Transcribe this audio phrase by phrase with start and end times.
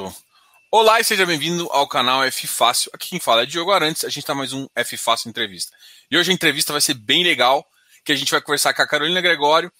[0.00, 0.14] Certo.
[0.70, 2.90] Olá e seja bem-vindo ao canal F Fácil.
[2.94, 5.76] Aqui quem fala é Diogo Arantes, a gente está mais um F Fácil Entrevista.
[6.10, 7.66] E hoje a entrevista vai ser bem legal,
[8.04, 9.70] que a gente vai conversar com a Carolina Gregório,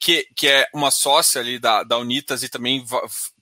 [0.00, 2.86] que, que é uma sócia ali da, da Unitas e também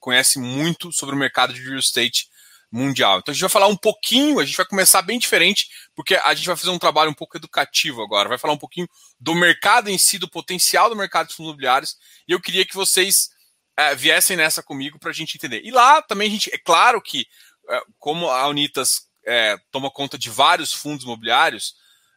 [0.00, 2.26] conhece muito sobre o mercado de real estate
[2.70, 3.18] mundial.
[3.18, 6.34] Então a gente vai falar um pouquinho, a gente vai começar bem diferente, porque a
[6.34, 8.88] gente vai fazer um trabalho um pouco educativo agora, vai falar um pouquinho
[9.20, 11.96] do mercado em si, do potencial do mercado de fundos imobiliários,
[12.26, 13.31] e eu queria que vocês
[13.76, 15.62] é, viessem nessa comigo para a gente entender.
[15.64, 17.26] E lá também a gente, é claro que,
[17.68, 21.74] é, como a Unitas é, toma conta de vários fundos imobiliários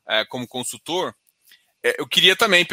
[0.07, 1.13] é, como consultor,
[1.83, 2.65] é, eu queria também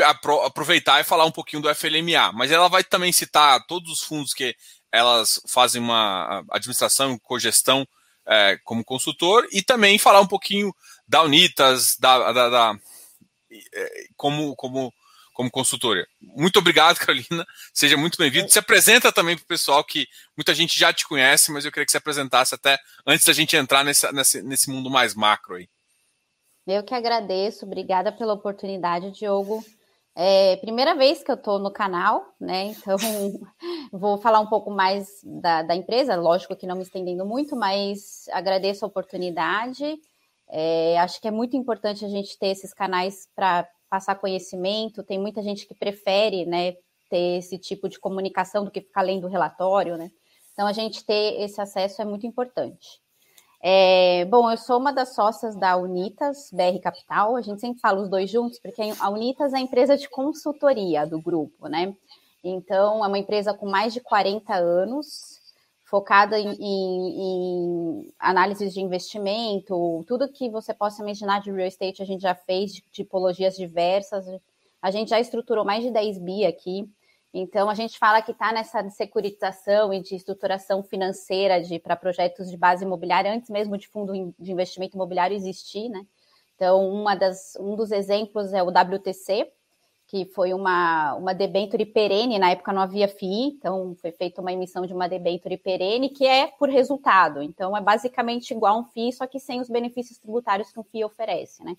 [0.44, 4.32] aproveitar e falar um pouquinho do FLMA, mas ela vai também citar todos os fundos
[4.32, 4.54] que
[4.90, 7.86] elas fazem uma administração, cogestão
[8.26, 10.74] é, como consultor e também falar um pouquinho
[11.06, 12.78] da Unitas, da, da, da
[14.16, 14.92] como, como,
[15.32, 16.06] como consultora.
[16.20, 17.46] Muito obrigado, Carolina.
[17.72, 18.50] Seja muito bem-vindo.
[18.50, 21.86] Se apresenta também para o pessoal que muita gente já te conhece, mas eu queria
[21.86, 25.68] que você apresentasse até antes da gente entrar nesse, nesse, nesse mundo mais macro aí.
[26.66, 29.64] Eu que agradeço, obrigada pela oportunidade, Diogo.
[30.14, 32.66] É primeira vez que eu estou no canal, né?
[32.66, 32.96] Então
[33.90, 38.28] vou falar um pouco mais da, da, empresa, lógico que não me estendendo muito, mas
[38.30, 39.98] agradeço a oportunidade.
[40.48, 45.02] É, acho que é muito importante a gente ter esses canais para passar conhecimento.
[45.02, 46.72] Tem muita gente que prefere, né,
[47.10, 50.10] ter esse tipo de comunicação do que ficar lendo o relatório, né?
[50.54, 53.02] Então a gente ter esse acesso é muito importante.
[53.62, 57.36] É, bom, eu sou uma das sócias da Unitas BR Capital.
[57.36, 61.06] A gente sempre fala os dois juntos, porque a Unitas é a empresa de consultoria
[61.06, 61.94] do grupo, né?
[62.42, 65.41] Então, é uma empresa com mais de 40 anos,
[65.92, 72.00] focada em, em, em análises de investimento, tudo que você possa imaginar de real estate
[72.00, 74.24] a gente já fez, de tipologias diversas.
[74.80, 76.90] A gente já estruturou mais de 10 bi aqui.
[77.34, 82.56] Então, a gente fala que está nessa securitização e de estruturação financeira para projetos de
[82.56, 86.06] base imobiliária, antes mesmo de fundo de investimento imobiliário existir, né?
[86.54, 89.52] Então, uma das, um dos exemplos é o WTC,
[90.12, 94.52] que foi uma, uma debenture perene, na época não havia FII, então foi feita uma
[94.52, 97.42] emissão de uma debenture perene, que é por resultado.
[97.42, 101.04] Então, é basicamente igual um FII, só que sem os benefícios tributários que um FII
[101.04, 101.74] oferece, né?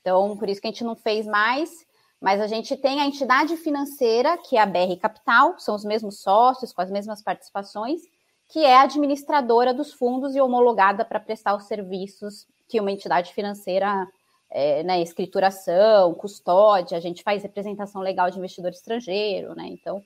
[0.00, 1.86] Então, por isso que a gente não fez mais,
[2.18, 6.20] mas a gente tem a entidade financeira, que é a BR Capital, são os mesmos
[6.20, 8.00] sócios, com as mesmas participações,
[8.48, 14.08] que é administradora dos fundos e homologada para prestar os serviços que uma entidade financeira,
[14.50, 19.66] é, né, escrituração, custódia, a gente faz representação legal de investidor estrangeiro, né?
[19.68, 20.02] Então,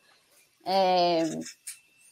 [0.65, 1.23] é,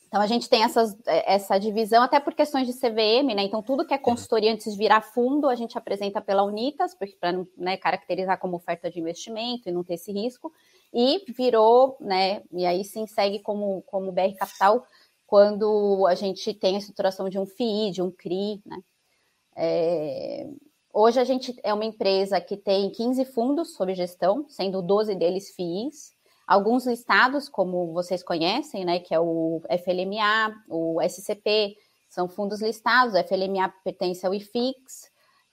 [0.08, 3.42] então, a gente tem essas, é, essa divisão, até por questões de CVM, né?
[3.42, 7.44] Então, tudo que é consultoria antes de virar fundo, a gente apresenta pela Unitas, para
[7.56, 10.50] né, caracterizar como oferta de investimento e não ter esse risco.
[10.94, 12.42] E virou, né?
[12.50, 14.82] E aí sim segue como, como BR Capital
[15.26, 18.78] quando a gente tem a estruturação de um FII, de um CRI, né?
[19.54, 20.48] É,
[20.92, 25.54] hoje a gente é uma empresa que tem 15 fundos sob gestão, sendo 12 deles
[25.54, 26.16] FIIs.
[26.46, 31.76] Alguns listados, como vocês conhecem, né, que é o FLMA, o SCP,
[32.08, 33.14] são fundos listados.
[33.14, 35.10] O FLMA pertence ao IFIX,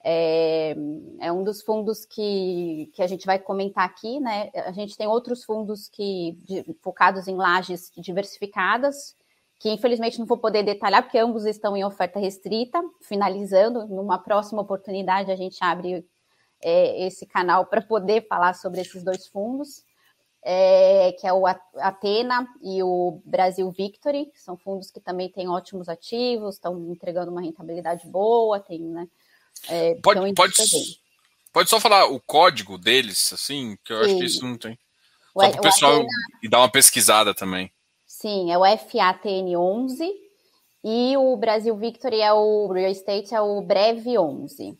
[0.08, 0.76] é,
[1.20, 4.50] é, um dos fundos que, que a gente vai comentar aqui, né?
[4.54, 9.16] A gente tem outros fundos que de, focados em lajes diversificadas,
[9.58, 12.82] que infelizmente não vou poder detalhar, porque ambos estão em oferta restrita.
[13.02, 16.04] Finalizando, numa próxima oportunidade, a gente abre
[16.62, 19.84] é, esse canal para poder falar sobre esses dois fundos
[20.48, 25.88] é, que é o Atena e o Brasil Victory, são fundos que também têm ótimos
[25.88, 29.08] ativos, estão entregando uma rentabilidade boa, tem, né?
[29.68, 30.54] É, pode, pode,
[31.52, 34.04] pode só falar o código deles, assim, que eu Sim.
[34.04, 34.78] acho que isso não tem.
[35.32, 36.08] Só para o pessoal Atena,
[36.44, 37.72] e dar uma pesquisada também.
[38.18, 40.10] Sim, é o FATN11
[40.82, 44.78] e o Brasil Victory é o Real Estate, é o Breve 11.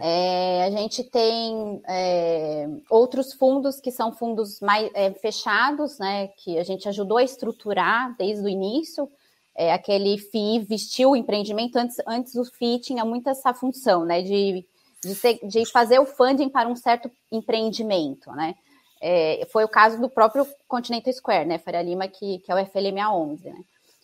[0.00, 6.28] É, a gente tem é, outros fundos que são fundos mais é, fechados, né?
[6.28, 9.10] Que a gente ajudou a estruturar desde o início.
[9.56, 11.76] É, aquele FII vestiu o empreendimento.
[11.76, 14.22] Antes, antes o FII tinha muito essa função, né?
[14.22, 14.64] De,
[15.02, 18.54] de, ser, de fazer o funding para um certo empreendimento, né?
[19.00, 21.58] É, foi o caso do próprio Continental Square, né?
[21.58, 23.60] Faria Lima, que, que é o FLMA 11, né?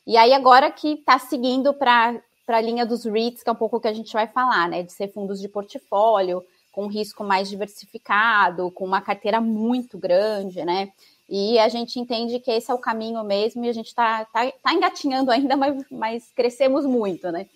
[0.06, 3.76] E aí agora que está seguindo para a linha dos REITs, que é um pouco
[3.76, 4.82] o que a gente vai falar, né?
[4.82, 10.90] De ser fundos de portfólio, com risco mais diversificado, com uma carteira muito grande, né?
[11.28, 14.50] E a gente entende que esse é o caminho mesmo, e a gente está tá,
[14.62, 17.46] tá engatinhando ainda, mas, mas crescemos muito, né?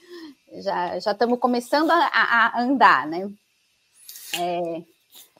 [0.61, 3.31] Já estamos começando a, a, andar, né?
[4.39, 4.83] É,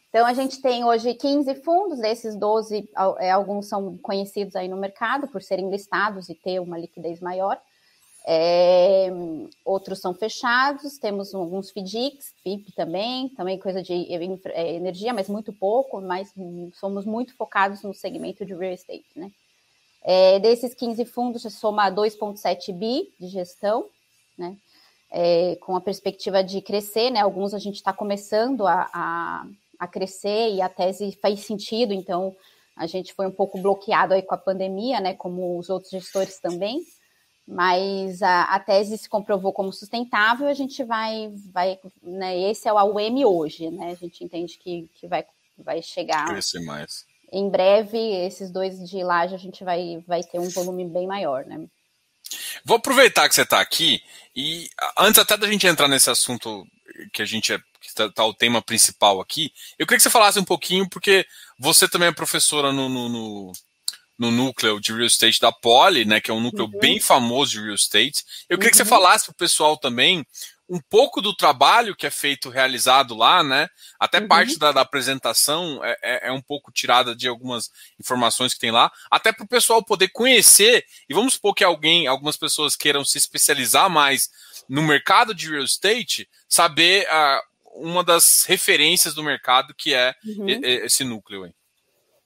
[0.09, 2.89] então, a gente tem hoje 15 fundos, desses 12,
[3.19, 7.61] é, alguns são conhecidos aí no mercado por serem listados e ter uma liquidez maior.
[8.29, 9.09] É,
[9.65, 15.53] outros são fechados, temos alguns FDICs, FIP também, também coisa de é, energia, mas muito
[15.53, 16.35] pouco, mas
[16.75, 19.31] somos muito focados no segmento de real estate, né?
[20.03, 23.87] É, desses 15 fundos, soma 2,7 bi de gestão,
[24.37, 24.57] né?
[25.09, 27.21] É, com a perspectiva de crescer, né?
[27.21, 29.47] Alguns a gente está começando a, a,
[29.79, 32.35] a, crescer e a tese faz sentido, então
[32.77, 35.15] a gente foi um pouco bloqueado aí com a pandemia, né?
[35.15, 36.83] Como os outros gestores também
[37.47, 42.73] mas a, a, tese se comprovou como sustentável, a gente vai, vai né, esse é
[42.73, 45.25] o AUM hoje, né, a gente entende que, que vai,
[45.57, 47.07] vai chegar Crescer mais.
[47.33, 51.47] em breve, esses dois de laje a gente vai, vai ter um volume bem maior,
[51.47, 51.69] né.
[52.65, 54.03] Vou aproveitar que você está aqui
[54.35, 54.69] e
[54.99, 56.67] antes até da gente entrar nesse assunto
[57.13, 60.11] que a gente é, que está tá o tema principal aqui, eu queria que você
[60.11, 61.27] falasse um pouquinho, porque
[61.59, 63.53] você também é professora no, no, no
[64.19, 66.81] no núcleo de real estate da Poli, né, que é um núcleo uhum.
[66.81, 68.25] bem famoso de real estate.
[68.49, 68.71] Eu queria uhum.
[68.71, 68.89] que você uhum.
[68.89, 70.27] falasse para o pessoal também
[70.69, 73.69] um pouco do trabalho que é feito, realizado lá, né?
[73.99, 74.29] Até uhum.
[74.29, 77.71] parte da, da apresentação é, é, é, um pouco tirada de algumas
[78.01, 82.07] informações que tem lá, até para o pessoal poder conhecer, e vamos supor que alguém,
[82.07, 84.29] algumas pessoas queiram se especializar mais
[84.69, 90.47] no mercado de real estate, saber uh, uma das referências do mercado que é uhum.
[90.49, 91.55] esse núcleo aí.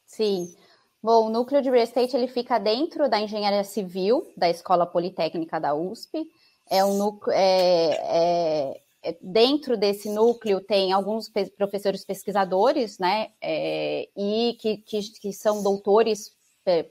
[0.06, 0.54] Sim.
[1.02, 5.58] Bom, o núcleo de real estate ele fica dentro da engenharia civil da Escola Politécnica
[5.58, 6.26] da USP.
[6.70, 13.30] É um núcleo, é, é, é, dentro desse núcleo tem alguns pe professores pesquisadores, né,
[13.42, 16.32] é, e que, que, que, são doutores
[16.64, 16.88] pe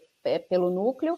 [0.50, 1.18] pelo núcleo,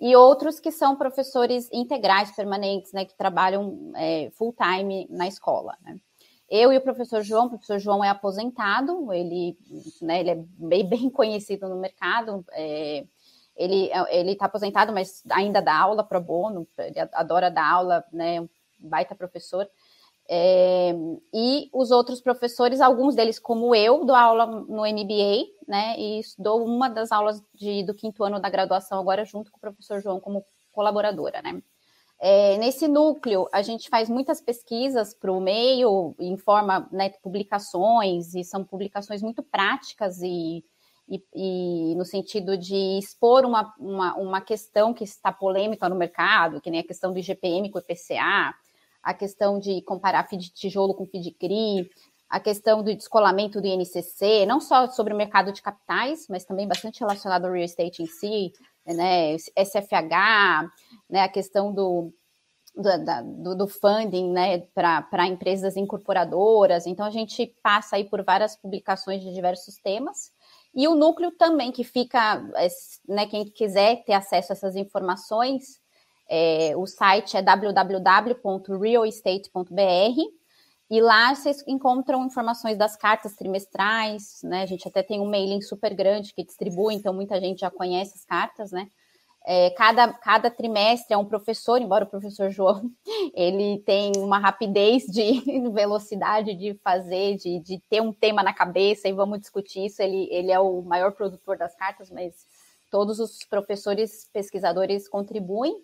[0.00, 5.76] e outros que são professores integrais permanentes, né, que trabalham é, full time na escola.
[5.82, 6.00] Né.
[6.48, 9.56] Eu e o professor João, o professor João é aposentado, ele,
[10.00, 13.04] né, ele é bem, bem conhecido no mercado, é,
[13.58, 18.40] ele ele está aposentado, mas ainda dá aula pro bono, ele adora dar aula, né,
[18.40, 19.68] um baita professor.
[20.30, 20.94] É,
[21.32, 26.64] e os outros professores, alguns deles, como eu, dou aula no MBA, né, e dou
[26.64, 30.20] uma das aulas de, do quinto ano da graduação agora junto com o professor João
[30.20, 31.62] como colaboradora, né.
[32.20, 38.42] É, nesse núcleo, a gente faz muitas pesquisas para o meio, informa né, publicações, e
[38.42, 40.64] são publicações muito práticas e,
[41.08, 46.60] e, e no sentido de expor uma, uma, uma, questão que está polêmica no mercado,
[46.60, 48.54] que nem a questão do IGPM com o IPCA,
[49.02, 51.88] a questão de comparar feed tijolo com feed CRI,
[52.28, 56.68] a questão do descolamento do INCC, não só sobre o mercado de capitais, mas também
[56.68, 58.52] bastante relacionado ao real estate em si,
[58.86, 60.70] né, SFH,
[61.08, 62.12] né, a questão do,
[63.24, 66.86] do, do funding né, para empresas incorporadoras.
[66.86, 70.30] Então, a gente passa aí por várias publicações de diversos temas.
[70.78, 72.40] E o núcleo também, que fica,
[73.08, 75.80] né, quem quiser ter acesso a essas informações,
[76.30, 80.20] é, o site é www.realestate.br
[80.88, 84.62] e lá vocês encontram informações das cartas trimestrais, né?
[84.62, 88.12] A gente até tem um mailing super grande que distribui, então muita gente já conhece
[88.14, 88.88] as cartas, né?
[89.50, 92.90] É, cada, cada trimestre é um professor, embora o professor João
[93.34, 95.40] ele tem uma rapidez de
[95.72, 100.02] velocidade de fazer, de, de ter um tema na cabeça e vamos discutir isso.
[100.02, 102.34] Ele, ele é o maior produtor das cartas, mas
[102.90, 105.74] todos os professores pesquisadores contribuem.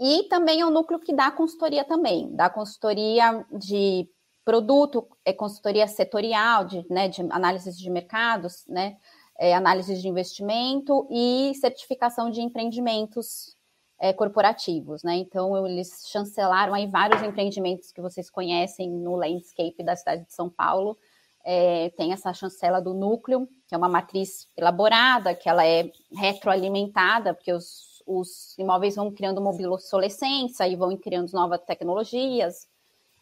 [0.00, 4.08] E também é um núcleo que dá consultoria também, dá consultoria de
[4.46, 8.96] produto, é consultoria setorial, de, né, de análise de mercados, né,
[9.38, 13.56] é, análise de investimento e certificação de empreendimentos
[13.98, 15.16] é, corporativos, né?
[15.16, 20.50] Então eles chancelaram aí vários empreendimentos que vocês conhecem no landscape da cidade de São
[20.50, 20.96] Paulo.
[21.44, 27.34] É, tem essa chancela do núcleo, que é uma matriz elaborada, que ela é retroalimentada,
[27.34, 32.66] porque os, os imóveis vão criando mobilobsolescência e vão criando novas tecnologias,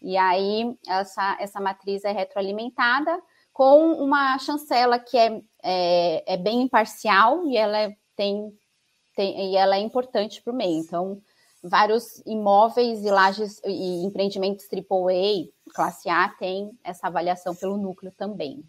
[0.02, 6.62] e aí essa, essa matriz é retroalimentada com uma chancela que é, é, é bem
[6.62, 8.52] imparcial e ela é, tem,
[9.14, 10.80] tem, e ela é importante para o meio.
[10.80, 11.22] Então,
[11.62, 18.64] vários imóveis e lajes e empreendimentos AAA, classe A, tem essa avaliação pelo núcleo também.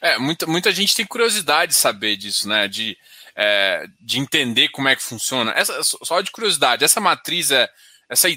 [0.00, 2.68] É, muita, muita gente tem curiosidade de saber disso, né?
[2.68, 2.96] De,
[3.34, 5.52] é, de entender como é que funciona.
[5.52, 7.68] Essa, só de curiosidade, essa matriz é.
[8.08, 8.28] Essa,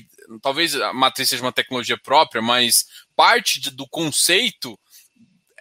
[0.41, 4.79] talvez a matriz seja uma tecnologia própria, mas parte de, do conceito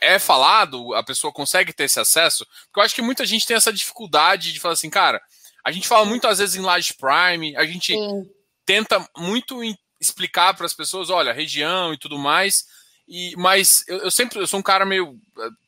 [0.04, 3.56] é falado, a pessoa consegue ter esse acesso, porque eu acho que muita gente tem
[3.56, 5.20] essa dificuldade de falar assim, cara,
[5.64, 8.30] a gente fala muito às vezes em Large Prime, a gente Sim.
[8.66, 9.60] tenta muito
[10.00, 12.64] explicar para as pessoas, olha, região e tudo mais,
[13.08, 15.18] e mas eu, eu, sempre eu sou um cara meio,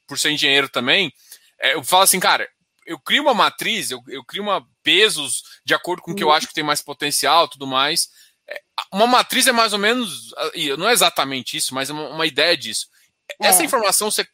[0.07, 1.13] por ser engenheiro também,
[1.59, 2.49] é, eu falo assim, cara,
[2.87, 6.29] eu crio uma matriz, eu, eu crio uma pesos de acordo com o que eu
[6.29, 6.35] uhum.
[6.35, 8.09] acho que tem mais potencial tudo mais.
[8.49, 8.61] É,
[8.93, 10.33] uma matriz é mais ou menos,
[10.79, 12.87] não é exatamente isso, mas é uma, uma ideia disso.
[13.41, 13.49] É.
[13.49, 14.27] Essa informação você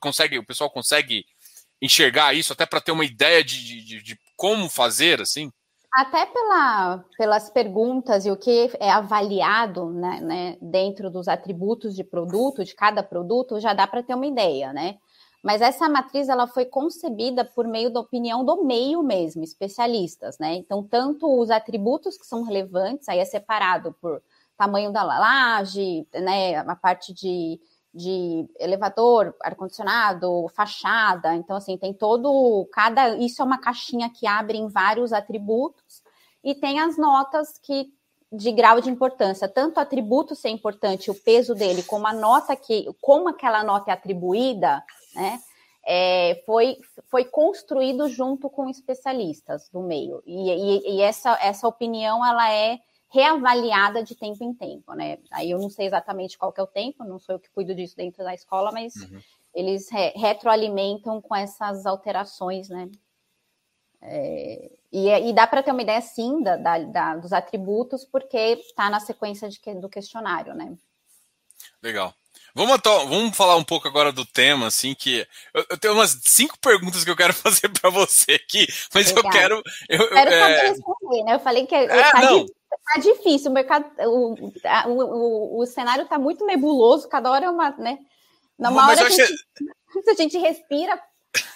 [0.00, 1.24] consegue, o pessoal consegue
[1.80, 5.50] enxergar isso até para ter uma ideia de, de, de, como fazer, assim?
[5.92, 12.02] Até pela, pelas perguntas e o que é avaliado né, né, dentro dos atributos de
[12.02, 14.96] produto, de cada produto, já dá para ter uma ideia, né?
[15.42, 20.54] Mas essa matriz ela foi concebida por meio da opinião do meio mesmo, especialistas, né?
[20.54, 24.22] Então, tanto os atributos que são relevantes, aí é separado por
[24.56, 27.60] tamanho da laje, né, a parte de
[27.94, 31.34] de elevador, ar-condicionado, fachada.
[31.34, 32.68] Então, assim, tem todo.
[32.72, 33.16] Cada.
[33.16, 36.02] Isso é uma caixinha que abre em vários atributos
[36.42, 37.92] e tem as notas que
[38.32, 42.56] de grau de importância, tanto o atributo ser importante, o peso dele, como a nota
[42.56, 44.82] que, como aquela nota é atribuída,
[45.14, 45.40] né?
[45.86, 46.78] É, foi,
[47.10, 50.22] foi construído junto com especialistas do meio.
[50.26, 52.80] E, e, e essa, essa opinião ela é
[53.14, 55.18] reavaliada de tempo em tempo, né?
[55.30, 57.72] Aí eu não sei exatamente qual que é o tempo, não sou eu que cuido
[57.72, 59.20] disso dentro da escola, mas uhum.
[59.54, 62.90] eles re retroalimentam com essas alterações, né?
[64.02, 68.36] É, e, e, dá para ter uma ideia, sim, da, da, da dos atributos, porque
[68.36, 70.76] está na sequência de, do questionário, né?
[71.80, 72.12] Legal.
[72.54, 76.56] Vamos, vamos falar um pouco agora do tema, assim, que eu, eu tenho umas cinco
[76.60, 79.24] perguntas que eu quero fazer para você aqui, mas Legal.
[79.24, 79.62] eu quero.
[79.88, 80.68] Eu, quero é...
[80.68, 81.34] responder, né?
[81.34, 82.46] Eu falei que é, tá, não.
[82.46, 87.50] tá difícil, o mercado, o, o, o, o cenário está muito nebuloso, cada hora é
[87.50, 87.98] uma, né?
[88.56, 89.36] Numa hora a gente, achei...
[90.08, 91.02] a gente respira,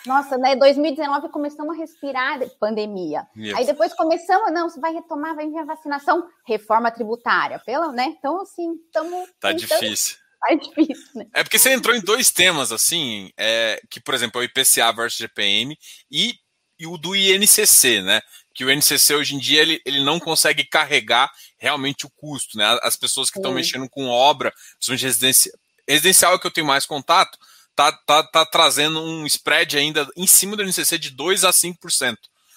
[0.05, 0.57] nossa, né?
[0.57, 3.25] 2019 começamos a respirar pandemia.
[3.37, 3.55] Yes.
[3.57, 8.17] Aí depois começamos, não, você vai retomar, vai vir a vacinação, reforma tributária, pela, né?
[8.19, 9.29] Então, assim, estamos.
[9.39, 10.17] Tá difícil.
[10.47, 11.27] É difícil, né?
[11.35, 14.93] É porque você entrou em dois temas, assim, é, que, por exemplo, é o IPCA
[14.93, 15.77] versus GPM
[16.11, 16.35] e,
[16.79, 18.21] e o do INCC, né?
[18.55, 22.79] Que o INCC hoje em dia ele, ele não consegue carregar realmente o custo, né?
[22.83, 25.55] As pessoas que estão mexendo com obra, principalmente residencial,
[25.89, 27.37] residencial é que eu tenho mais contato,
[27.75, 32.17] tá, tá, tá trazendo um spread ainda em cima do INCC de 2 a 5%,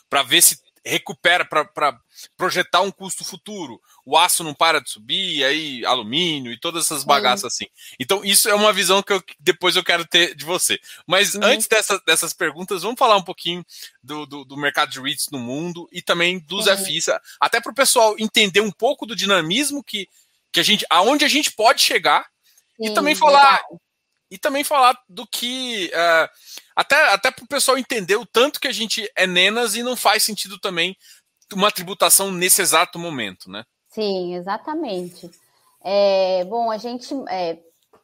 [0.09, 1.99] para ver se recupera para
[2.37, 3.81] projetar um custo futuro.
[4.05, 7.67] O aço não para de subir, aí alumínio e todas essas bagaças assim.
[7.99, 10.79] Então, isso é uma visão que eu, depois eu quero ter de você.
[11.07, 11.43] Mas uhum.
[11.43, 13.65] antes dessa, dessas perguntas, vamos falar um pouquinho
[14.03, 16.77] do, do, do mercado de REITs no mundo e também dos uhum.
[16.77, 17.07] FIs,
[17.39, 20.07] até para o pessoal entender um pouco do dinamismo que,
[20.51, 22.25] que a gente, aonde a gente pode chegar
[22.77, 23.61] Sim, e também falar.
[24.29, 25.91] E também falar do que.
[25.93, 26.29] Uh,
[26.73, 29.97] até, até para o pessoal entender o tanto que a gente é nenas e não
[29.97, 30.95] faz sentido também
[31.55, 33.63] uma tributação nesse exato momento, né?
[33.89, 35.29] Sim, exatamente.
[35.83, 37.59] É, bom, a gente é,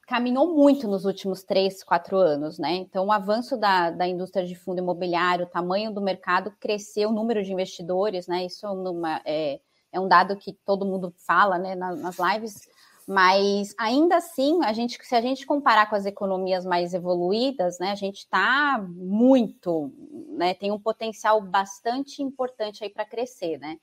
[0.08, 2.76] caminhou muito nos últimos três, quatro anos, né?
[2.76, 7.14] Então, o avanço da, da indústria de fundo imobiliário, o tamanho do mercado cresceu, o
[7.14, 8.46] número de investidores, né?
[8.46, 9.60] Isso numa, é,
[9.92, 12.68] é um dado que todo mundo fala, né, nas lives
[13.08, 17.92] mas ainda assim, a gente, se a gente comparar com as economias mais evoluídas, né,
[17.92, 19.94] a gente está muito,
[20.38, 23.78] né, tem um potencial bastante importante aí para crescer, né?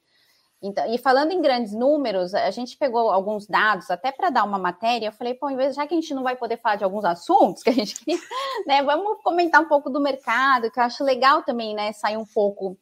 [0.61, 4.59] Então, e falando em grandes números, a gente pegou alguns dados até para dar uma
[4.59, 5.09] matéria.
[5.09, 7.69] Eu falei, pô, já que a gente não vai poder falar de alguns assuntos que
[7.69, 7.97] a gente
[8.67, 12.25] né, vamos comentar um pouco do mercado, que eu acho legal também, né, sair um
[12.25, 12.79] pouco.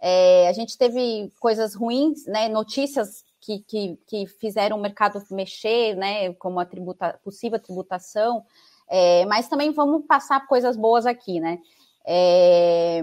[0.00, 5.94] É, a gente teve coisas ruins, né, notícias que, que, que fizeram o mercado mexer,
[5.94, 8.44] né, como a tributa, possível tributação,
[8.88, 11.58] é, mas também vamos passar coisas boas aqui, né?
[12.06, 13.02] É,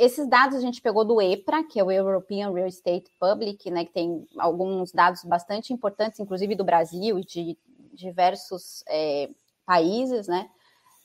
[0.00, 3.84] esses dados a gente pegou do EPRA, que é o European Real Estate Public, né,
[3.84, 7.58] que tem alguns dados bastante importantes, inclusive do Brasil e de
[7.92, 9.28] diversos é,
[9.66, 10.48] países, né?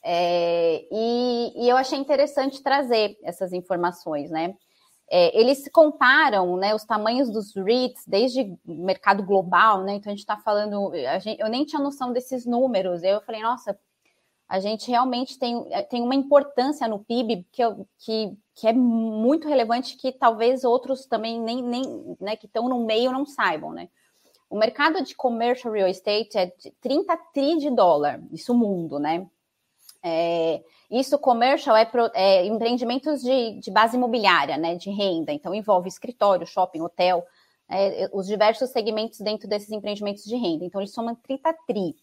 [0.02, 4.54] É, e, e, eu achei interessante trazer essas informações, né?
[5.10, 9.94] É, eles comparam né, os tamanhos dos REITs desde mercado global, né?
[9.94, 13.02] Então a gente está falando, gente, eu nem tinha noção desses números.
[13.02, 13.78] Eu falei, nossa,
[14.48, 17.62] a gente realmente tem, tem uma importância no PIB que,
[17.98, 22.84] que, que é muito relevante que talvez outros também nem, nem né, que estão no
[22.84, 23.88] meio não saibam, né?
[24.48, 29.26] O mercado de commercial real estate é de 30 tri de dólar, isso mundo, né?
[30.02, 30.62] É,
[30.98, 35.32] isso, commercial, é, pro, é empreendimentos de, de, base imobiliária, né, de renda.
[35.32, 37.26] Então, envolve escritório, shopping, hotel,
[37.68, 40.64] é, os diversos segmentos dentro desses empreendimentos de renda.
[40.64, 41.96] Então, eles somam 30 tri.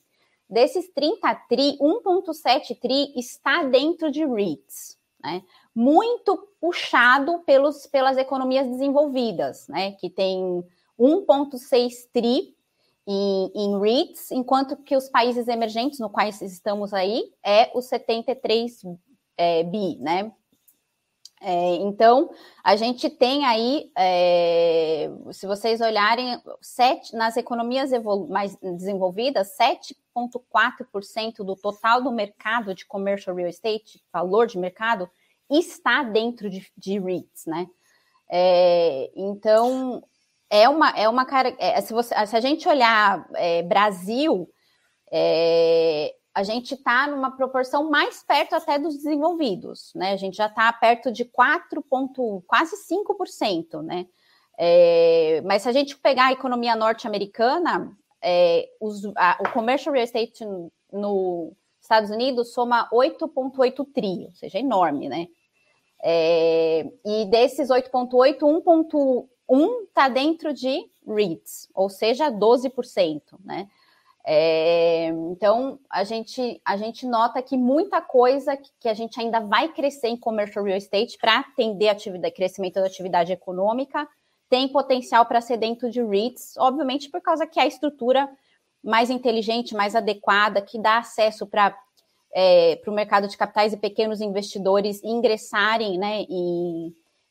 [0.49, 5.41] Desses 30 tri, 1,7 tri está dentro de REITs, né?
[5.73, 9.93] Muito puxado pelos, pelas economias desenvolvidas, né?
[9.93, 10.61] Que tem
[10.99, 12.53] 1,6 tri
[13.11, 18.83] em, em REITs, enquanto que os países emergentes, no quais estamos aí, é o 73
[19.37, 20.31] é, bi, né?
[21.43, 22.29] É, então,
[22.63, 27.89] a gente tem aí, é, se vocês olharem, sete, nas economias
[28.29, 35.09] mais desenvolvidas, 7,4% do total do mercado de commercial real estate, valor de mercado,
[35.49, 37.67] está dentro de, de REITs, né?
[38.29, 40.03] É, então,
[40.51, 41.55] é uma, é uma cara.
[41.57, 44.49] É, se, você, se a gente olhar é, Brasil,
[45.09, 50.11] é, a gente está numa proporção mais perto até dos desenvolvidos, né?
[50.11, 54.05] A gente já está perto de 4, ponto, quase 5%, né?
[54.57, 60.69] É, mas se a gente pegar a economia norte-americana, é, o commercial real estate nos
[60.91, 65.27] no Estados Unidos soma 8,8 tri, ou seja, é enorme, né?
[67.05, 69.27] E desses 8,8, 1,1
[69.83, 73.67] está dentro de REITs, ou seja, 12%, né?
[74.23, 79.39] É, então, a gente, a gente nota que muita coisa que, que, a gente ainda
[79.39, 84.07] vai crescer em commercial real estate para atender atividade, crescimento da atividade econômica
[84.47, 88.29] tem potencial para ser dentro de REITs, obviamente por causa que é a estrutura
[88.83, 91.75] mais inteligente, mais adequada, que dá acesso para
[92.35, 96.25] é, o mercado de capitais e pequenos investidores ingressarem né,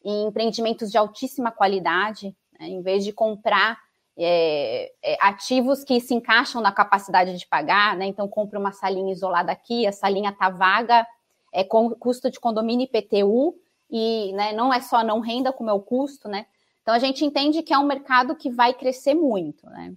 [0.05, 3.79] em empreendimentos de altíssima qualidade, né, em vez de comprar
[4.17, 8.05] é, é, ativos que se encaixam na capacidade de pagar, né?
[8.07, 11.07] Então, compra uma salinha isolada aqui, a salinha está vaga,
[11.53, 13.55] é com custo de condomínio IPTU,
[13.89, 16.47] e né, não é só não renda, como é o custo, né?
[16.83, 19.95] Então, a gente entende que é um mercado que vai crescer muito, né?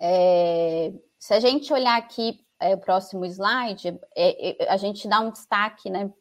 [0.00, 5.20] É, se a gente olhar aqui é, o próximo slide, é, é, a gente dá
[5.20, 6.12] um destaque, né,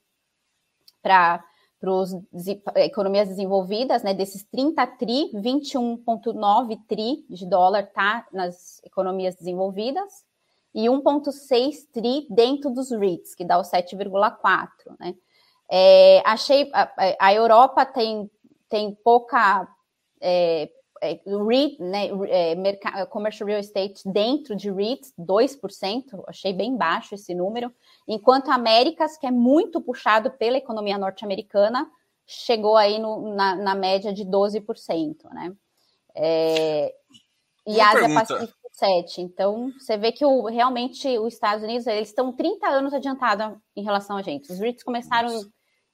[1.02, 1.44] para
[1.80, 2.12] para as
[2.78, 10.26] economias desenvolvidas, né, desses 30 tri, 21,9 tri de dólar tá nas economias desenvolvidas
[10.74, 15.16] e 1,6 tri dentro dos REITs, que dá o 7,4, né.
[15.70, 18.30] É, achei, a, a, Europa tem,
[18.70, 19.68] tem pouca
[20.22, 20.70] é,
[21.02, 27.34] é, REIT, né, é, commercial real estate dentro de REITs, 2%, achei bem baixo esse
[27.34, 27.74] número,
[28.08, 31.90] enquanto Américas, que é muito puxado pela economia norte-americana,
[32.26, 35.54] chegou aí no, na, na, média de 12%, né?
[36.16, 36.94] É,
[37.68, 39.22] e a Ásia Pacífico 7.
[39.22, 43.84] Então, você vê que o, realmente os Estados Unidos eles estão 30 anos adiantados em
[43.84, 44.52] relação a gente.
[44.52, 45.30] Os REITs começaram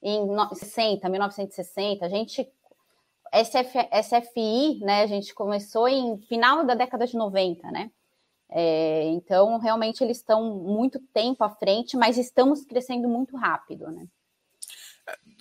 [0.02, 2.06] em, em 60, 1960.
[2.06, 2.48] A gente
[3.32, 5.04] SF, SFI, né?
[5.04, 7.90] A gente começou em final da década de 90, né?
[8.50, 14.06] É, então, realmente, eles estão muito tempo à frente, mas estamos crescendo muito rápido, né?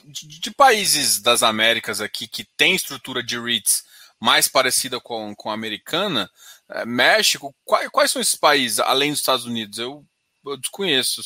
[0.05, 3.85] De, de países das Américas aqui que tem estrutura de REITs
[4.21, 6.31] mais parecida com, com a americana,
[6.69, 9.79] é, México, quais, quais, são esses países, além dos Estados Unidos?
[9.79, 10.05] Eu,
[10.47, 11.21] eu desconheço.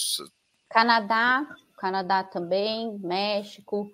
[0.71, 1.47] Canadá,
[1.77, 3.93] Canadá também, México,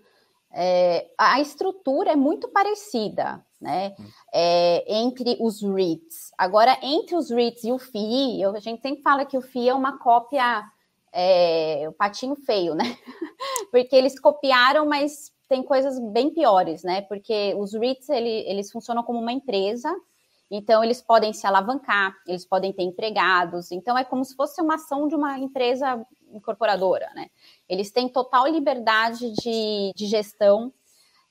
[0.53, 3.95] é, a estrutura é muito parecida, né?
[4.33, 6.33] É, entre os REITs.
[6.37, 9.75] Agora, entre os REITs e o FII, a gente sempre fala que o FII é
[9.75, 10.65] uma cópia,
[11.13, 12.85] é, o patinho feio, né?
[13.71, 17.03] Porque eles copiaram, mas tem coisas bem piores, né?
[17.03, 19.95] Porque os REITs, ele, eles funcionam como uma empresa,
[20.51, 24.75] então eles podem se alavancar, eles podem ter empregados, então é como se fosse uma
[24.75, 27.31] ação de uma empresa incorporadora, né?
[27.69, 30.73] Eles têm total liberdade de, de gestão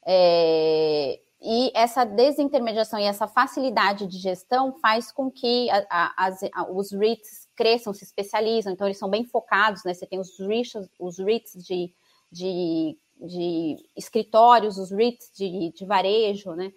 [0.05, 6.43] é, e essa desintermediação e essa facilidade de gestão faz com que a, a, as,
[6.53, 9.93] a, os REITs cresçam, se especializam, então eles são bem focados, né?
[9.93, 11.93] Você tem os REITs, os REITs de,
[12.31, 16.71] de, de escritórios, os REITs de, de varejo, né?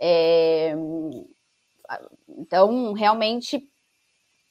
[0.00, 0.76] É,
[2.28, 3.68] então, realmente,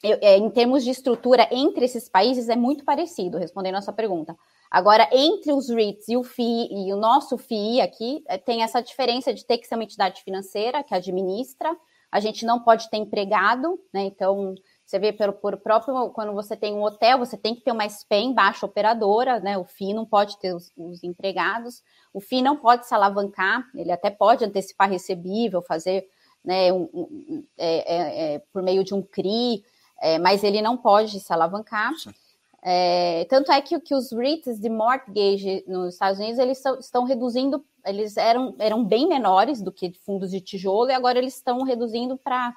[0.02, 3.92] eu, é, em termos de estrutura entre esses países, é muito parecido, respondendo a sua
[3.92, 4.36] pergunta.
[4.70, 8.82] Agora, entre os REITs e o FII e o nosso FII aqui, é, tem essa
[8.82, 11.74] diferença de ter que ser uma entidade financeira que administra,
[12.10, 14.04] a gente não pode ter empregado, né?
[14.04, 14.54] Então,
[14.86, 17.88] você vê pelo, por próprio, quando você tem um hotel, você tem que ter uma
[17.88, 19.58] SPEM baixa operadora, né?
[19.58, 23.90] O FII não pode ter os, os empregados, o FII não pode se alavancar, ele
[23.90, 26.06] até pode antecipar recebível, fazer
[26.44, 29.64] né, um, um, é, é, é, por meio de um CRI,
[30.00, 31.92] é, mas ele não pode se alavancar.
[32.66, 37.04] É, tanto é que, que os REITs de mortgage nos Estados Unidos eles estão, estão
[37.04, 41.62] reduzindo, eles eram, eram bem menores do que fundos de tijolo e agora eles estão
[41.62, 42.54] reduzindo para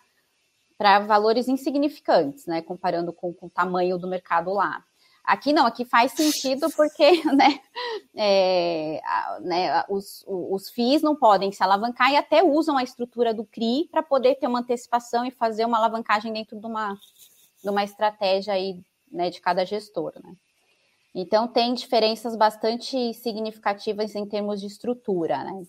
[0.78, 4.84] para valores insignificantes, né, comparando com, com, o tamanho do mercado lá.
[5.28, 7.60] Aqui não, aqui faz sentido porque né,
[8.16, 9.02] é,
[9.42, 13.90] né, os, os FIIs não podem se alavancar e até usam a estrutura do CRI
[13.92, 16.98] para poder ter uma antecipação e fazer uma alavancagem dentro de uma,
[17.62, 18.80] de uma estratégia aí
[19.12, 20.14] né, de cada gestor.
[20.24, 20.34] Né?
[21.14, 25.62] Então, tem diferenças bastante significativas em termos de estrutura, né?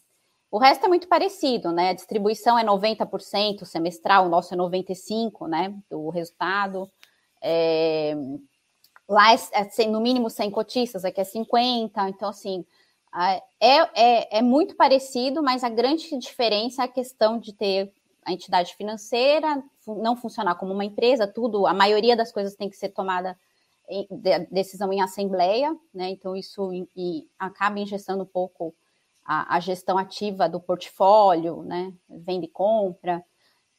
[0.50, 1.90] O resto é muito parecido, né?
[1.90, 5.74] A distribuição é 90% semestral, o nosso é 95%, né?
[5.90, 6.88] Do resultado.
[7.42, 8.14] É...
[9.08, 12.08] Lá é, é, no mínimo 100 cotistas, aqui é 50.
[12.10, 12.64] Então, assim,
[13.60, 17.92] é, é, é muito parecido, mas a grande diferença é a questão de ter
[18.24, 22.76] a entidade financeira, não funcionar como uma empresa, tudo, a maioria das coisas tem que
[22.76, 23.38] ser tomada
[23.88, 26.10] em, de, decisão em assembleia, né?
[26.10, 28.74] Então isso e, acaba ingestando um pouco
[29.24, 31.94] a, a, gestão ativa do portfólio, né?
[32.06, 33.24] Venda e compra,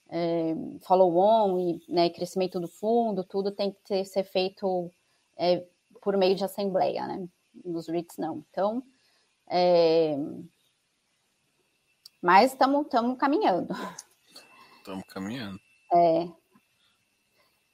[0.10, 4.92] é, follow-on e né, crescimento do fundo, tudo tem que ter, ser feito
[5.40, 5.66] é,
[6.02, 7.28] por meio de assembleia, né?
[7.64, 8.46] Nos REITs não.
[8.50, 8.84] Então,
[9.48, 10.16] é...
[12.22, 13.74] mas estamos caminhando.
[14.78, 15.60] Estamos caminhando.
[15.94, 16.28] É.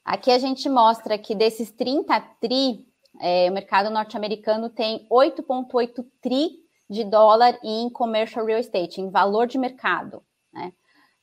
[0.04, 2.86] Aqui a gente mostra que desses 30 tri,
[3.20, 9.48] é, o mercado norte-americano tem 8,8 tri de dólar em commercial real estate, em valor
[9.48, 10.72] de mercado, né?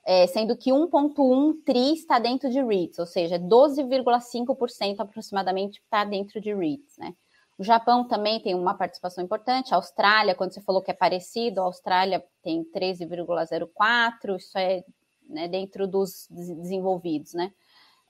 [0.06, 6.42] É, sendo que 1,1 tri está dentro de REITs, ou seja, 12,5% aproximadamente está dentro
[6.42, 7.14] de REITs, né?
[7.58, 11.62] O Japão também tem uma participação importante, a Austrália, quando você falou que é parecido,
[11.62, 14.84] a Austrália tem 13,04, isso é
[15.30, 17.54] né, dentro dos desenvolvidos, né?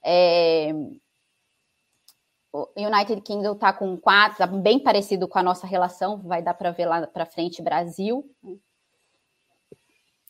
[0.02, 0.72] É,
[2.52, 6.54] o United Kingdom está com quatro, tá bem parecido com a nossa relação, vai dar
[6.54, 8.24] para ver lá para frente Brasil.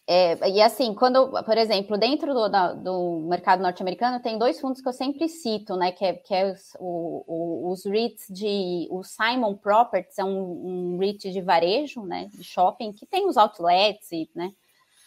[0.06, 4.82] É, e assim, quando, por exemplo, dentro do, da, do mercado norte-americano, tem dois fundos
[4.82, 5.92] que eu sempre cito, né?
[5.92, 8.86] Que é, que é os, o, o, os REITs de.
[8.90, 12.28] O Simon Properties é um, um REIT de varejo, né?
[12.30, 14.52] De shopping, que tem os outlets, e, né?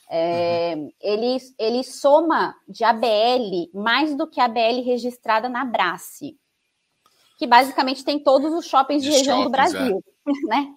[0.09, 0.91] É, uhum.
[1.01, 6.37] ele, ele soma de ABL mais do que a ABL registrada na Brace,
[7.37, 10.31] que basicamente tem todos os shoppings de, de região shoppings, do Brasil, é.
[10.47, 10.75] né?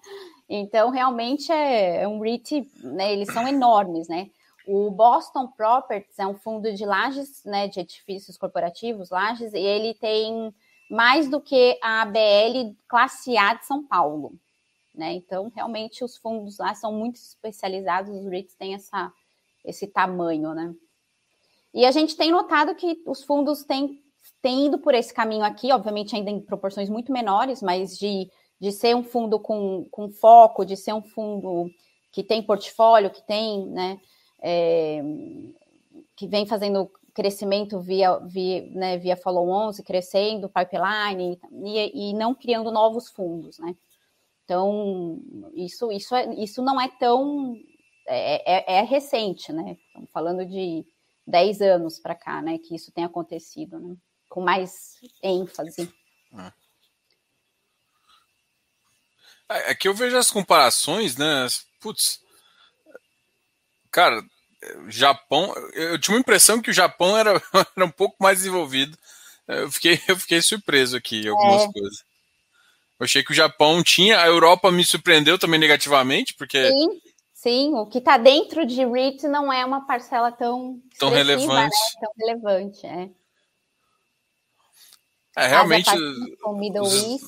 [0.53, 3.13] Então, realmente é, é um REIT, né?
[3.13, 4.29] Eles são enormes, né?
[4.67, 7.69] O Boston Properties é um fundo de lajes, né?
[7.69, 10.53] De edifícios corporativos, lajes, e ele tem
[10.89, 14.33] mais do que a ABL classe A de São Paulo,
[14.93, 15.13] né?
[15.13, 19.09] Então, realmente, os fundos lá são muito especializados, os REITs têm essa
[19.63, 20.75] esse tamanho, né?
[21.73, 24.03] E a gente tem notado que os fundos têm,
[24.41, 28.29] têm ido por esse caminho aqui, obviamente ainda em proporções muito menores, mas de,
[28.61, 31.71] de ser um fundo com, com foco, de ser um fundo
[32.11, 33.99] que tem portfólio, que tem, né,
[34.39, 35.01] é,
[36.15, 42.71] que vem fazendo crescimento via, via, né, via follow-ons, crescendo pipeline e, e não criando
[42.71, 43.75] novos fundos, né?
[44.45, 45.19] Então,
[45.55, 47.55] isso, isso, é, isso não é tão
[48.07, 49.77] é, é, é recente, né?
[49.87, 50.85] Estamos falando de
[51.25, 52.57] 10 anos para cá, né?
[52.57, 53.95] Que isso tem acontecido, né?
[54.29, 55.91] Com mais ênfase.
[56.33, 56.60] É.
[59.51, 61.47] é que eu vejo as comparações, né?
[61.79, 62.19] Putz,
[63.91, 64.23] cara,
[64.87, 67.41] Japão, eu tinha uma impressão que o Japão era,
[67.75, 68.97] era um pouco mais desenvolvido.
[69.47, 71.71] Eu fiquei, eu fiquei surpreso aqui em algumas é.
[71.71, 72.03] coisas.
[72.99, 77.01] Eu achei que o Japão tinha, a Europa me surpreendeu também negativamente, porque Sim.
[77.41, 81.17] Sim, o que está dentro de REIT não é uma parcela tão, tão né?
[81.17, 81.75] relevante.
[81.75, 81.99] Né?
[81.99, 83.09] Tão relevante, é.
[85.35, 85.89] É, realmente.
[86.45, 87.25] O Middle os, East.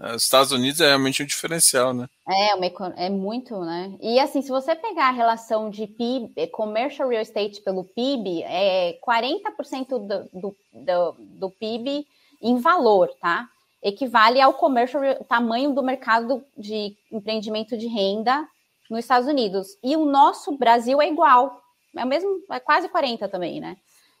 [0.00, 2.08] É, os Estados Unidos é realmente um diferencial, né?
[2.28, 3.96] É, uma, é muito, né?
[4.00, 8.42] E assim, se você pegar a relação de PIB, é, commercial real estate pelo PIB,
[8.42, 12.06] é 40% do, do, do, do PIB
[12.42, 13.48] em valor, tá?
[13.82, 18.48] Equivale ao commercial, tamanho do mercado de empreendimento de renda
[18.90, 19.78] nos Estados Unidos.
[19.82, 21.62] E o nosso Brasil é igual,
[21.96, 23.76] é o mesmo, é quase 40 também, né?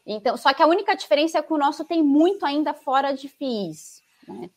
[0.06, 3.28] Então, só que a única diferença é que o nosso tem muito ainda fora de
[3.28, 4.50] FIIs, né?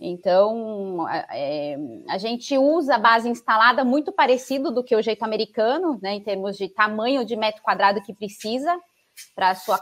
[0.00, 1.76] Então, é,
[2.08, 6.20] a gente usa a base instalada muito parecido do que o jeito americano, né, em
[6.20, 8.78] termos de tamanho de metro quadrado que precisa
[9.34, 9.78] para sua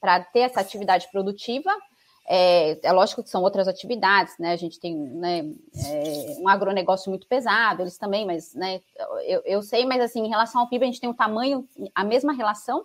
[0.00, 1.70] para ter essa atividade produtiva,
[2.28, 4.52] é, é, lógico que são outras atividades, né?
[4.52, 5.44] A gente tem né,
[5.84, 8.80] é, um agronegócio muito pesado, eles também, mas né,
[9.24, 12.02] eu, eu sei, mas assim, em relação ao PIB, a gente tem um tamanho, a
[12.02, 12.84] mesma relação,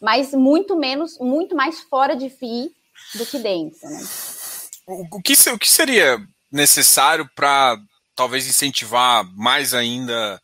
[0.00, 2.72] mas muito menos, muito mais fora de FII
[3.14, 3.88] do que dentro.
[3.88, 4.00] Né?
[4.92, 6.18] O, que, o que seria
[6.50, 7.76] necessário para
[8.14, 10.40] talvez incentivar mais ainda?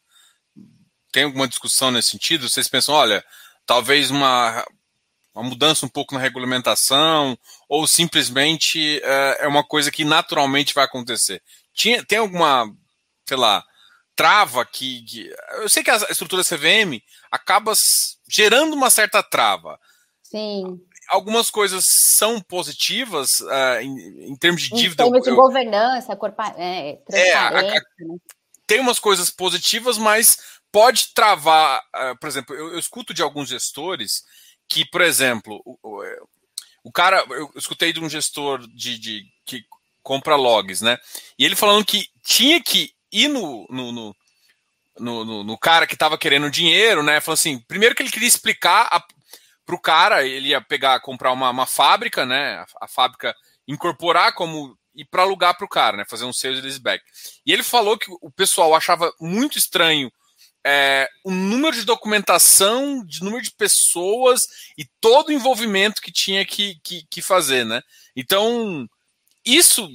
[1.12, 2.48] Tem alguma discussão nesse sentido?
[2.48, 3.24] Vocês pensam, olha,
[3.66, 4.64] talvez uma
[5.38, 10.84] uma mudança um pouco na regulamentação, ou simplesmente é, é uma coisa que naturalmente vai
[10.84, 11.40] acontecer?
[11.72, 12.68] Tinha, tem alguma,
[13.24, 13.64] sei lá,
[14.16, 17.72] trava que, que, Eu sei que a estrutura CVM acaba
[18.28, 19.78] gerando uma certa trava.
[20.24, 20.80] Sim.
[21.08, 25.04] Algumas coisas são positivas uh, em, em, termos de dívida.
[25.04, 27.28] Em termos de eu, governança, corpa, é, transparência.
[27.28, 27.80] É, a, a, né?
[28.66, 30.38] tem umas coisas positivas, mas
[30.70, 31.80] pode travar.
[31.96, 34.24] Uh, por exemplo, eu, eu, escuto de alguns gestores
[34.68, 36.02] que, por exemplo, o, o,
[36.84, 39.64] o cara, eu escutei de um gestor de, de, que
[40.02, 40.98] compra logs, né?
[41.38, 44.16] E ele falando que tinha que ir no, no, no
[45.00, 47.20] no, no, no, cara que estava querendo dinheiro, né?
[47.20, 48.88] Falou assim: primeiro que ele queria explicar
[49.68, 52.54] para o cara, ele ia pegar, comprar uma, uma fábrica, né?
[52.54, 56.06] A, a, fábrica incorporar como e para alugar para o cara, né?
[56.08, 57.04] Fazer um sales leaseback.
[57.44, 60.10] E ele falou que o pessoal achava muito estranho
[60.66, 64.46] é, o número de documentação, de número de pessoas
[64.78, 67.82] e todo o envolvimento que tinha que, que, que fazer, né?
[68.16, 68.88] Então,
[69.44, 69.86] isso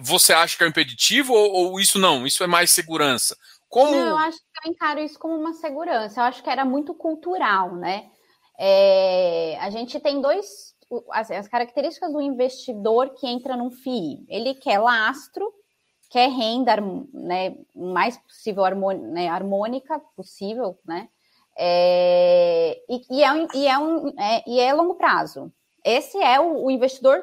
[0.00, 2.26] você acha que é impeditivo ou, ou, isso não?
[2.26, 3.36] Isso é mais segurança?
[3.68, 3.94] Como...
[3.94, 6.18] Eu acho que eu encaro isso como uma segurança.
[6.18, 8.10] Eu acho que era muito cultural, né?
[8.64, 10.72] É, a gente tem dois
[11.10, 14.24] as, as, características do investidor que entra num FII.
[14.28, 15.52] Ele quer lastro,
[16.08, 16.76] quer renda
[17.12, 18.62] né, mais possível
[19.10, 21.08] né, harmônica possível, né?
[21.58, 25.52] É, e, e, é, e, é um, é, e é longo prazo.
[25.84, 27.20] Esse é o, o investidor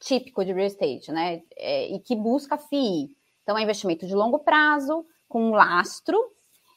[0.00, 1.42] típico de real estate, né?
[1.56, 3.14] É, e que busca FII.
[3.44, 6.18] Então, é investimento de longo prazo, com um lastro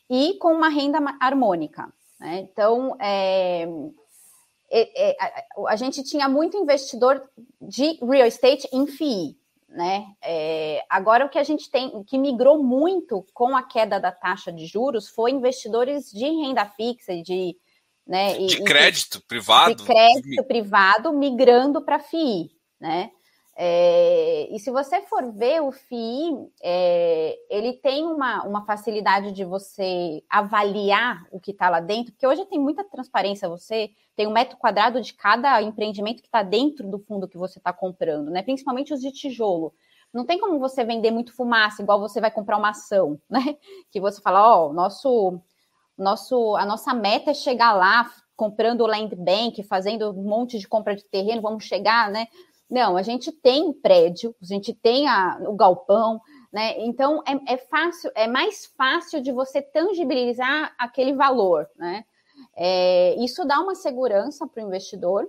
[0.08, 1.92] e com uma renda harmônica.
[2.20, 2.42] Né?
[2.42, 3.68] Então, é,
[4.76, 7.22] é, é, a, a, gente tinha muito investidor
[7.62, 9.38] de real estate em FII.
[9.70, 10.06] Né?
[10.20, 14.52] É, agora, o que a gente tem, que migrou muito com a queda da taxa
[14.52, 17.56] de juros foi investidores de renda fixa, de,
[18.06, 19.76] né, de e, crédito privado.
[19.76, 22.52] De crédito privado migrando para FII.
[22.80, 23.12] Né?
[23.56, 29.46] É, e se você for ver o FII, é, ele tem uma, uma facilidade de
[29.46, 34.32] você avaliar o que está lá dentro, porque hoje tem muita transparência, você tem um
[34.32, 38.42] metro quadrado de cada empreendimento que está dentro do fundo que você está comprando, né?
[38.42, 39.74] Principalmente os de tijolo.
[40.12, 43.56] Não tem como você vender muito fumaça, igual você vai comprar uma ação, né?
[43.92, 45.40] Que você fala, ó, oh, nosso,
[45.96, 50.68] nosso, a nossa meta é chegar lá comprando o land bank, fazendo um monte de
[50.68, 52.28] compra de terreno, vamos chegar, né?
[52.70, 56.20] Não, a gente tem prédio, a gente tem a, o galpão,
[56.52, 56.80] né?
[56.80, 62.06] Então é, é, fácil, é mais fácil de você tangibilizar aquele valor, né?
[62.56, 65.28] É, isso dá uma segurança para o investidor.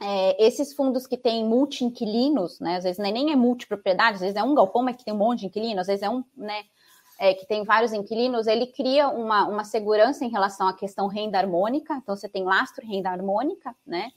[0.00, 2.76] É, esses fundos que têm multi-inquilinos, né?
[2.76, 5.18] Às vezes é nem é multipropriedade, às vezes é um galpão, mas que tem um
[5.18, 6.64] monte de inquilinos, às vezes é um, né?
[7.18, 11.38] É, que tem vários inquilinos, ele cria uma, uma segurança em relação à questão renda
[11.38, 14.10] harmônica, então você tem lastro renda harmônica, né?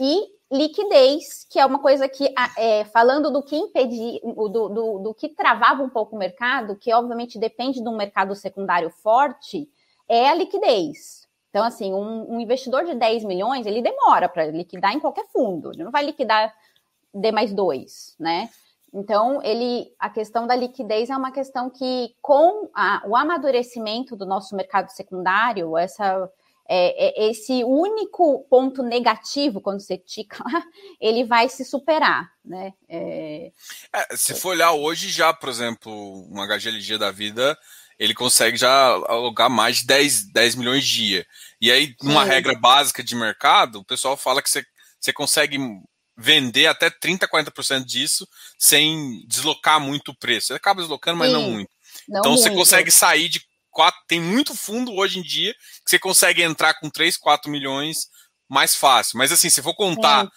[0.00, 5.14] E liquidez, que é uma coisa que, é, falando do que impedir, do, do, do,
[5.14, 9.68] que travava um pouco o mercado, que obviamente depende de um mercado secundário forte,
[10.08, 11.28] é a liquidez.
[11.50, 15.72] Então, assim, um, um investidor de 10 milhões, ele demora para liquidar em qualquer fundo,
[15.72, 16.54] ele não vai liquidar
[17.12, 18.48] D mais dois, né?
[18.92, 24.24] Então, ele, a questão da liquidez é uma questão que, com a, o amadurecimento do
[24.24, 26.30] nosso mercado secundário, essa
[26.68, 30.62] é, é, esse único ponto negativo, quando você tica lá,
[31.00, 32.74] ele vai se superar, né?
[32.88, 33.50] É...
[33.94, 37.58] É, se for olhar hoje já, por exemplo, um HGLG da vida,
[37.98, 41.26] ele consegue já alugar mais de 10, 10 milhões de dia.
[41.58, 42.30] E aí, numa Sim.
[42.30, 44.62] regra básica de mercado, o pessoal fala que você,
[45.00, 45.58] você consegue
[46.16, 48.28] vender até 30, 40% disso
[48.58, 50.48] sem deslocar muito o preço.
[50.48, 51.34] Você acaba deslocando, mas Sim.
[51.34, 51.70] não muito.
[52.06, 52.42] Não então muito.
[52.42, 53.47] você consegue sair de
[53.78, 58.08] quatro, tem muito fundo hoje em dia que você consegue entrar com 3, 4 milhões
[58.48, 59.16] mais fácil.
[59.16, 60.28] Mas assim, se for contar é.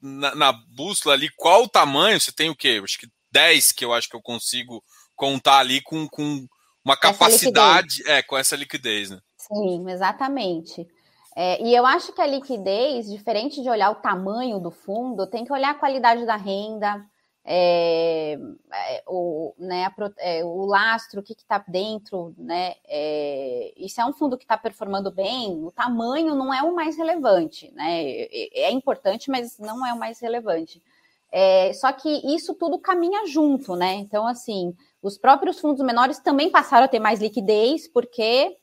[0.00, 2.80] na, na, bússola ali qual o tamanho, você tem o quê?
[2.84, 4.84] Acho que 10 que eu acho que eu consigo
[5.16, 6.46] contar ali com, com
[6.84, 9.18] uma capacidade, é, com essa liquidez, né?
[9.36, 10.86] Sim, exatamente.
[11.34, 15.44] É, e eu acho que a liquidez, diferente de olhar o tamanho do fundo, tem
[15.44, 17.04] que olhar a qualidade da renda,
[17.44, 18.38] é,
[18.72, 22.74] é, o, né, a, é, o lastro, o que está dentro, né?
[22.86, 26.74] É, e se é um fundo que está performando bem, o tamanho não é o
[26.74, 28.02] mais relevante, né?
[28.02, 30.82] É, é importante, mas não é o mais relevante.
[31.30, 33.94] É, só que isso tudo caminha junto, né?
[33.96, 38.56] Então, assim, os próprios fundos menores também passaram a ter mais liquidez, porque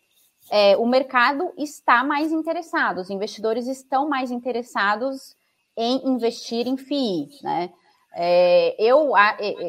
[0.49, 5.35] é, o mercado está mais interessado, os investidores estão mais interessados
[5.77, 7.71] em investir em FII, né?
[8.13, 9.13] É, eu,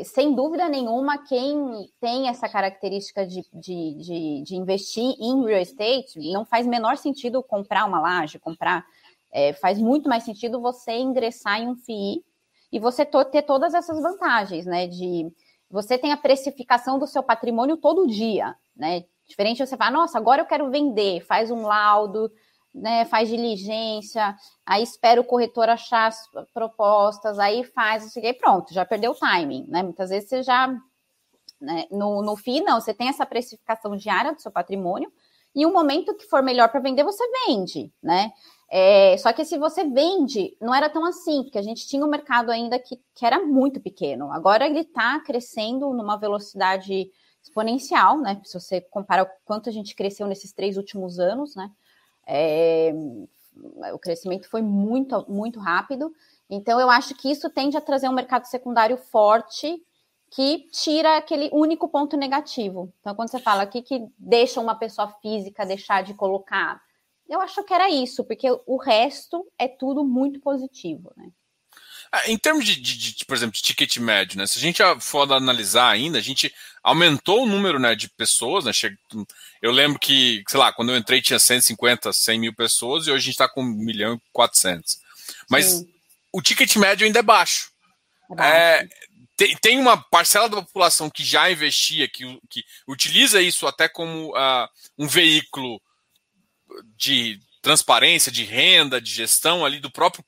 [0.05, 6.19] sem dúvida nenhuma, quem tem essa característica de, de, de, de, investir em real estate,
[6.33, 8.85] não faz menor sentido comprar uma laje, comprar.
[9.31, 12.23] É, faz muito mais sentido você ingressar em um FII
[12.73, 14.87] e você ter todas essas vantagens, né?
[14.87, 15.33] De
[15.71, 19.05] você tem a precificação do seu patrimônio todo dia, né?
[19.27, 22.31] Diferente você falar, nossa, agora eu quero vender, faz um laudo,
[22.75, 28.85] né, faz diligência, aí espera o corretor achar as propostas, aí faz, e pronto, já
[28.85, 29.83] perdeu o timing, né?
[29.83, 30.69] Muitas vezes você já,
[31.61, 35.13] né, no, no fim, não, você tem essa precificação diária do seu patrimônio,
[35.55, 38.33] e o momento que for melhor para vender, você vende, né?
[38.71, 42.09] É, só que se você vende, não era tão assim, porque a gente tinha um
[42.09, 44.33] mercado ainda que, que era muito pequeno.
[44.33, 47.11] Agora ele está crescendo numa velocidade
[47.43, 48.41] exponencial, né?
[48.45, 51.71] Se você compara o quanto a gente cresceu nesses três últimos anos, né?
[52.27, 52.93] É,
[53.93, 56.13] o crescimento foi muito, muito rápido.
[56.49, 59.83] Então, eu acho que isso tende a trazer um mercado secundário forte
[60.31, 62.93] que tira aquele único ponto negativo.
[63.01, 66.81] Então, quando você fala aqui que deixa uma pessoa física deixar de colocar
[67.33, 71.31] eu acho que era isso, porque o resto é tudo muito positivo, né?
[72.15, 74.47] Ah, em termos de, de, de, por exemplo, de ticket médio, né?
[74.47, 78.73] Se a gente for analisar ainda, a gente aumentou o número né, de pessoas, né?
[79.63, 83.23] Eu lembro que, sei lá, quando eu entrei tinha 150, 100 mil pessoas e hoje
[83.23, 84.99] a gente está com 1 milhão e 400.
[85.49, 85.89] Mas Sim.
[86.31, 87.71] o ticket médio ainda é baixo.
[88.31, 88.55] É baixo.
[88.55, 88.89] É,
[89.35, 94.37] tem, tem, uma parcela da população que já investia, que, que utiliza isso até como
[94.37, 95.81] uh, um veículo
[96.97, 100.23] de transparência, de renda, de gestão ali do próprio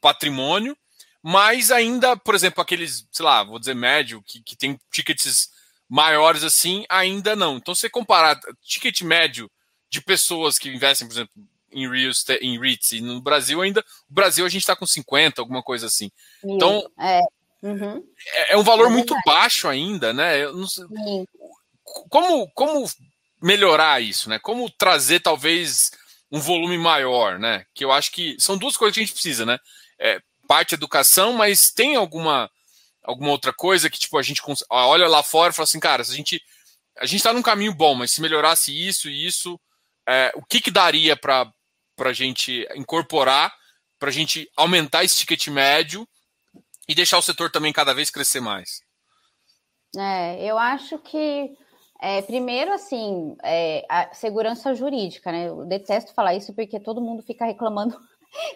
[0.00, 0.76] patrimônio,
[1.22, 5.50] mas ainda, por exemplo, aqueles, sei lá, vou dizer médio, que, que tem tickets
[5.88, 7.56] maiores assim, ainda não.
[7.56, 9.50] Então, se você comparar ticket médio
[9.88, 11.32] de pessoas que investem, por exemplo,
[11.70, 15.40] em, real em REITs, e no Brasil ainda, o Brasil a gente está com 50,
[15.40, 16.10] alguma coisa assim.
[16.42, 17.20] Então, é,
[17.62, 18.04] uhum.
[18.26, 20.42] é, é um valor é muito baixo ainda, né?
[20.42, 20.84] Eu não sei,
[22.08, 22.88] como, como
[23.40, 24.38] melhorar isso, né?
[24.38, 25.90] Como trazer talvez
[26.30, 27.66] um volume maior, né?
[27.74, 29.58] Que eu acho que são duas coisas que a gente precisa, né?
[29.98, 30.20] É,
[30.52, 32.50] parte educação, mas tem alguma
[33.02, 36.12] alguma outra coisa que tipo a gente olha lá fora e fala assim, cara, se
[36.12, 36.42] a gente
[36.98, 39.58] a gente está num caminho bom, mas se melhorasse isso e isso,
[40.06, 41.50] é, o que que daria para
[41.96, 43.50] para a gente incorporar,
[43.98, 46.06] para a gente aumentar esse ticket médio
[46.86, 48.82] e deixar o setor também cada vez crescer mais?
[49.96, 51.50] É, eu acho que
[51.98, 55.48] é, primeiro, assim, é, a segurança jurídica, né?
[55.48, 57.96] Eu detesto falar isso porque todo mundo fica reclamando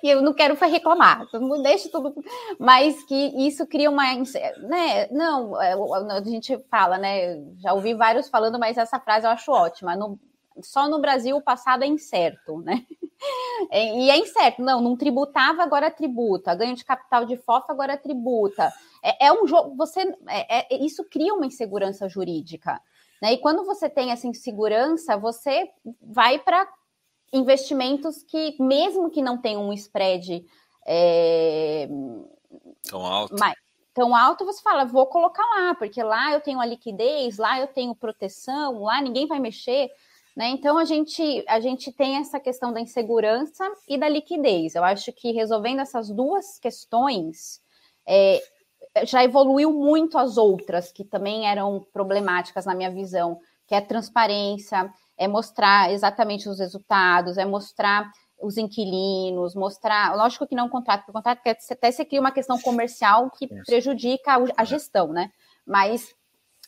[0.03, 1.27] e eu não quero reclamar,
[1.63, 2.15] deixa tudo,
[2.59, 5.09] mas que isso cria uma, né?
[5.11, 7.43] Não, é, a gente fala, né?
[7.59, 9.95] Já ouvi vários falando, mas essa frase eu acho ótima.
[9.97, 10.19] No,
[10.63, 12.85] só no Brasil o passado é incerto, né?
[13.73, 18.71] E é incerto, não, não tributava, agora tributa, ganho de capital de FOF, agora tributa.
[19.03, 22.81] É, é um jogo, você, é, é, isso cria uma insegurança jurídica.
[23.23, 23.33] Né?
[23.33, 25.71] E quando você tem essa insegurança, você
[26.03, 26.69] vai para
[27.37, 30.45] investimentos que, mesmo que não tenham um spread
[30.87, 31.89] é,
[32.89, 33.39] tão alto.
[33.39, 33.57] Mais,
[33.95, 37.67] tão alto, você fala, vou colocar lá, porque lá eu tenho a liquidez, lá eu
[37.67, 39.91] tenho proteção, lá ninguém vai mexer.
[40.37, 40.49] Né?
[40.49, 44.75] Então a gente, a gente tem essa questão da insegurança e da liquidez.
[44.75, 47.63] Eu acho que resolvendo essas duas questões,
[48.07, 48.43] é,
[49.05, 54.93] já evoluiu muito as outras, que também eram problemáticas na minha visão, que é transparência,
[55.17, 60.15] é mostrar exatamente os resultados, é mostrar os inquilinos, mostrar.
[60.17, 64.37] Lógico que não contrato por contrato, porque até você cria uma questão comercial que prejudica
[64.57, 65.31] a gestão, né?
[65.65, 66.15] Mas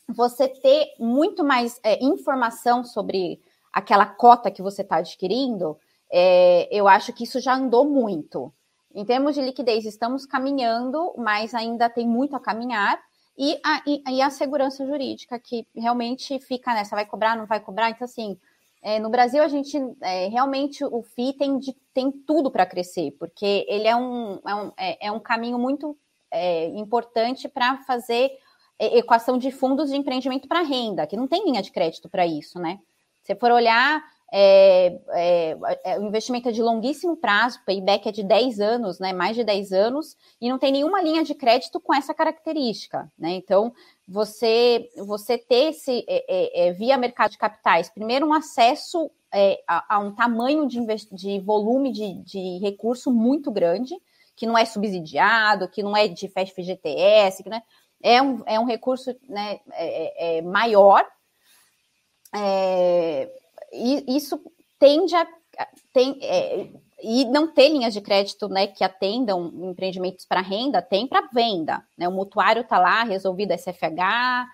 [0.07, 3.39] você ter muito mais é, informação sobre
[3.71, 5.77] aquela cota que você está adquirindo,
[6.11, 8.51] é, eu acho que isso já andou muito.
[8.93, 12.99] Em termos de liquidez, estamos caminhando, mas ainda tem muito a caminhar.
[13.41, 17.89] E a, e, a segurança jurídica, que realmente fica nessa, vai cobrar, não vai cobrar.
[17.89, 18.37] Então, assim,
[18.81, 23.11] é, no Brasil, a gente é, realmente o FII tem, de, tem tudo para crescer,
[23.17, 25.97] porque ele é um, é um, é, é um caminho muito
[26.29, 28.29] é, importante para fazer
[28.77, 32.59] equação de fundos de empreendimento para renda, que não tem linha de crédito para isso,
[32.59, 32.79] né?
[33.29, 38.11] Se for olhar é, é, é, o investimento é de longuíssimo prazo, o payback é
[38.11, 41.79] de 10 anos, né, mais de 10 anos, e não tem nenhuma linha de crédito
[41.79, 43.11] com essa característica.
[43.19, 43.33] Né?
[43.33, 43.71] Então,
[44.07, 49.11] você, você ter esse, é, é, é via mercado de capitais, primeiro um acesso
[49.67, 53.93] a, a, um tamanho de, de volume de, de recurso muito grande,
[54.35, 57.61] que não é subsidiado, que não é de FGTS, que, né,
[58.01, 59.59] é, um, é um recurso né,
[60.43, 61.05] maior,
[62.33, 63.31] é,
[64.07, 64.41] isso
[64.77, 65.27] tende a.
[65.93, 66.69] Tem, é,
[67.01, 71.83] e não ter linhas de crédito né, que atendam empreendimentos para renda, tem para venda.
[71.97, 72.07] Né?
[72.07, 74.47] O mutuário está lá, resolvido SFH,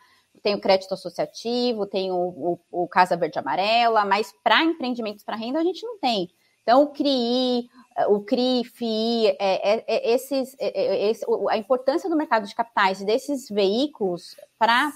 [0.43, 5.35] tem o crédito associativo, tem o, o, o Casa Verde Amarela, mas para empreendimentos para
[5.35, 6.29] renda a gente não tem.
[6.61, 7.69] Então, o CRI,
[8.09, 12.55] o CRI, FII, é, é, é, esses, é, é, esse, a importância do mercado de
[12.55, 14.91] capitais e desses veículos para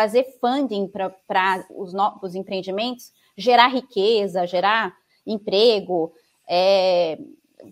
[0.00, 1.92] fazer funding para os,
[2.22, 4.96] os empreendimentos gerar riqueza, gerar
[5.26, 6.10] emprego.
[6.48, 7.18] É,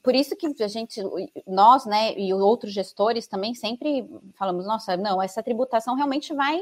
[0.02, 1.00] por isso que a gente,
[1.46, 4.06] nós, né, e outros gestores também sempre
[4.38, 6.60] falamos, nossa, não, essa tributação realmente vai,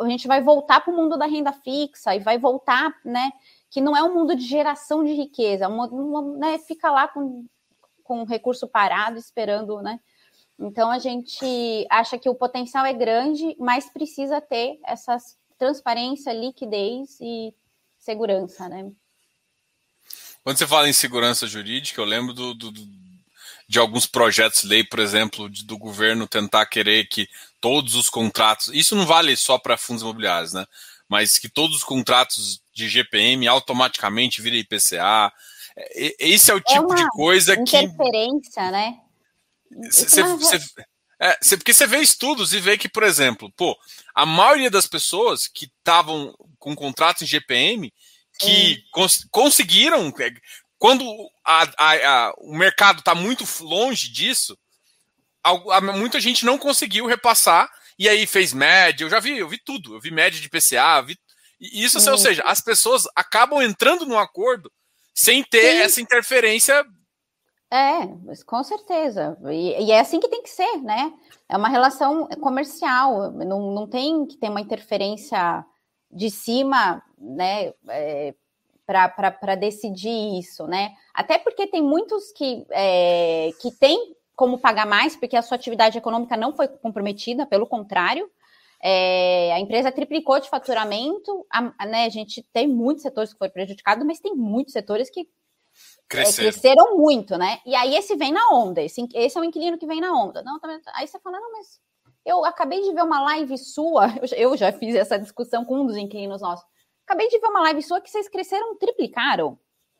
[0.00, 3.30] a gente vai voltar para o mundo da renda fixa e vai voltar, né,
[3.70, 7.06] que não é um mundo de geração de riqueza, é uma, uma, né, fica lá
[7.06, 7.46] com,
[8.02, 10.00] com recurso parado esperando, né,
[10.60, 15.16] então a gente acha que o potencial é grande, mas precisa ter essa
[15.58, 17.54] transparência, liquidez e
[17.98, 18.90] segurança, né.
[20.44, 22.72] Quando você fala em segurança jurídica, eu lembro do, do,
[23.68, 27.28] de alguns projetos de lei, por exemplo, de, do governo tentar querer que
[27.60, 30.66] todos os contratos, isso não vale só para fundos imobiliários, né?
[31.08, 35.32] Mas que todos os contratos de GPM automaticamente virem IPCA.
[35.76, 37.76] É, esse é o é tipo é de coisa que.
[37.76, 39.00] Interferência, né?
[39.90, 40.22] Cê, cê,
[41.20, 43.76] é, cê, porque você vê estudos e vê que, por exemplo, pô,
[44.14, 47.92] a maioria das pessoas que estavam com contratos em GPM
[48.38, 50.32] que cons conseguiram, é,
[50.78, 51.04] quando
[51.44, 54.58] a, a, a, o mercado está muito longe disso,
[55.94, 59.04] muita gente não conseguiu repassar e aí fez média.
[59.04, 61.18] Eu já vi, eu vi tudo, eu vi média de PCA, vi,
[61.60, 64.72] isso, ou seja, as pessoas acabam entrando num acordo
[65.14, 65.78] sem ter Sim.
[65.82, 66.82] essa interferência.
[67.72, 68.06] É,
[68.46, 69.38] com certeza.
[69.48, 71.12] E, e, é assim que tem que ser, né?
[71.48, 75.64] É uma relação comercial, não, não tem que ter uma interferência
[76.10, 78.34] de cima, né, é,
[78.84, 80.92] para decidir isso, né?
[81.14, 85.96] Até porque tem muitos que, é, que têm como pagar mais, porque a sua atividade
[85.96, 88.28] econômica não foi comprometida, pelo contrário,
[88.82, 93.52] é, a empresa triplicou de faturamento, a, né, a gente tem muitos setores que foram
[93.52, 95.28] prejudicados, mas tem muitos setores que
[96.10, 96.48] Cresceram.
[96.48, 97.60] É, cresceram muito, né?
[97.64, 100.42] E aí esse vem na onda, esse, esse é o inquilino que vem na onda.
[100.42, 100.58] Não,
[100.94, 101.80] aí você fala, não, mas
[102.26, 104.06] eu acabei de ver uma live sua,
[104.36, 106.66] eu já fiz essa discussão com um dos inquilinos nossos.
[107.06, 109.56] Acabei de ver uma live sua que vocês cresceram, triplicaram,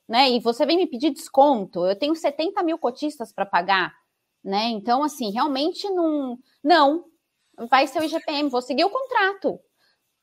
[0.08, 0.30] né?
[0.30, 1.86] E você vem me pedir desconto.
[1.86, 3.94] Eu tenho 70 mil cotistas para pagar,
[4.42, 4.64] né?
[4.66, 6.36] Então, assim, realmente não.
[6.62, 7.04] Não,
[7.68, 9.60] vai ser o IGPM, vou seguir o contrato,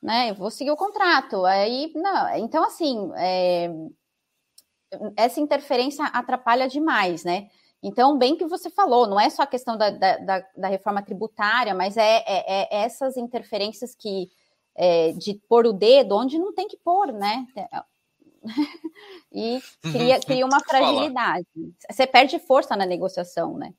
[0.02, 0.34] né?
[0.34, 1.46] Vou seguir o contrato.
[1.46, 2.36] Aí, não.
[2.38, 3.70] Então, assim, é...
[5.16, 7.50] essa interferência atrapalha demais, né?
[7.82, 11.76] Então, bem que você falou, não é só a questão da, da, da reforma tributária,
[11.76, 14.30] mas é, é, é essas interferências que
[14.76, 17.46] é, de pôr o dedo onde não tem que pôr, né?
[19.32, 20.22] e cria, uhum.
[20.22, 21.48] cria uma fragilidade.
[21.90, 23.74] Você perde força na negociação, né?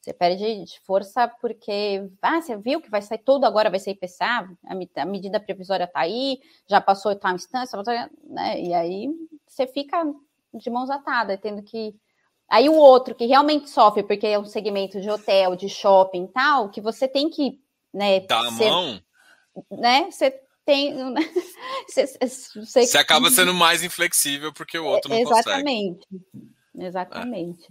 [0.00, 4.48] Você perde força porque ah, você viu que vai sair tudo agora, vai ser IPCA,
[4.96, 7.78] a, medida previsória está aí, já passou tal instância,
[8.24, 8.60] né?
[8.60, 9.08] E aí
[9.46, 10.04] você fica
[10.54, 11.94] de mãos atadas, tendo que
[12.52, 16.28] Aí o outro que realmente sofre, porque é um segmento de hotel, de shopping e
[16.28, 17.58] tal, que você tem que,
[17.94, 19.02] né, Dá a mão.
[19.70, 20.94] Né, você tem.
[21.88, 26.86] você, você, você, acaba sendo mais inflexível porque o outro não exatamente, consegue.
[26.86, 27.66] Exatamente.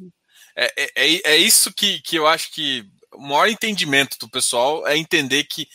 [0.56, 4.88] É, é, é, é isso que, que eu acho que o maior entendimento do pessoal
[4.88, 5.68] é entender que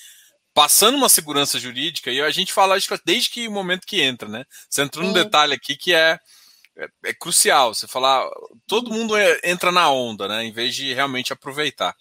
[0.53, 4.45] passando uma segurança jurídica, e a gente fala desde que o momento que entra, né?
[4.69, 6.19] Você entrou num detalhe aqui que é
[6.79, 7.75] é, é crucial.
[7.75, 8.29] Você falar,
[8.67, 10.45] todo mundo é, entra na onda, né?
[10.45, 11.95] Em vez de realmente aproveitar.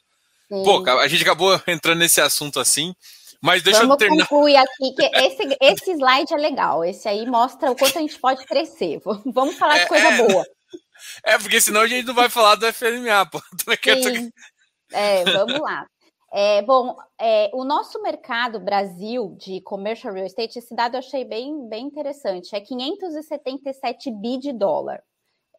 [0.48, 0.64] Sim.
[0.64, 2.94] Pô, a gente acabou entrando nesse assunto assim,
[3.42, 4.28] mas deixa Vamos eu terminar.
[4.28, 6.84] concluir aqui que esse, esse slide é legal.
[6.84, 9.00] Esse aí mostra o quanto a gente pode crescer.
[9.34, 10.18] Vamos falar é, de coisa é...
[10.18, 10.46] boa.
[11.24, 13.40] É, porque senão a gente não vai falar do FNMA, pô.
[13.84, 14.32] Sim.
[14.92, 15.86] É, vamos lá.
[16.38, 21.24] É, bom, é, o nosso mercado Brasil de commercial real estate, esse dado eu achei
[21.24, 25.02] bem, bem interessante, é 577 bi de dólar.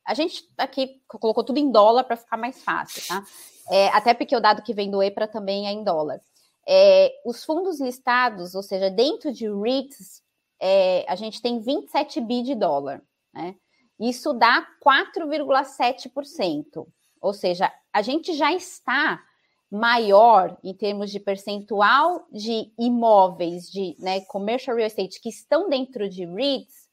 [0.06, 3.24] A gente aqui colocou tudo em dólar para ficar mais fácil, tá?
[3.70, 6.20] É, até porque o dado que vem do EPRA também é em dólar.
[6.68, 10.22] É, os fundos listados, ou seja, dentro de REITs,
[10.60, 13.00] é, a gente tem 27 bi de dólar,
[13.32, 13.54] né?
[13.98, 16.86] Isso dá 4,7%.
[17.18, 19.24] Ou seja, a gente já está
[19.70, 26.08] maior em termos de percentual de imóveis de né, commercial real estate que estão dentro
[26.08, 26.86] de REITs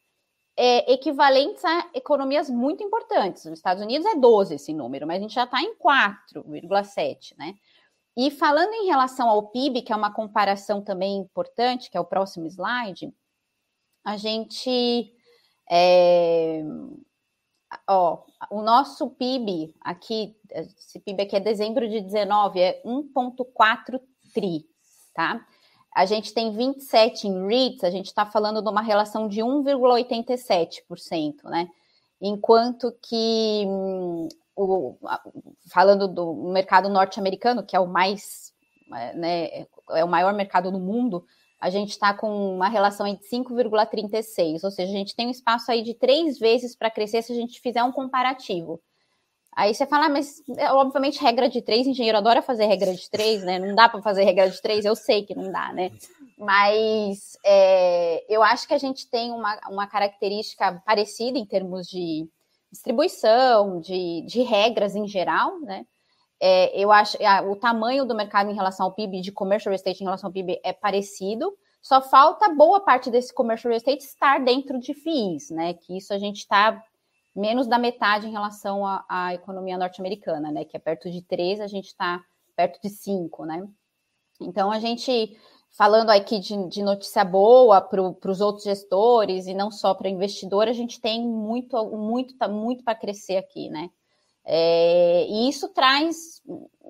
[0.58, 3.46] é, equivalentes a economias muito importantes.
[3.46, 7.56] Nos Estados Unidos é 12 esse número, mas a gente já está em 4,7, né?
[8.16, 12.06] E falando em relação ao PIB, que é uma comparação também importante, que é o
[12.06, 13.12] próximo slide,
[14.06, 15.12] a gente
[15.70, 16.64] é,
[17.88, 24.00] ó, o nosso PIB aqui, esse PIB aqui é dezembro de 19, é 1,4
[24.34, 24.66] tri,
[25.14, 25.46] tá?
[25.94, 31.44] A gente tem 27 em REITs, a gente está falando de uma relação de 1,87%,
[31.44, 31.70] né?
[32.20, 34.98] Enquanto que, hum, o,
[35.70, 38.54] falando do mercado norte-americano, que é o mais,
[39.16, 41.26] né, é o maior mercado no mundo,
[41.64, 45.72] a gente está com uma relação de 5,36, ou seja, a gente tem um espaço
[45.72, 48.82] aí de três vezes para crescer se a gente fizer um comparativo.
[49.56, 53.10] Aí você fala, ah, mas é, obviamente regra de três, engenheiro adora fazer regra de
[53.10, 53.60] três, né?
[53.60, 55.90] Não dá para fazer regra de três, eu sei que não dá, né?
[56.38, 62.28] Mas é, eu acho que a gente tem uma, uma característica parecida em termos de
[62.70, 65.86] distribuição, de, de regras em geral, né?
[66.46, 70.02] É, eu acho que o tamanho do mercado em relação ao PIB, de commercial estate
[70.02, 71.58] em relação ao PIB, é parecido.
[71.82, 75.74] Só falta boa parte desse commercial estate estar dentro de FIIs, né?
[75.74, 76.84] Que isso a gente está
[77.34, 80.66] menos da metade em relação à, economia norte-americana, né?
[80.66, 82.22] Que é perto de 3, a gente está
[82.58, 83.66] perto de 5, né?
[84.42, 85.38] Então a gente
[85.78, 90.68] falando aqui de, de notícia boa para os outros gestores e não só para investidor,
[90.68, 93.90] a gente tem muito, muito, tá muito para crescer aqui, né?
[94.46, 96.42] É, e isso traz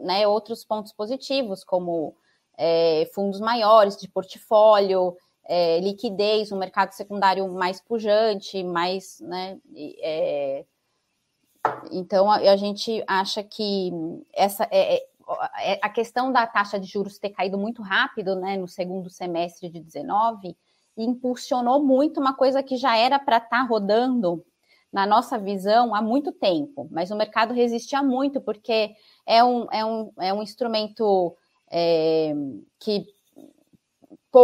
[0.01, 2.15] né, outros pontos positivos, como
[2.57, 9.59] é, fundos maiores de portfólio, é, liquidez, um mercado secundário mais pujante, mais, né,
[10.01, 10.65] é,
[11.91, 13.91] então a, a, gente acha que
[14.33, 15.05] essa é,
[15.59, 19.69] é, a questão da taxa de juros ter caído muito rápido, né, no segundo semestre
[19.69, 20.57] de 19,
[20.97, 24.45] impulsionou muito uma coisa que já era para estar tá rodando
[24.93, 28.93] na nossa visão há muito tempo, mas o mercado resistia muito porque
[29.25, 31.35] é um, é um, é um instrumento
[31.71, 32.31] é,
[32.79, 33.07] que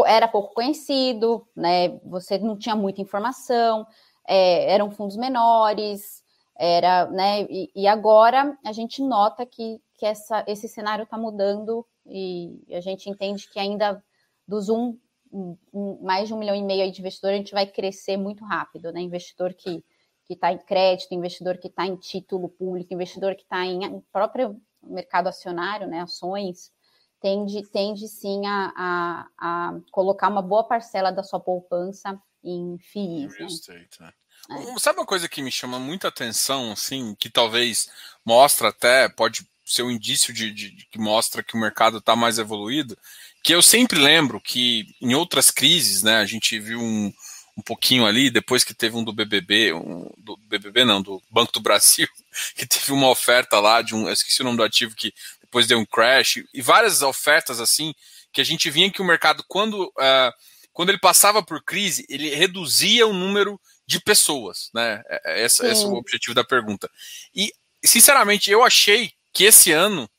[0.07, 1.99] era pouco conhecido, né?
[2.03, 3.85] Você não tinha muita informação,
[4.27, 6.23] é, eram fundos menores,
[6.57, 7.41] era, né?
[7.43, 12.81] E, e, agora a gente nota que, que essa, esse cenário está mudando e a
[12.81, 14.03] gente entende que ainda
[14.47, 14.97] dos um,
[15.31, 18.91] um, mais de um milhão e meio de investidor a gente vai crescer muito rápido,
[18.91, 18.99] né?
[18.99, 19.83] Investidor que
[20.29, 24.61] que está em crédito, investidor que está em título público, investidor que está em próprio
[24.83, 26.01] mercado acionário, né?
[26.01, 26.71] Ações
[27.19, 33.39] tende, tende sim a, a, a, colocar uma boa parcela da sua poupança em FIIs.
[33.39, 33.45] Né?
[33.47, 34.13] Estate, né?
[34.51, 34.79] É.
[34.79, 37.89] Sabe uma coisa que me chama muita atenção, assim, que talvez
[38.23, 42.15] mostra até, pode ser um indício de, de, de que mostra que o mercado está
[42.15, 42.95] mais evoluído,
[43.43, 47.11] que eu sempre lembro que em outras crises, né, a gente viu um,
[47.59, 51.51] um pouquinho ali, depois que teve um do BBB, um, do BBB não, do Banco
[51.51, 52.07] do Brasil,
[52.55, 55.67] que teve uma oferta lá de um, eu esqueci o nome do ativo que depois
[55.67, 57.93] deu um crash, e várias ofertas assim,
[58.31, 60.31] que a gente vinha que o mercado, quando, uh,
[60.71, 65.01] quando ele passava por crise, ele reduzia o número de pessoas, né?
[65.09, 66.89] É, é, esse, esse é o objetivo da pergunta.
[67.33, 67.51] E,
[67.83, 70.09] sinceramente, eu achei que esse ano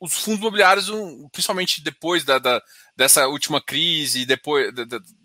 [0.00, 0.90] os fundos imobiliários,
[1.30, 2.60] principalmente depois da, da
[2.96, 4.72] dessa última crise, depois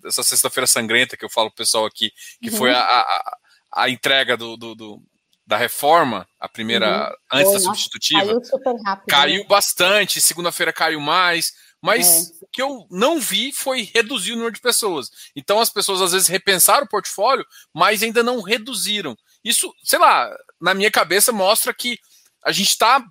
[0.02, 2.12] dessa sexta-feira sangrenta que eu falo pro pessoal aqui,
[2.42, 2.58] que uhum.
[2.58, 3.38] foi a, a,
[3.74, 5.04] a entrega do, do, do,
[5.46, 7.40] da reforma, a primeira, uhum.
[7.40, 9.48] antes da substitutiva, caiu, super rápido, caiu né?
[9.48, 12.34] bastante, segunda-feira caiu mais, mas é.
[12.42, 15.10] o que eu não vi foi reduzir o número de pessoas.
[15.36, 19.16] Então as pessoas às vezes repensaram o portfólio, mas ainda não reduziram.
[19.44, 22.00] Isso, sei lá, na minha cabeça mostra que
[22.44, 23.04] a gente está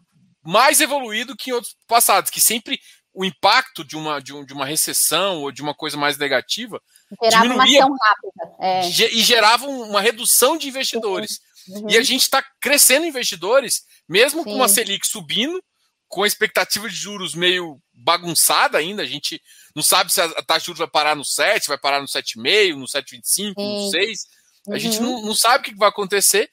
[0.43, 2.79] mais evoluído que em outros passados, que sempre
[3.17, 6.81] o impacto de uma, de, um, de uma recessão ou de uma coisa mais negativa
[7.25, 8.57] gerava uma ação rápida.
[8.61, 8.89] É.
[8.89, 11.41] E gerava uma redução de investidores.
[11.67, 11.89] Uhum.
[11.89, 14.51] E a gente está crescendo investidores, mesmo Sim.
[14.51, 15.65] com a Selic subindo,
[16.09, 19.43] com a expectativa de juros meio bagunçada ainda, a gente
[19.75, 22.77] não sabe se a taxa de juros vai parar no 7, vai parar no 7,5,
[22.77, 24.21] no 7,25, no 6.
[24.69, 24.79] A uhum.
[24.79, 26.51] gente não, não sabe o que vai acontecer.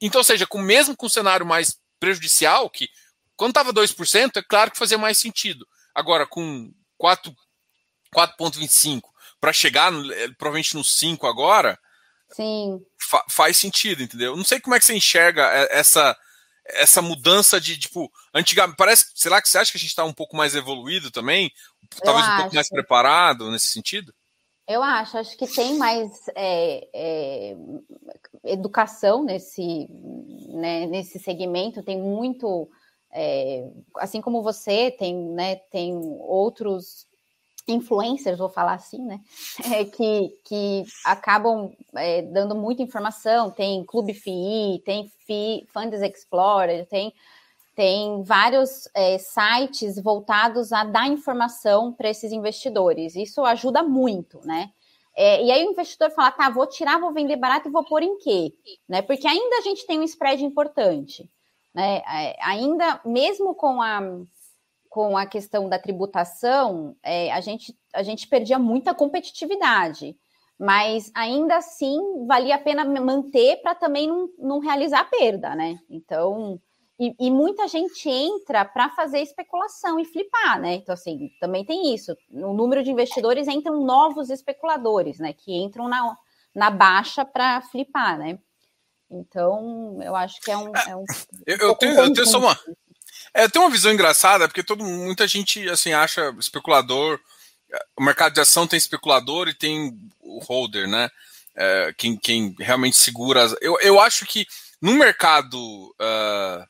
[0.00, 2.88] Então, ou seja, com, mesmo com um cenário mais prejudicial, que
[3.34, 5.66] quando estava 2%, é claro que fazia mais sentido.
[5.96, 6.70] Agora, com
[7.00, 9.00] 4,25
[9.40, 11.78] para chegar no, eh, provavelmente no 5 agora,
[12.28, 12.84] Sim.
[12.98, 14.36] Fa faz sentido, entendeu?
[14.36, 16.16] Não sei como é que você enxerga eh, essa
[16.68, 20.04] essa mudança de tipo antigamente parece sei lá que você acha que a gente está
[20.04, 21.48] um pouco mais evoluído também
[22.02, 24.12] talvez um pouco mais preparado nesse sentido
[24.66, 27.56] eu acho acho que tem mais é, é,
[28.42, 29.86] educação nesse
[30.48, 32.68] né, nesse segmento tem muito
[33.18, 37.06] é, assim como você, tem, né, tem outros
[37.66, 39.20] influencers, vou falar assim, né,
[39.72, 46.86] é, que, que acabam é, dando muita informação, tem Clube FII, tem FII, Funds Explorer,
[46.86, 47.12] tem,
[47.74, 54.70] tem vários é, sites voltados a dar informação para esses investidores, isso ajuda muito, né,
[55.18, 58.02] é, e aí o investidor fala, tá, vou tirar, vou vender barato e vou pôr
[58.02, 58.52] em quê?
[58.86, 59.00] Né?
[59.00, 61.26] Porque ainda a gente tem um spread importante.
[61.76, 61.98] Né?
[61.98, 64.00] É, ainda, mesmo com a,
[64.88, 70.16] com a questão da tributação, é, a, gente, a gente perdia muita competitividade,
[70.58, 75.78] mas ainda assim valia a pena manter para também não, não realizar perda, né?
[75.90, 76.58] Então,
[76.98, 80.76] e, e, muita gente entra para fazer especulação e flipar, né?
[80.76, 82.16] Então, assim, também tem isso.
[82.30, 85.34] No número de investidores entram novos especuladores, né?
[85.34, 86.16] Que entram na,
[86.54, 88.38] na baixa para flipar, né?
[89.10, 90.74] Então, eu acho que é um.
[90.74, 91.04] É um
[91.46, 92.58] eu, eu, tenho, eu tenho só uma.
[93.32, 97.20] É, eu tenho uma visão engraçada, porque todo, muita gente assim acha especulador.
[97.96, 101.10] O mercado de ação tem especulador e tem o holder, né?
[101.54, 103.44] É, quem, quem realmente segura.
[103.44, 104.46] As, eu, eu acho que
[104.80, 105.58] no mercado
[106.00, 106.66] uh,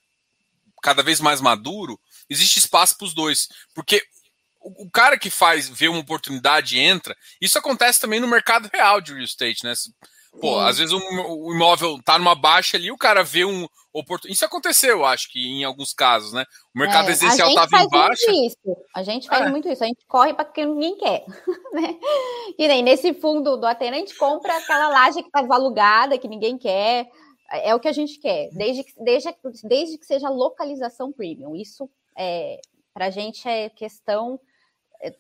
[0.86, 1.98] cada vez mais maduro,
[2.30, 3.48] existe espaço para os dois.
[3.74, 4.02] Porque
[4.60, 8.70] o, o, cara que faz, vê uma oportunidade e entra, isso acontece também no mercado
[8.72, 9.72] real de real estate, né?
[10.40, 10.68] Pô, Sim.
[10.68, 14.34] às vezes o, imóvel tá numa baixa ali, o cara vê um oportunidade.
[14.34, 16.44] Isso aconteceu, acho que em alguns casos, né?
[16.74, 18.30] O mercado é, residencial estava em baixa.
[18.30, 18.76] Isso.
[18.94, 19.50] A gente faz é.
[19.50, 21.24] muito isso, a gente corre para que ninguém quer.
[21.72, 21.98] Né?
[22.58, 26.28] E nem nesse fundo do Atena, a gente compra aquela laje que está alugada, que
[26.28, 27.10] ninguém quer.
[27.50, 31.54] É o que a gente quer, desde que, desde, desde que seja localização premium.
[31.54, 32.60] Isso é,
[32.94, 34.40] para a gente é questão.
[35.02, 35.14] É,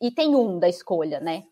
[0.00, 1.44] e tem um da escolha, né?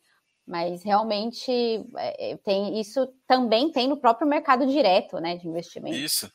[0.49, 1.53] Mas realmente
[1.99, 5.37] é, é, tem isso também tem no próprio mercado direto, né?
[5.37, 5.95] De investimento.
[5.95, 6.33] Isso.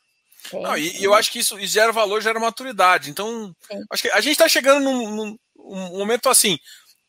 [0.51, 3.09] Não, e, eu acho que isso, isso, gera valor, gera maturidade.
[3.09, 3.81] Então, Sim.
[3.89, 6.59] acho que a gente está chegando num, num, num momento assim.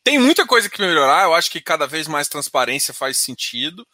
[0.03, 1.25] Tem muita coisa que melhorar.
[1.25, 3.85] Eu acho que cada vez mais transparência faz sentido.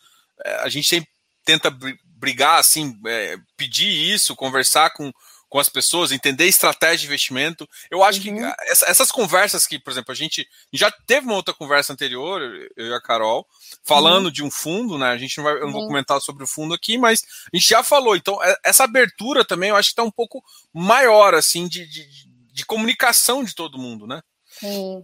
[0.45, 1.09] É, a gente sempre
[1.43, 1.69] tenta
[2.05, 5.11] brigar, assim, é, pedir isso, conversar com,
[5.51, 7.67] com as pessoas, entender estratégia de investimento.
[7.91, 8.37] Eu acho uhum.
[8.37, 12.41] que essa, essas conversas que, por exemplo, a gente já teve uma outra conversa anterior,
[12.77, 13.45] eu e a Carol,
[13.83, 14.31] falando uhum.
[14.31, 15.07] de um fundo, né?
[15.07, 17.21] A gente não vai, eu não vou comentar sobre o fundo aqui, mas
[17.51, 18.15] a gente já falou.
[18.15, 20.41] Então, é, essa abertura também eu acho que está um pouco
[20.73, 22.07] maior, assim, de, de,
[22.53, 24.21] de comunicação de todo mundo, né?
[24.57, 25.03] Sim,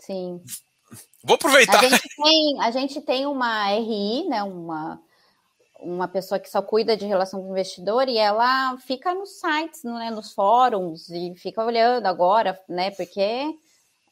[0.00, 0.40] sim.
[1.22, 1.78] Vou aproveitar.
[1.78, 4.42] A gente tem, a gente tem uma RI, né?
[4.42, 5.00] Uma
[5.82, 9.82] uma pessoa que só cuida de relação com o investidor e ela fica nos sites,
[9.84, 13.54] né, nos fóruns e fica olhando agora, né, porque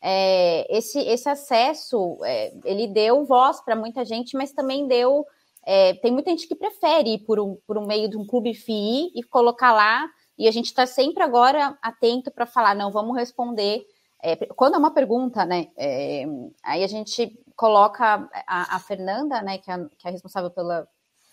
[0.01, 5.27] é, esse, esse acesso é, ele deu voz para muita gente, mas também deu
[5.65, 8.55] é, tem muita gente que prefere ir por um, por um meio de um clube
[8.55, 10.09] FII e colocar lá
[10.39, 13.85] e a gente está sempre agora atento para falar não, vamos responder
[14.23, 15.69] é, quando é uma pergunta, né?
[15.77, 16.25] É,
[16.63, 20.89] aí a gente coloca a, a Fernanda, né, que é, que é responsável pela,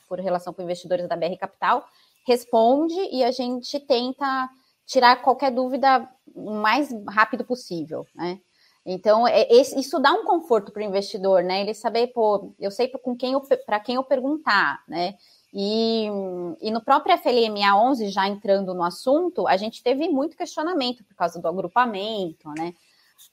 [0.07, 1.85] por relação com investidores da BR Capital,
[2.25, 4.49] responde e a gente tenta
[4.85, 8.39] tirar qualquer dúvida o mais rápido possível, né?
[8.85, 11.61] Então, é, isso dá um conforto para o investidor, né?
[11.61, 13.33] Ele saber, pô, eu sei com quem
[13.65, 15.15] para quem eu perguntar, né?
[15.51, 16.07] E,
[16.61, 21.15] e, no próprio FLMA 11, já entrando no assunto, a gente teve muito questionamento por
[21.15, 22.73] causa do agrupamento, né?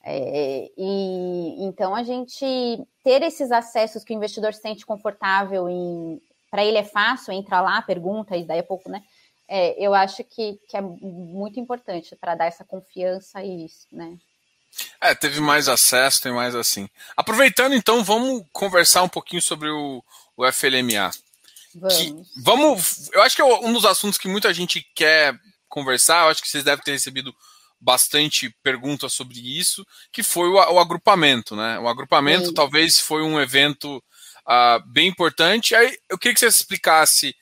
[0.05, 2.47] É, e então a gente
[3.05, 6.21] ter esses acessos que o investidor se sente confortável em,
[6.53, 9.03] para ele é fácil, entra lá, pergunta e daí a pouco, né?
[9.49, 14.19] É, eu acho que, que é muito importante para dar essa confiança e isso, né?
[15.01, 16.91] É, teve mais acesso, tem mais assim.
[17.17, 20.05] Aproveitando, então, vamos conversar um pouquinho sobre o,
[20.37, 21.11] o FLMA.
[21.75, 21.97] Vamos.
[21.97, 23.11] Que, vamos.
[23.13, 25.35] Eu acho que é um dos assuntos que muita gente quer
[25.71, 27.35] conversar, eu acho que vocês devem ter recebido
[27.81, 31.79] bastante perguntas sobre isso, que foi o, o agrupamento, né?
[31.79, 32.55] O agrupamento Sim.
[32.55, 34.03] talvez foi um evento
[34.49, 35.75] uh, bem importante.
[35.75, 37.35] Aí eu queria que você explicasse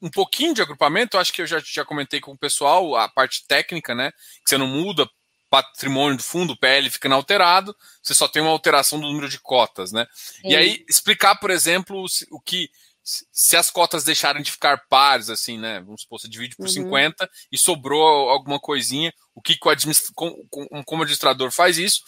[0.00, 1.16] um pouquinho de agrupamento.
[1.16, 4.12] Eu acho que eu já, já comentei com o pessoal a parte técnica, né?
[4.44, 5.08] Que você não muda
[5.50, 9.38] patrimônio do fundo, o PL fica inalterado, você só tem uma alteração do número de
[9.38, 10.04] cotas, né?
[10.12, 10.48] Sim.
[10.48, 12.68] E aí explicar, por exemplo, o que
[13.04, 15.80] se as cotas deixarem de ficar pares, assim, né?
[15.80, 16.72] Vamos supor, você divide por uhum.
[16.72, 20.10] 50 e sobrou alguma coisinha, o que, o administ...
[20.14, 22.02] como, como administrador faz isso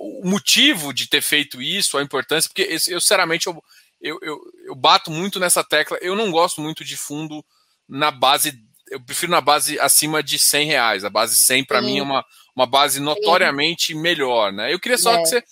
[0.00, 3.62] o motivo de ter feito isso, a importância, porque eu, sinceramente, eu,
[4.00, 5.98] eu, eu, eu, bato muito nessa tecla.
[6.00, 7.44] Eu não gosto muito de fundo
[7.86, 8.58] na base,
[8.90, 11.04] eu prefiro na base acima de 100 reais.
[11.04, 12.24] A base 100 para mim é uma,
[12.56, 14.00] uma base notoriamente Sim.
[14.00, 14.72] melhor, né?
[14.72, 15.18] Eu queria só é.
[15.18, 15.44] que você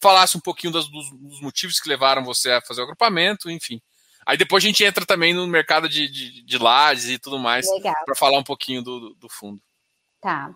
[0.00, 3.80] falasse um pouquinho dos, dos, motivos que levaram você a fazer o agrupamento, enfim.
[4.26, 7.66] Aí depois a gente entra também no mercado de, de, de lajes e tudo mais
[8.04, 9.60] para falar um pouquinho do, do, do fundo.
[10.20, 10.52] Tá.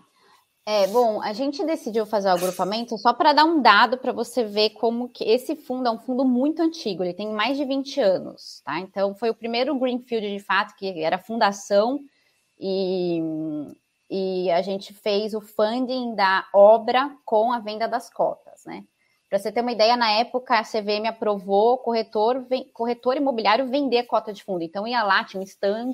[0.69, 4.43] É, bom, a gente decidiu fazer o agrupamento só para dar um dado para você
[4.43, 8.01] ver como que esse fundo é um fundo muito antigo, ele tem mais de 20
[8.01, 8.77] anos, tá?
[8.81, 12.01] Então foi o primeiro Greenfield de fato, que era fundação,
[12.59, 13.21] e,
[14.09, 18.83] e a gente fez o funding da obra com a venda das cotas, né?
[19.29, 24.33] Para você ter uma ideia, na época a CVM aprovou corretor, corretor imobiliário vender cota
[24.33, 24.63] de fundo.
[24.63, 25.93] Então ia lá, tinha um stand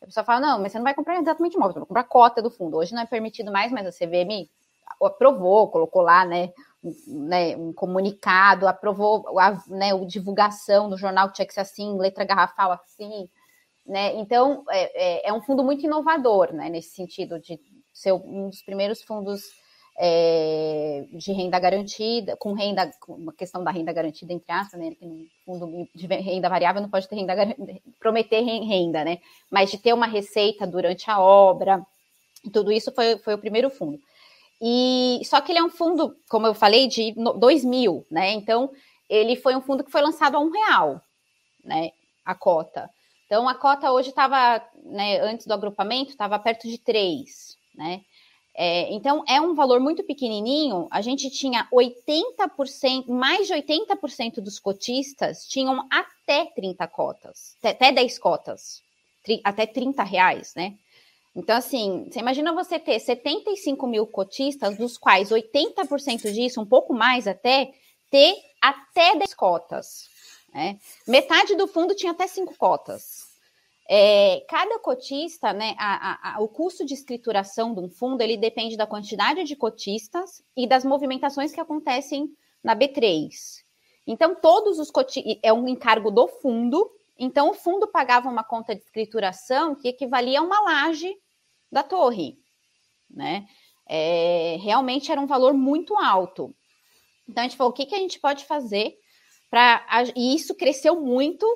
[0.00, 2.42] a pessoa fala, não, mas você não vai comprar exatamente imóvel, você vai comprar cota
[2.42, 2.76] do fundo.
[2.76, 4.48] Hoje não é permitido mais, mas a CVM
[5.02, 6.52] aprovou, colocou lá, né,
[7.06, 12.24] né, um comunicado, aprovou a né, a divulgação no jornal tinha que ser assim, letra
[12.24, 13.28] garrafal assim.
[13.84, 14.14] né?
[14.16, 16.68] Então, é, é, é, um fundo muito inovador, né?
[16.68, 17.58] Nesse sentido de
[17.92, 19.44] ser um dos primeiros fundos
[19.98, 24.94] é, de renda garantida, com renda, com uma questão da renda garantida, entre aspas, né?
[24.94, 27.34] Que no fundo de renda variável não pode ter renda,
[27.98, 29.18] prometer renda, né?
[29.50, 31.84] Mas de ter uma receita durante a obra,
[32.52, 33.98] tudo isso foi, foi o primeiro fundo.
[34.60, 38.32] E só que ele é um fundo, como eu falei, de 2000, né?
[38.32, 38.70] Então
[39.08, 41.00] ele foi um fundo que foi lançado a um real,
[41.64, 41.90] né?
[42.24, 42.90] A cota.
[43.26, 45.20] Então a cota hoje estava, né?
[45.20, 48.02] Antes do agrupamento estava perto de três, né?
[48.58, 50.88] É, então é um valor muito pequenininho.
[50.90, 58.18] A gente tinha 80%, mais de 80% dos cotistas tinham até 30 cotas, até 10
[58.18, 58.82] cotas,
[59.44, 60.74] até 30 reais, né?
[61.36, 66.94] Então, assim, você imagina você ter 75 mil cotistas, dos quais 80% disso, um pouco
[66.94, 67.74] mais até,
[68.10, 70.08] ter até 10 cotas.
[70.54, 70.78] Né?
[71.06, 73.15] Metade do fundo tinha até 5 cotas.
[73.88, 78.76] É, cada cotista, né, a, a, o custo de escrituração de um fundo, ele depende
[78.76, 82.28] da quantidade de cotistas e das movimentações que acontecem
[82.62, 83.28] na B3.
[84.06, 88.74] Então, todos os cotistas, é um encargo do fundo, então o fundo pagava uma conta
[88.74, 91.14] de escrituração que equivalia a uma laje
[91.70, 92.38] da torre,
[93.08, 93.46] né?
[93.88, 96.54] É, realmente era um valor muito alto.
[97.28, 98.96] Então a gente falou, o que, que a gente pode fazer
[99.50, 99.84] para.
[100.14, 101.46] E isso cresceu muito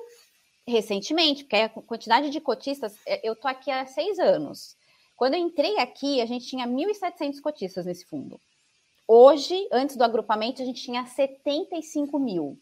[0.71, 4.77] recentemente, porque a quantidade de cotistas, é, eu tô aqui há seis anos.
[5.17, 8.41] Quando eu entrei aqui, a gente tinha 1.700 cotistas nesse fundo.
[9.07, 12.59] Hoje, antes do agrupamento, a gente tinha 75 mil.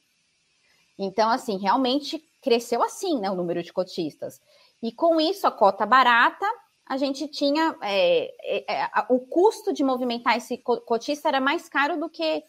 [0.99, 4.41] Então, assim, realmente cresceu assim, né, o número de cotistas.
[4.83, 6.47] E com isso, a cota barata
[6.89, 12.01] a gente tinha é, é, é o custo de movimentar esse cotista era mais caro
[12.01, 12.43] do que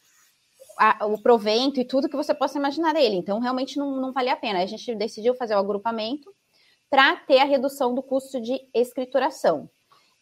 [0.80, 3.18] a, o provento e tudo que você possa imaginar dele.
[3.18, 4.64] Então, realmente não, não valia a pena.
[4.64, 6.34] A gente decidiu fazer o agrupamento
[6.90, 9.70] para ter a redução do custo de escrituração.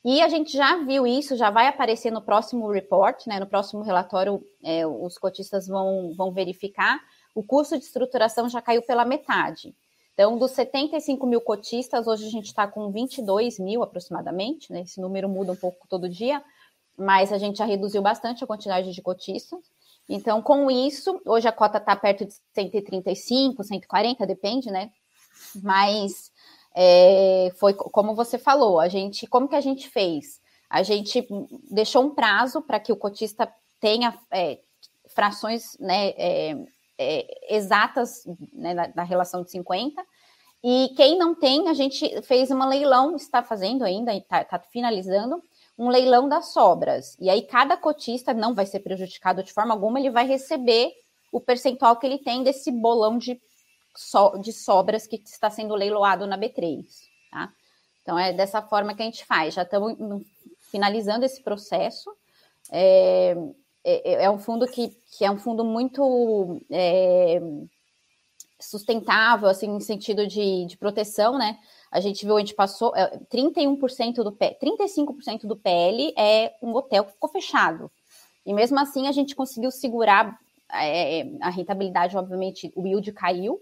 [0.04, 3.40] E a gente já viu isso, já vai aparecer no próximo report, né?
[3.40, 7.00] No próximo relatório, é, os cotistas vão, vão verificar.
[7.36, 9.76] O custo de estruturação já caiu pela metade.
[10.14, 14.82] Então, dos 75 mil cotistas, hoje a gente está com 22 mil aproximadamente, né?
[14.82, 16.44] Esse número muda um pouco todo dia,
[16.98, 19.60] mas a gente já reduziu bastante a quantidade de cotistas.
[20.10, 24.90] Então, com isso, hoje a cota está perto de 135, 140, depende, né?
[25.62, 26.32] Mas
[26.76, 30.40] é, foi como você falou, a gente, como que a gente fez?
[30.70, 31.28] A gente
[31.70, 34.60] deixou um prazo para que o cotista tenha é,
[35.08, 36.10] frações, né?
[36.18, 36.58] É,
[36.98, 40.04] é, exatas né, da, da, relação de 50.
[40.64, 45.42] E quem não tem, a gente fez uma leilão, está fazendo ainda, está tá finalizando,
[45.78, 47.16] um leilão das sobras.
[47.20, 50.92] E aí cada cotista não vai ser prejudicado de forma alguma, ele vai receber
[51.32, 53.40] o percentual que ele tem desse bolão de,
[53.96, 56.86] so, de sobras que está sendo leiloado na B3.
[57.32, 57.52] Tá?
[58.02, 59.54] Então é dessa forma que a gente faz.
[59.54, 59.96] Já estamos
[60.72, 62.10] finalizando esse processo.
[62.72, 63.36] É,
[63.84, 67.40] é, é, é, um fundo que, que é um fundo muito é,
[68.60, 71.58] sustentável, assim, em sentido de, de proteção, né?
[71.98, 72.94] A gente viu, a gente passou
[73.34, 77.92] 31% é, do P, 35% do PL é um hotel que ficou fechado.
[78.46, 80.38] E mesmo assim a gente conseguiu segurar
[80.72, 83.60] é, a rentabilidade, obviamente, o yield caiu,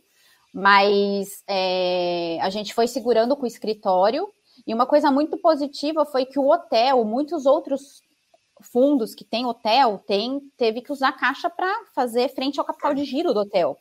[0.53, 4.27] mas é, a gente foi segurando com o escritório.
[4.67, 8.01] E uma coisa muito positiva foi que o hotel, muitos outros
[8.61, 13.05] fundos que tem hotel tem, teve que usar caixa para fazer frente ao capital de
[13.05, 13.77] giro do hotel.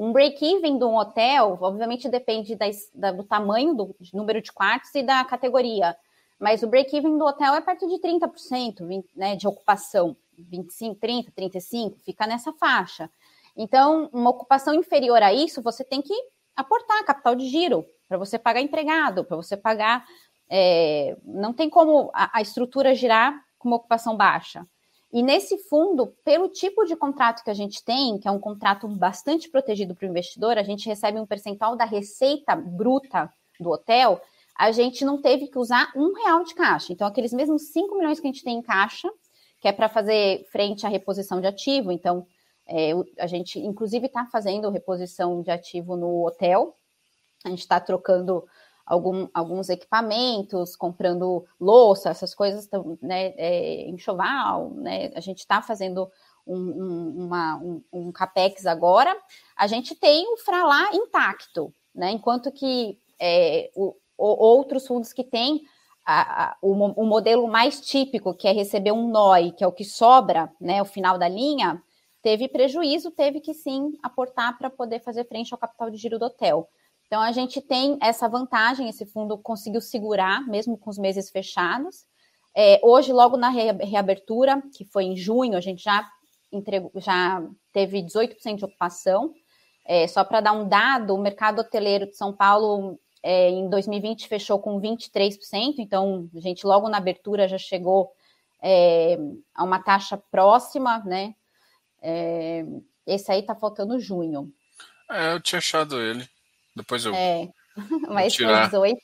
[0.00, 4.94] Um break-even de um hotel, obviamente, depende da, da, do tamanho, do número de quartos
[4.94, 5.94] e da categoria.
[6.38, 10.16] Mas o break-even do hotel é perto de 30% 20, né, de ocupação.
[10.38, 13.10] 25, 30, 35, fica nessa faixa.
[13.54, 16.14] Então, uma ocupação inferior a isso, você tem que
[16.56, 20.06] aportar capital de giro para você pagar empregado, para você pagar.
[20.48, 24.66] É, não tem como a, a estrutura girar com uma ocupação baixa.
[25.12, 28.86] E nesse fundo, pelo tipo de contrato que a gente tem, que é um contrato
[28.86, 34.20] bastante protegido para o investidor, a gente recebe um percentual da receita bruta do hotel,
[34.56, 36.92] a gente não teve que usar um real de caixa.
[36.92, 39.10] Então, aqueles mesmos 5 milhões que a gente tem em caixa,
[39.60, 42.26] que é para fazer frente à reposição de ativo, então
[42.66, 46.76] é, a gente, inclusive, está fazendo reposição de ativo no hotel,
[47.44, 48.44] a gente está trocando
[48.90, 52.68] algum, alguns equipamentos, comprando louça, essas coisas,
[53.00, 56.10] né, é, enxoval, né, a gente está fazendo
[56.44, 59.16] um, um, uma, um, um, capex agora,
[59.56, 65.22] a gente tem o Fralá intacto, né, enquanto que é, o, o, outros fundos que
[65.22, 65.62] têm
[66.04, 69.72] a, a, o, o, modelo mais típico, que é receber um NOI, que é o
[69.72, 71.80] que sobra, né, o final da linha,
[72.20, 76.24] teve prejuízo, teve que sim aportar para poder fazer frente ao capital de giro do
[76.24, 76.68] hotel.
[77.10, 82.06] Então, a gente tem essa vantagem, esse fundo conseguiu segurar, mesmo com os meses fechados.
[82.54, 86.08] É, hoje, logo na reabertura, que foi em junho, a gente já,
[86.52, 87.42] entregou, já
[87.72, 89.34] teve 18% de ocupação.
[89.84, 94.28] É, só para dar um dado, o mercado hoteleiro de São Paulo é, em 2020
[94.28, 98.12] fechou com 23%, então a gente logo na abertura já chegou
[98.62, 99.18] é,
[99.52, 101.34] a uma taxa próxima, né?
[102.00, 102.64] É,
[103.04, 104.52] esse aí tá faltando junho.
[105.10, 106.24] É, eu tinha achado ele.
[106.74, 107.14] Depois eu.
[107.14, 107.48] É,
[108.08, 108.98] mas foi 18.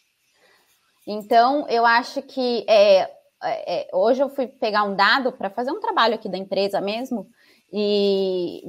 [1.07, 3.09] Então, eu acho que é,
[3.43, 7.29] é, hoje eu fui pegar um dado para fazer um trabalho aqui da empresa mesmo,
[7.73, 8.63] e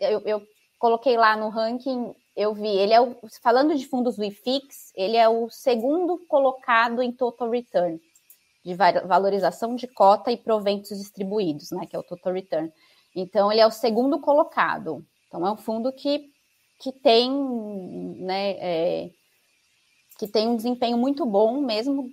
[0.00, 0.42] eu, eu
[0.78, 5.16] coloquei lá no ranking, eu vi, ele é o, falando de fundos do IFIX, ele
[5.16, 8.00] é o segundo colocado em total return,
[8.64, 12.72] de valorização de cota e proventos distribuídos, né, que é o total return.
[13.14, 15.04] Então, ele é o segundo colocado.
[15.26, 16.30] Então, é um fundo que,
[16.80, 17.30] que tem,
[18.18, 19.10] né, é,
[20.18, 22.10] que tem um desempenho muito bom, mesmo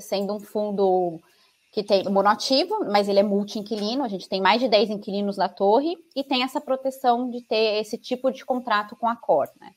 [0.00, 1.20] sendo um fundo
[1.72, 5.48] que tem monoativo, mas ele é multi-inquilino, a gente tem mais de 10 inquilinos na
[5.48, 9.48] torre e tem essa proteção de ter esse tipo de contrato com a Cor.
[9.60, 9.72] Né?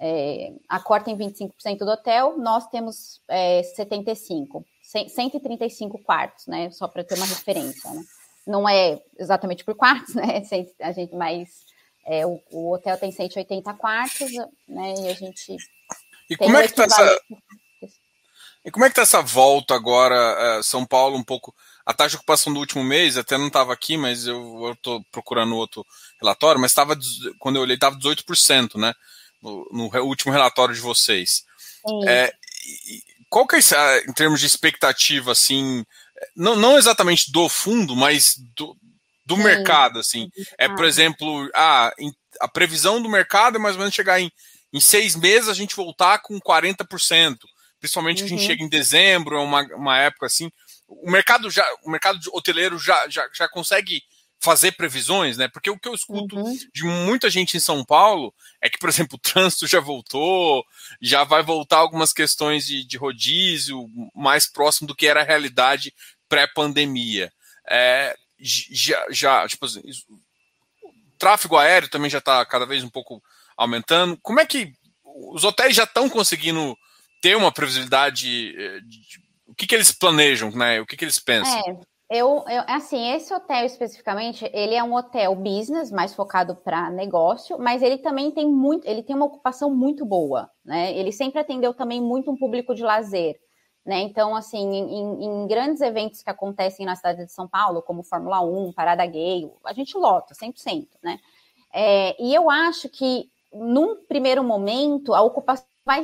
[0.00, 6.70] É, a Cor tem 25% do hotel, nós temos é, 75%, 135 quartos, né?
[6.70, 7.90] Só para ter uma referência.
[7.90, 8.02] Né?
[8.46, 10.42] Não é exatamente por quartos, né?
[10.80, 11.66] A gente, mas
[12.08, 14.32] é, o, o, hotel tem 180 quartos,
[14.66, 14.94] né?
[14.98, 15.56] E a gente.
[16.30, 17.20] E como é que está essa.
[18.64, 21.54] E como é que está essa volta agora, uh, São Paulo, um pouco.
[21.84, 25.56] A taxa de ocupação do último mês, até não estava aqui, mas eu estou procurando
[25.56, 25.86] outro
[26.20, 26.98] relatório, mas estava,
[27.38, 28.92] quando eu olhei, estava 18%, né?
[29.40, 31.44] No, no, último relatório de vocês.
[32.06, 32.34] É,
[33.30, 35.84] qual que é, em termos de expectativa, assim,
[36.36, 38.76] não, não exatamente do fundo, mas do,
[39.28, 39.42] do Sim.
[39.42, 40.30] mercado, assim.
[40.56, 41.92] É, por exemplo, a,
[42.40, 44.32] a previsão do mercado é mais ou menos chegar em,
[44.72, 47.36] em seis meses a gente voltar com 40%
[47.78, 48.28] principalmente uhum.
[48.28, 50.50] que a gente chega em dezembro, é uma, uma época assim.
[50.88, 54.02] O mercado já, o mercado hoteleiro já, já, já consegue
[54.40, 55.48] fazer previsões, né?
[55.48, 56.58] Porque o que eu escuto uhum.
[56.72, 60.64] de muita gente em São Paulo é que, por exemplo, o trânsito já voltou,
[61.00, 65.92] já vai voltar algumas questões de, de rodízio mais próximo do que era a realidade
[66.28, 67.32] pré-pandemia.
[67.70, 73.22] É, já, já, tipo assim, o tráfego aéreo também já está cada vez um pouco
[73.56, 74.18] aumentando.
[74.22, 74.72] Como é que
[75.04, 76.76] os hotéis já estão conseguindo
[77.20, 79.00] ter uma previsibilidade eh, de,
[79.46, 80.80] o que, que eles planejam, né?
[80.80, 81.58] O que, que eles pensam?
[81.60, 81.76] É.
[82.10, 87.58] Eu, eu, assim, esse hotel especificamente, ele é um hotel business, mais focado para negócio,
[87.58, 90.96] mas ele também tem muito, ele tem uma ocupação muito boa, né?
[90.96, 93.36] Ele sempre atendeu também muito um público de lazer,
[93.88, 94.00] né?
[94.00, 98.38] Então, assim, em, em grandes eventos que acontecem na cidade de São Paulo, como Fórmula
[98.42, 101.18] 1, Parada Gay, a gente lota 100%, né?
[101.72, 106.02] É, e eu acho que, num primeiro momento, a ocupação vai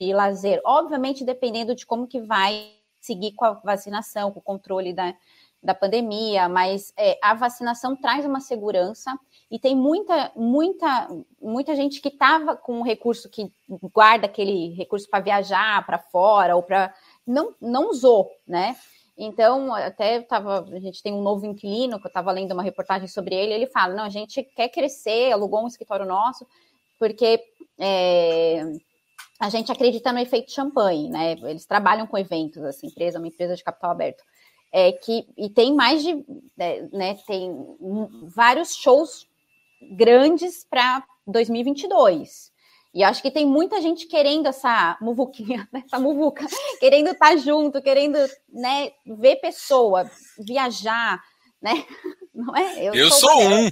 [0.00, 4.92] de lazer, obviamente dependendo de como que vai seguir com a vacinação, com o controle
[4.92, 5.14] da,
[5.62, 9.16] da pandemia, mas é, a vacinação traz uma segurança
[9.48, 11.08] e tem muita, muita,
[11.40, 13.52] muita gente que estava com um recurso que
[13.92, 16.92] guarda aquele recurso para viajar para fora ou para
[17.26, 18.76] não, não usou, né?
[19.16, 23.06] Então, até tava, a gente tem um novo inquilino, que eu estava lendo uma reportagem
[23.06, 26.46] sobre ele, ele fala, não, a gente quer crescer, alugou um escritório nosso,
[26.98, 27.42] porque
[27.78, 28.62] é,
[29.38, 31.32] a gente acredita no efeito champanhe, né?
[31.32, 34.22] Eles trabalham com eventos, essa empresa, uma empresa de capital aberto.
[34.72, 36.14] É que, e tem mais de,
[36.56, 37.54] né, né tem
[38.34, 39.26] vários shows
[39.96, 42.51] grandes para 2022.
[42.94, 46.46] E acho que tem muita gente querendo essa muvuquinha, né, essa muvuca,
[46.78, 48.18] querendo estar tá junto, querendo
[48.48, 51.22] né, ver pessoa, viajar,
[51.60, 51.72] né?
[52.34, 52.84] Não é?
[52.84, 53.70] Eu, eu sou, sou um.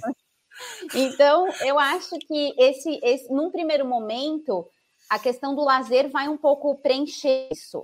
[0.93, 4.67] Então, eu acho que esse, esse, num primeiro momento,
[5.09, 7.83] a questão do lazer vai um pouco preencher isso.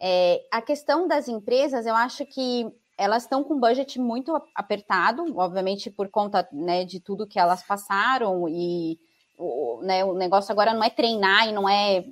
[0.00, 2.66] É, a questão das empresas, eu acho que
[2.98, 7.62] elas estão com um budget muito apertado, obviamente por conta né, de tudo que elas
[7.62, 8.98] passaram, e
[9.42, 12.04] o, né, o negócio agora não é treinar e não é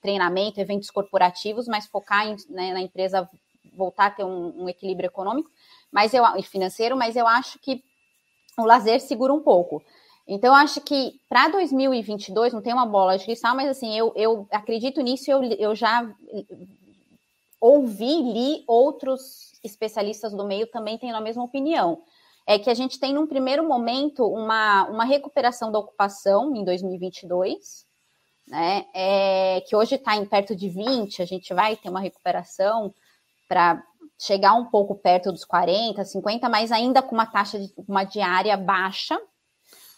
[0.00, 3.28] treinamento, eventos corporativos, mas focar em, né, na empresa
[3.76, 5.50] voltar a ter um, um equilíbrio econômico
[5.96, 7.82] mas eu, financeiro, mas eu acho que
[8.58, 9.82] o lazer segura um pouco.
[10.28, 14.12] Então, eu acho que para 2022, não tem uma bola de cristal, mas assim, eu,
[14.16, 16.06] eu acredito nisso, eu, eu já
[17.58, 22.02] ouvi, li outros especialistas do meio também tendo a mesma opinião.
[22.46, 27.84] É que a gente tem, num primeiro momento, uma, uma recuperação da ocupação em 2022,
[28.46, 28.86] né?
[28.94, 32.94] É, que hoje está em perto de 20, a gente vai ter uma recuperação
[33.48, 33.82] para
[34.18, 38.56] chegar um pouco perto dos 40, 50, mas ainda com uma taxa de uma diária
[38.56, 39.20] baixa,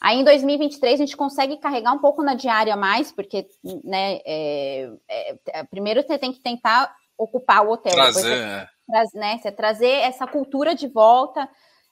[0.01, 3.49] Aí em 2023 a gente consegue carregar um pouco na diária mais, porque,
[3.83, 7.95] né, é, é, primeiro você tem que tentar ocupar o hotel.
[7.95, 9.19] Trazer, você, é.
[9.19, 11.49] né, você trazer essa cultura de volta,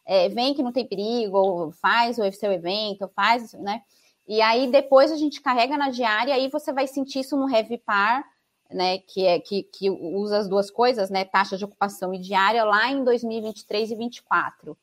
[0.06, 3.82] é, vem que não tem perigo, faz o seu evento, faz, né?
[4.26, 7.78] E aí depois a gente carrega na diária, aí você vai sentir isso no Heavy
[7.78, 8.24] Par,
[8.70, 12.64] né, que é que, que usa as duas coisas, né, taxa de ocupação e diária
[12.64, 14.76] lá em 2023 e 2024.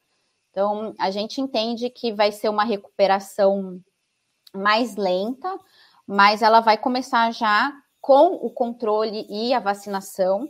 [0.51, 3.81] Então, a gente entende que vai ser uma recuperação
[4.53, 5.59] mais lenta,
[6.05, 10.47] mas ela vai começar já com o controle e a vacinação.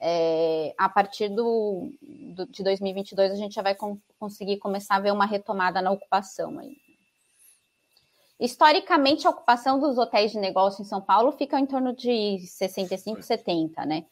[0.00, 5.00] É, a partir do, do, de 2022, a gente já vai com, conseguir começar a
[5.00, 6.76] ver uma retomada na ocupação aí.
[8.38, 13.22] Historicamente, a ocupação dos hotéis de negócio em São Paulo fica em torno de 65,
[13.22, 14.04] 70, né?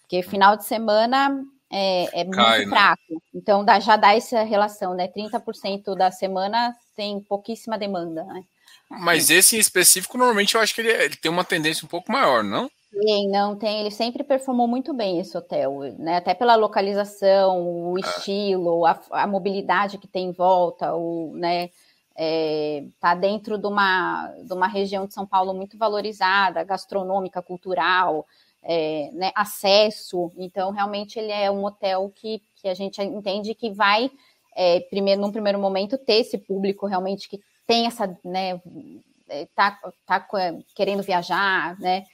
[0.00, 2.76] Porque final de semana é, é Cai, muito né?
[2.76, 3.22] fraco.
[3.34, 5.08] Então, dá, já dá essa relação, né?
[5.08, 8.44] 30% da semana tem pouquíssima demanda, né?
[8.88, 12.10] Mas esse em específico, normalmente, eu acho que ele, ele tem uma tendência um pouco
[12.10, 12.70] maior, não?
[12.98, 13.80] Sim, não tem.
[13.80, 16.16] Ele sempre performou muito bem esse hotel, né?
[16.16, 18.00] Até pela localização, o é.
[18.00, 21.70] estilo, a, a, mobilidade que tem em volta, o, né?
[22.18, 28.26] É, tá dentro de uma, de uma região de São Paulo muito valorizada, gastronômica, cultural,
[28.62, 30.32] é, né, acesso.
[30.38, 34.10] Então, realmente, ele é um hotel que, que a gente entende que vai,
[34.54, 38.58] é, primeiro, num primeiro momento, ter esse público realmente que tem essa, né,
[39.28, 40.26] é, tá, tá
[40.74, 42.04] querendo viajar, né?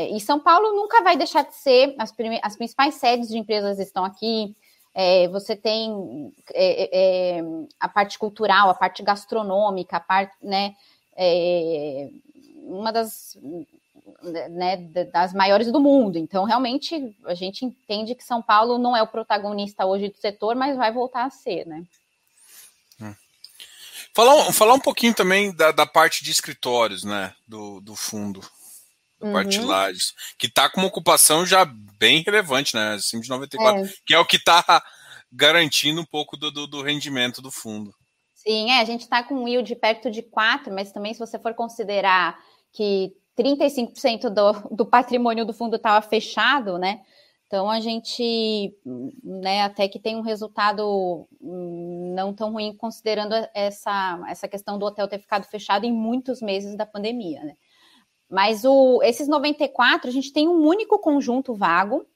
[0.00, 3.78] É, e São Paulo nunca vai deixar de ser, as, as principais sedes de empresas
[3.78, 4.56] estão aqui,
[4.94, 7.44] é, você tem é, é,
[7.78, 10.74] a parte cultural, a parte gastronômica, a parte, né,
[11.16, 12.08] é,
[12.64, 13.38] uma das
[14.50, 14.76] né,
[15.12, 16.18] das maiores do mundo.
[16.18, 20.56] Então, realmente, a gente entende que São Paulo não é o protagonista hoje do setor,
[20.56, 21.84] mas vai voltar a ser, né?
[23.00, 23.14] Hum.
[24.14, 28.40] Falar, falar um pouquinho também da, da parte de escritórios, né, do, do fundo,
[29.20, 29.32] uhum.
[29.32, 31.64] parte lajes, que está com uma ocupação já
[31.98, 33.92] bem relevante, né, acima de 94, é.
[34.04, 34.82] que é o que está
[35.32, 37.94] garantindo um pouco do, do, do rendimento do fundo.
[38.34, 41.38] Sim, é, a gente está com um yield perto de 4, mas também se você
[41.38, 42.38] for considerar
[42.72, 47.00] que 35% do, do patrimônio do fundo estava fechado, né?
[47.46, 48.72] Então a gente,
[49.24, 54.86] né, até que tem um resultado hum, não tão ruim considerando essa, essa questão do
[54.86, 57.54] hotel ter ficado fechado em muitos meses da pandemia, né?
[58.30, 62.06] Mas o, esses 94, a gente tem um único conjunto vago.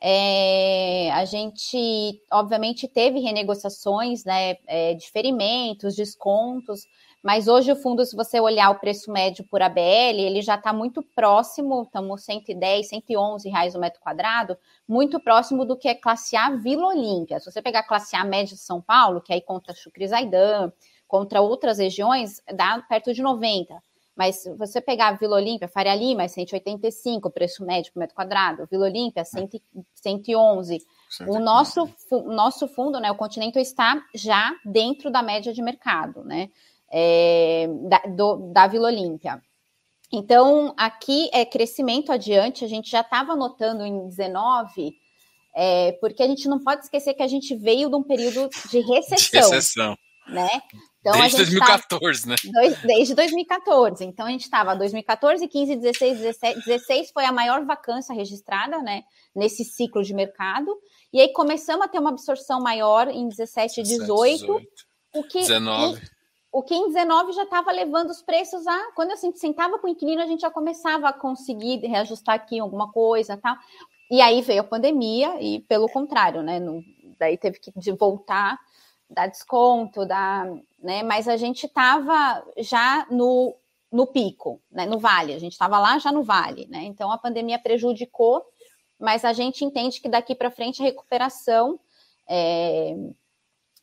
[0.00, 6.86] É, a gente, obviamente, teve renegociações, né, é, diferimentos, descontos,
[7.22, 10.72] mas hoje o fundo, se você olhar o preço médio por ABL, ele já está
[10.72, 14.56] muito próximo, estamos 110, 111 reais o metro quadrado,
[14.86, 17.40] muito próximo do que é classe A Vila Olímpia.
[17.40, 20.72] Se você pegar classe A média de São Paulo, que aí contra Chucrizaidan,
[21.08, 23.82] contra outras regiões, dá perto de 90.
[24.18, 28.16] Mas se você pegar a Vila Olímpia, Faria Lima é 185, preço médio por metro
[28.16, 30.78] quadrado, Vila Olímpia 111.
[31.26, 31.88] O nosso,
[32.26, 36.50] nosso fundo, né, o Continente está já dentro da média de mercado, né?
[36.90, 39.42] é, da, do, da Vila Olímpia.
[40.10, 44.96] Então, aqui é crescimento adiante, a gente já estava notando em 19,
[45.54, 48.80] é, porque a gente não pode esquecer que a gente veio de um período de
[48.88, 49.30] recessão.
[49.30, 49.98] De recessão.
[50.26, 50.48] Né?
[51.00, 52.36] Então, desde 2014, tá, né?
[52.52, 54.04] Dois, desde 2014.
[54.04, 56.64] Então, a gente estava 2014, 15, 16, 17.
[56.66, 59.04] 16 foi a maior vacância registrada, né?
[59.34, 60.76] Nesse ciclo de mercado.
[61.12, 64.68] E aí começamos a ter uma absorção maior em 17 e 18, 18.
[65.14, 66.00] O que, 19
[66.50, 68.92] o que em 19 já estava levando os preços a.
[68.92, 72.58] Quando a gente sentava com o inquilino, a gente já começava a conseguir reajustar aqui
[72.58, 73.56] alguma coisa tal.
[74.10, 76.58] E aí veio a pandemia, e pelo contrário, né?
[77.18, 78.58] Daí teve que voltar,
[79.08, 80.46] dar desconto, dar.
[80.80, 83.52] Né, mas a gente estava já no,
[83.90, 86.84] no pico, né, no vale, a gente estava lá já no vale, né?
[86.84, 88.44] Então a pandemia prejudicou,
[88.98, 91.80] mas a gente entende que daqui para frente a recuperação.
[92.28, 92.94] É,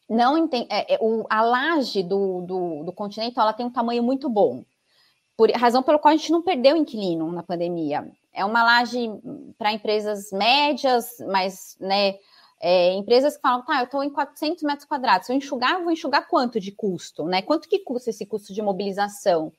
[0.09, 4.03] não entende, é, é, o, a laje do, do, do continente ela tem um tamanho
[4.03, 4.63] muito bom,
[5.35, 8.09] por razão pelo qual a gente não perdeu inquilino na pandemia.
[8.31, 9.09] É uma laje
[9.57, 12.15] para empresas médias, mas né,
[12.61, 15.91] é, empresas que falam, tá, eu estou em 400 metros quadrados, se eu enxugar, vou
[15.91, 17.41] enxugar quanto de custo, né?
[17.41, 19.51] Quanto que custa esse custo de mobilização?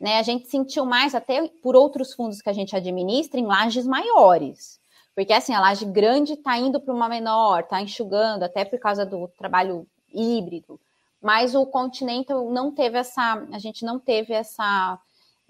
[0.00, 3.84] Né, a gente sentiu mais até por outros fundos que a gente administra em lajes
[3.84, 4.78] maiores.
[5.12, 9.04] Porque assim, a laje grande está indo para uma menor, está enxugando, até por causa
[9.04, 9.84] do trabalho
[10.14, 10.78] híbrido.
[11.20, 14.96] Mas o Continental não teve essa, a gente não teve essa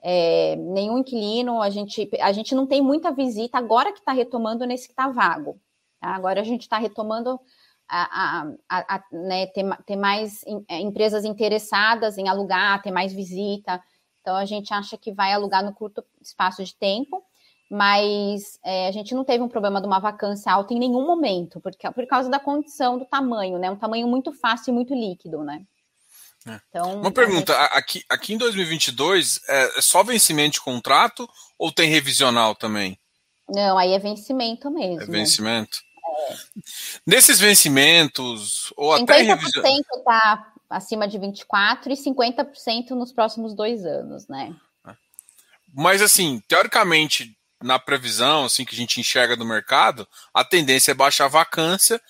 [0.03, 4.65] é, nenhum inquilino, a gente, a gente não tem muita visita agora que está retomando
[4.65, 5.61] nesse que está vago.
[6.01, 7.41] Agora a gente está retomando
[7.89, 13.83] a, a, a né, ter, ter mais é, empresas interessadas em alugar, ter mais visita.
[14.21, 17.25] Então, a gente acha que vai alugar no curto espaço de tempo,
[17.71, 21.61] mas é, a gente não teve um problema de uma vacância alta em nenhum momento,
[21.61, 23.71] porque, por causa da condição do tamanho, né?
[23.71, 25.65] Um tamanho muito fácil e muito líquido, né?
[26.47, 26.61] É.
[26.69, 27.77] Então, Uma pergunta, gente...
[27.77, 31.29] aqui, aqui em 2022 é, é só vencimento de contrato
[31.59, 32.99] ou tem revisional também?
[33.49, 35.03] Não, aí é vencimento mesmo.
[35.03, 35.79] É vencimento?
[37.07, 39.81] Nesses vencimentos, ou 50% até revisional...
[39.97, 44.55] está acima de 24% e 50% nos próximos dois anos, né?
[45.75, 50.95] Mas assim, teoricamente, na previsão, assim, que a gente enxerga do mercado, a tendência é
[50.95, 52.01] baixar a vacância.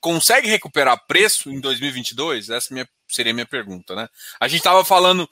[0.00, 2.50] Consegue recuperar preço em 2022?
[2.50, 4.08] Essa é minha, seria a minha pergunta, né?
[4.38, 5.28] A gente estava falando,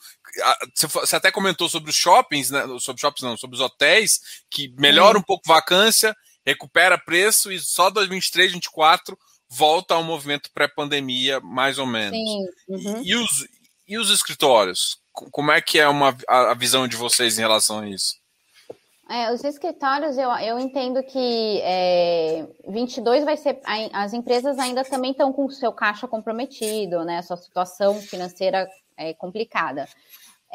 [0.81, 2.67] você até comentou sobre os shoppings, né?
[2.81, 7.59] Sobre shoppings não, sobre os hotéis, que melhora um pouco a vacância, recupera preço e
[7.59, 9.19] só 2023, 2024
[9.49, 12.19] volta ao movimento pré-pandemia, mais ou menos.
[12.19, 12.47] Sim.
[12.69, 13.03] Uhum.
[13.03, 13.49] E, os,
[13.87, 14.99] e os escritórios?
[15.13, 18.15] Como é que é uma, a, a visão de vocês em relação a isso?
[19.09, 23.61] É, os escritórios, eu, eu entendo que é, 22 vai ser.
[23.93, 27.21] As empresas ainda também estão com o seu caixa comprometido, né?
[27.21, 28.67] Sua situação financeira
[28.97, 29.87] é complicada.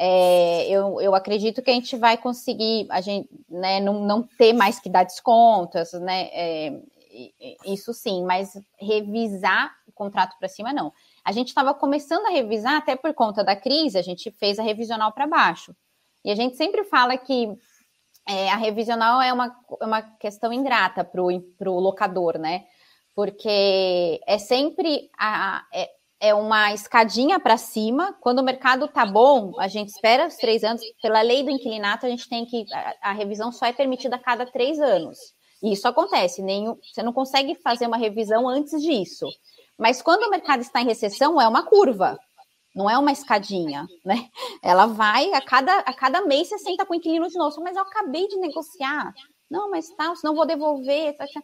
[0.02, 4.54] É, eu, eu acredito que a gente vai conseguir, a gente, né, não, não ter
[4.54, 6.30] mais que dar descontos, né?
[6.32, 6.80] É,
[7.66, 10.90] isso sim, mas revisar o contrato para cima, não.
[11.22, 14.62] A gente estava começando a revisar, até por conta da crise, a gente fez a
[14.62, 15.76] revisional para baixo.
[16.24, 17.54] E a gente sempre fala que
[18.26, 22.64] é, a revisional é uma, uma questão ingrata para o locador, né?
[23.14, 25.90] Porque é sempre a, é,
[26.20, 28.14] é uma escadinha para cima.
[28.20, 30.82] Quando o mercado tá bom, a gente espera os três anos.
[31.02, 32.64] Pela lei do inquilinato, a gente tem que.
[32.72, 35.18] A, a revisão só é permitida a cada três anos.
[35.62, 36.42] E isso acontece.
[36.42, 39.26] Nenhum, você não consegue fazer uma revisão antes disso.
[39.78, 42.18] Mas quando o mercado está em recessão, é uma curva
[42.74, 44.28] não é uma escadinha, né?
[44.62, 47.76] Ela vai a cada, a cada mês você senta com o inquilino de novo, mas
[47.76, 49.12] eu acabei de negociar.
[49.50, 51.16] Não, mas tá, senão vou devolver.
[51.16, 51.42] Tá, tá.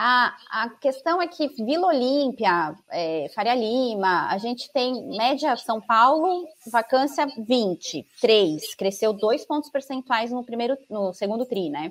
[0.00, 5.80] A, a questão é que Vila Olímpia, é, Faria Lima, a gente tem média São
[5.80, 11.90] Paulo, vacância 20, 3, cresceu 2 pontos percentuais no primeiro, no segundo tri, né?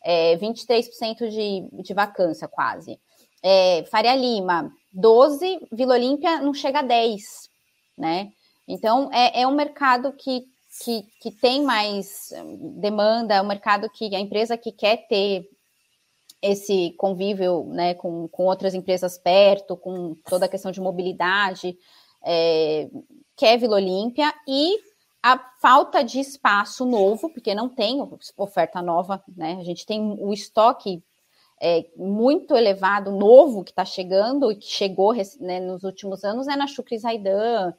[0.00, 3.00] É, 23% de, de vacância quase.
[3.42, 7.50] É, Faria Lima, 12, Vila Olímpia não chega a 10
[7.98, 8.30] né?
[8.68, 10.44] Então, é, é um mercado que,
[10.84, 15.48] que, que tem mais hum, demanda, é um mercado que a empresa que quer ter
[16.42, 21.76] esse convívio né, com, com outras empresas perto, com toda a questão de mobilidade,
[22.24, 22.88] é,
[23.36, 24.78] quer Vila Olímpia, e
[25.22, 27.98] a falta de espaço novo, porque não tem
[28.36, 29.58] oferta nova, né?
[29.60, 31.02] A gente tem o estoque
[31.60, 36.56] é, muito elevado, novo, que está chegando e que chegou né, nos últimos anos, é
[36.56, 37.74] na Chucri Zaidan,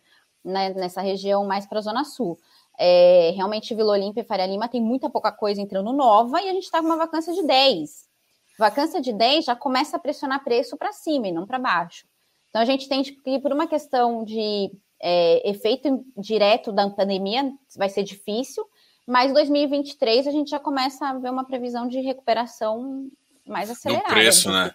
[0.46, 2.38] né, nessa região mais para a Zona Sul.
[2.78, 6.54] É, realmente, Vila Olímpia e Faria Lima tem muita pouca coisa entrando nova e a
[6.54, 8.11] gente está com uma vacância de 10.
[8.58, 12.06] Vacância de 10 já começa a pressionar preço para cima e não para baixo.
[12.50, 14.72] Então, a gente tem que, por uma questão de
[15.02, 18.64] é, efeito direto da pandemia, vai ser difícil,
[19.08, 23.10] mas 2023 a gente já começa a ver uma previsão de recuperação
[23.48, 24.14] mais acelerada.
[24.14, 24.74] Preço, né?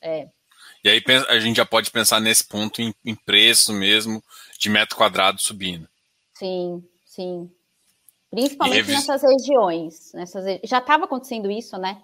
[0.00, 0.28] É.
[0.84, 4.22] E aí a gente já pode pensar nesse ponto em, em preço mesmo,
[4.58, 5.88] de metro quadrado subindo.
[6.34, 7.50] Sim, sim.
[8.30, 8.94] Principalmente revis...
[8.94, 10.12] nessas regiões.
[10.14, 10.60] Nessas...
[10.64, 12.00] Já estava acontecendo isso, né?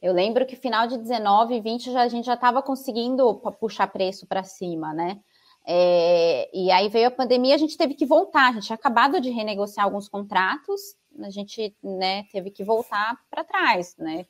[0.00, 3.88] Eu lembro que final de 19 e 20 já, a gente já estava conseguindo puxar
[3.88, 5.20] preço para cima, né?
[5.66, 8.48] É, e aí veio a pandemia, a gente teve que voltar.
[8.48, 13.44] A gente tinha acabado de renegociar alguns contratos, a gente né, teve que voltar para
[13.44, 14.24] trás, né?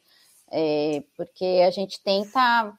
[0.51, 2.73] É, porque a gente tenta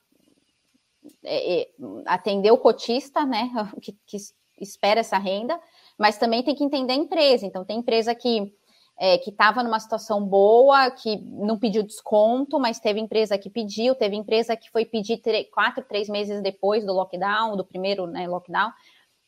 [1.23, 1.69] é,
[2.05, 3.49] atender o cotista, né,
[3.81, 4.17] que, que,
[4.59, 5.57] espera essa renda,
[5.97, 7.45] mas também tem que entender a empresa.
[7.45, 8.53] Então, tem empresa que
[8.99, 13.95] é, que estava numa situação boa, que não pediu desconto, mas teve empresa que pediu,
[13.95, 15.21] teve empresa que foi pedir
[15.53, 18.71] quatro, três meses depois do lockdown, do primeiro né, lockdown.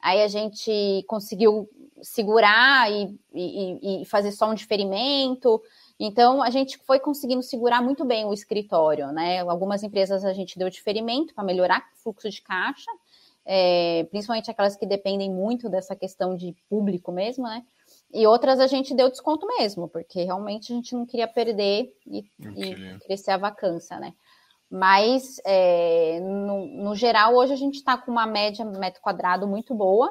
[0.01, 1.69] Aí a gente conseguiu
[2.01, 5.61] segurar e, e, e fazer só um diferimento.
[5.97, 9.39] Então, a gente foi conseguindo segurar muito bem o escritório, né?
[9.41, 12.91] Algumas empresas a gente deu diferimento para melhorar o fluxo de caixa,
[13.45, 17.63] é, principalmente aquelas que dependem muito dessa questão de público mesmo, né?
[18.13, 22.25] E outras a gente deu desconto mesmo, porque realmente a gente não queria perder e,
[22.39, 24.13] e crescer a vacância, né?
[24.69, 29.75] Mas, é, no, no, geral, hoje a gente está com uma média metro quadrado muito
[29.75, 30.09] boa,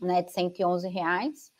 [0.00, 1.52] né, de 111 reais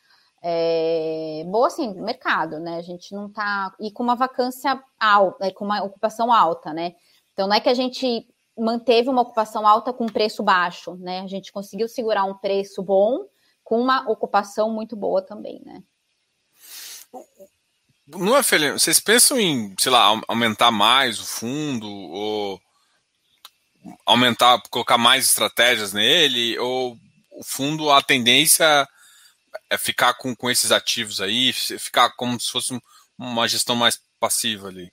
[0.43, 2.77] é, boa assim, mercado, né?
[2.79, 3.75] A gente não tá.
[3.79, 6.95] E com uma vacância alta, com uma ocupação alta, né?
[7.33, 8.27] Então não é que a gente
[8.59, 11.21] manteve uma ocupação alta com preço baixo, né?
[11.21, 13.25] A gente conseguiu segurar um preço bom
[13.71, 15.81] com uma ocupação muito boa também, né?
[18.09, 18.43] Não é?
[18.43, 22.61] Vocês pensam em, sei lá, aumentar mais o fundo ou
[24.05, 26.59] aumentar, colocar mais estratégias nele?
[26.59, 26.99] Ou
[27.31, 28.89] o fundo, a tendência
[29.71, 32.77] é ficar com, com esses ativos aí, ficar como se fosse
[33.17, 34.93] uma gestão mais passiva ali?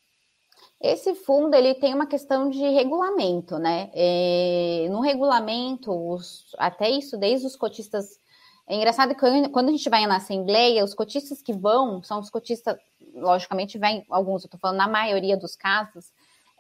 [0.80, 3.90] Esse fundo ele tem uma questão de regulamento, né?
[3.96, 8.20] É, no regulamento, os, até isso, desde os cotistas.
[8.68, 12.30] É engraçado que quando a gente vai na Assembleia, os cotistas que vão são os
[12.30, 12.76] cotistas,
[13.16, 16.12] logicamente, vem alguns, eu estou falando na maioria dos casos,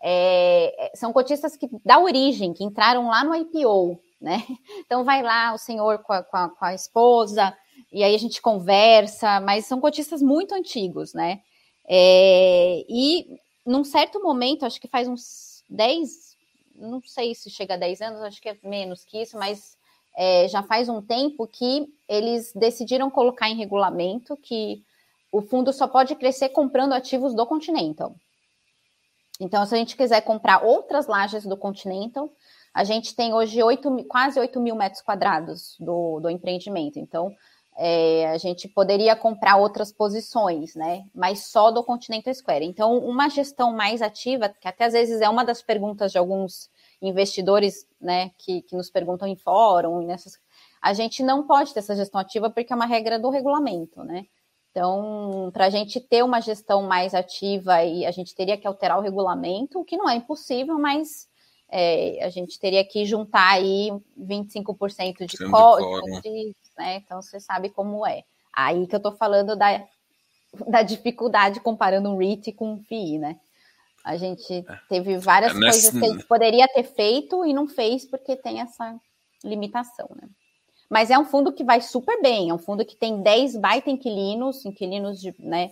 [0.01, 4.43] é, são cotistas que da origem, que entraram lá no IPO, né?
[4.85, 7.55] Então vai lá o senhor com a, com a, com a esposa,
[7.91, 11.41] e aí a gente conversa, mas são cotistas muito antigos, né?
[11.85, 16.37] É, e num certo momento, acho que faz uns 10,
[16.75, 19.76] não sei se chega a 10 anos, acho que é menos que isso, mas
[20.17, 24.83] é, já faz um tempo que eles decidiram colocar em regulamento que
[25.31, 28.15] o fundo só pode crescer comprando ativos do Continental.
[29.39, 32.31] Então, se a gente quiser comprar outras lajes do Continental,
[32.73, 36.97] a gente tem hoje 8, quase 8 mil metros quadrados do, do empreendimento.
[36.97, 37.31] Então,
[37.77, 41.05] é, a gente poderia comprar outras posições, né?
[41.13, 42.65] Mas só do Continental Square.
[42.65, 46.71] Então, uma gestão mais ativa, que até às vezes é uma das perguntas de alguns
[47.01, 50.33] investidores, né, que, que nos perguntam em fórum, nessas,
[50.81, 54.25] a gente não pode ter essa gestão ativa porque é uma regra do regulamento, né?
[54.71, 58.99] Então, para a gente ter uma gestão mais ativa, e a gente teria que alterar
[58.99, 61.27] o regulamento, o que não é impossível, mas
[61.69, 66.21] é, a gente teria que juntar aí 25% de código,
[66.77, 66.95] né?
[66.97, 68.23] Então você sabe como é.
[68.53, 69.83] Aí que eu tô falando da,
[70.67, 73.39] da dificuldade comparando um REIT com um FII, né?
[74.07, 74.79] A gente é.
[74.87, 78.61] teve várias é, coisas que a gente poderia ter feito e não fez porque tem
[78.61, 78.95] essa
[79.43, 80.29] limitação, né?
[80.89, 83.89] Mas é um fundo que vai super bem, é um fundo que tem 10 baita
[83.89, 85.71] inquilinos, inquilinos de, né,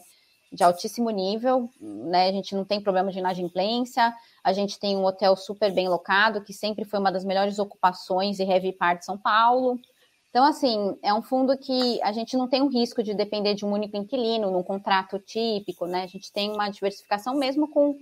[0.52, 2.28] de altíssimo nível, né?
[2.28, 4.14] A gente não tem problema de inadimplência,
[4.44, 8.40] a gente tem um hotel super bem locado, que sempre foi uma das melhores ocupações
[8.40, 9.80] e heavy part de São Paulo.
[10.30, 13.66] Então, assim, é um fundo que a gente não tem o risco de depender de
[13.66, 16.04] um único inquilino num contrato típico, né?
[16.04, 17.96] A gente tem uma diversificação mesmo com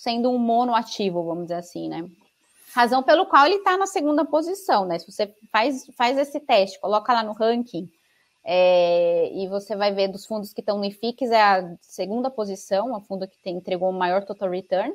[0.00, 2.08] sendo um monoativo, vamos dizer assim, né?
[2.74, 4.98] Razão pelo qual ele está na segunda posição, né?
[4.98, 7.86] Se você faz, faz esse teste, coloca lá no ranking,
[8.42, 12.94] é, e você vai ver dos fundos que estão no IFIX, é a segunda posição,
[12.94, 14.90] é o fundo que tem, entregou o maior total return.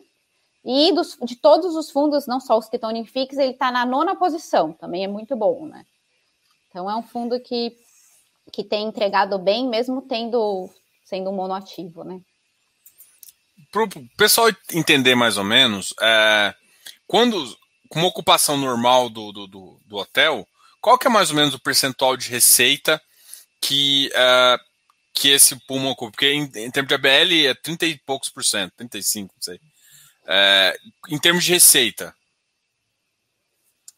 [0.64, 3.72] E dos, de todos os fundos, não só os que estão no IFIX, ele está
[3.72, 5.86] na nona posição, também é muito bom, né?
[6.72, 7.78] Então é um fundo que,
[8.52, 10.68] que tem entregado bem, mesmo tendo
[11.04, 12.20] sendo um monoativo, né?
[13.76, 16.56] Para o pessoal entender mais ou menos, é,
[17.06, 17.58] quando
[17.94, 20.48] uma ocupação normal do, do, do, do, hotel,
[20.80, 23.02] qual que é mais ou menos o percentual de receita
[23.60, 24.58] que, é,
[25.14, 26.12] que esse pulmão ocupa?
[26.12, 29.60] Porque em, em termos de ABL é 30 e poucos por cento, 35, não sei.
[30.26, 30.78] É,
[31.10, 32.16] em termos de receita,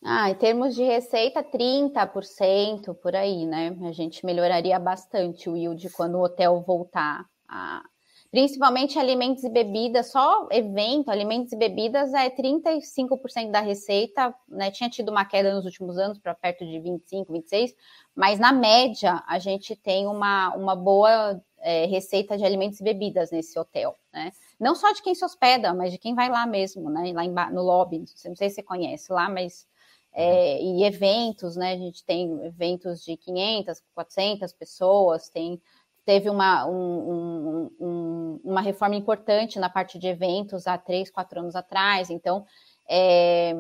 [0.03, 3.75] ah, em termos de receita, 30% por aí, né?
[3.87, 7.83] A gente melhoraria bastante o yield quando o hotel voltar a.
[8.29, 14.69] Principalmente alimentos e bebidas, só evento, alimentos e bebidas é 35% da receita, né?
[14.69, 17.73] Tinha tido uma queda nos últimos anos para perto de 25, 26,
[18.15, 23.31] mas na média a gente tem uma, uma boa é, receita de alimentos e bebidas
[23.31, 24.31] nesse hotel, né?
[24.59, 27.11] Não só de quem se hospeda, mas de quem vai lá mesmo, né?
[27.13, 29.65] Lá no lobby, não sei se você conhece lá, mas
[30.13, 31.73] é, e eventos, né?
[31.73, 35.61] A gente tem eventos de 500, 400 pessoas, tem,
[36.07, 41.53] teve uma, um, um, uma reforma importante na parte de eventos há três, quatro anos
[41.53, 42.45] atrás, então
[42.89, 43.53] é,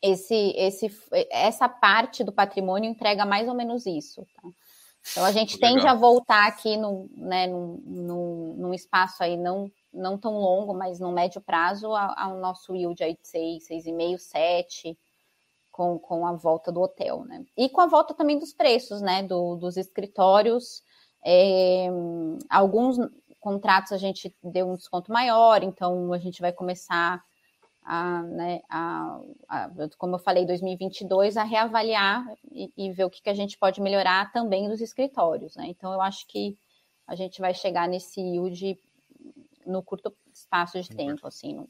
[0.00, 0.90] esse, esse,
[1.30, 4.26] essa parte do patrimônio entrega mais ou menos isso.
[4.34, 4.48] Tá?
[5.10, 5.70] Então a gente Legal.
[5.70, 10.72] tende a voltar aqui no, né, num, num, num, espaço aí não, não tão longo,
[10.72, 14.98] mas no médio prazo, ao nosso yield aí de 6, 6,5, 7
[15.70, 17.44] com, com a volta do hotel, né?
[17.54, 19.22] E com a volta também dos preços, né?
[19.22, 20.82] Do, dos escritórios.
[21.24, 21.86] É,
[22.48, 22.96] alguns
[23.40, 27.22] contratos a gente deu um desconto maior, então a gente vai começar
[27.82, 33.22] a, né, a, a como eu falei, 2022, a reavaliar e, e, ver o que,
[33.22, 35.66] que a gente pode melhorar também dos escritórios, né?
[35.68, 36.56] Então eu acho que
[37.06, 38.78] a gente vai chegar nesse yield
[39.66, 41.66] no curto espaço de tempo, assim,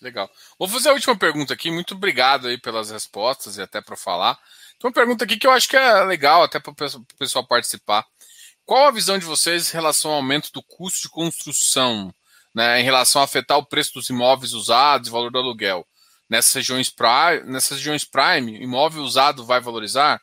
[0.00, 0.30] Legal.
[0.58, 1.70] Vou fazer a última pergunta aqui.
[1.70, 4.38] Muito obrigado aí pelas respostas e até para falar.
[4.78, 8.06] Tem uma pergunta aqui que eu acho que é legal até para o pessoal participar.
[8.64, 12.12] Qual a visão de vocês em relação ao aumento do custo de construção,
[12.54, 15.86] né, em relação a afetar o preço dos imóveis usados e valor do aluguel?
[16.28, 20.20] nessas regiões prime, nessas regiões prime, imóvel usado vai valorizar?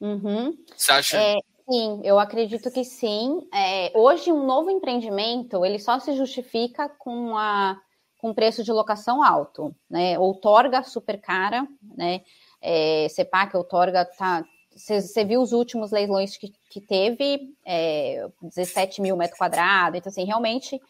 [0.00, 0.56] Uhum.
[0.76, 1.16] Você acha?
[1.16, 1.36] É,
[1.70, 3.46] sim, eu acredito que sim.
[3.54, 7.80] É, hoje um novo empreendimento ele só se justifica com a
[8.20, 10.18] com preço de locação alto, né?
[10.18, 11.64] Outorga super cara,
[11.96, 12.22] né?
[12.60, 14.44] É, CEPAC, outorga, tá.
[14.74, 20.24] Você viu os últimos leilões que, que teve, é, 17 mil metros quadrados, então assim,
[20.24, 20.80] realmente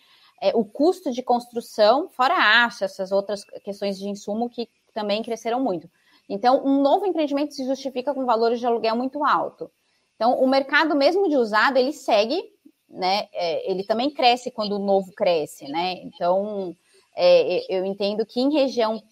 [0.40, 5.22] é, o custo de construção, fora a acha, essas outras questões de insumo que também
[5.22, 5.90] cresceram muito.
[6.28, 9.70] Então, um novo empreendimento se justifica com valores de aluguel muito alto.
[10.14, 12.42] Então, o mercado mesmo de usado, ele segue,
[12.88, 13.28] né?
[13.32, 15.94] É, ele também cresce quando o novo cresce, né?
[16.02, 16.76] Então,
[17.16, 19.02] é, eu entendo que em região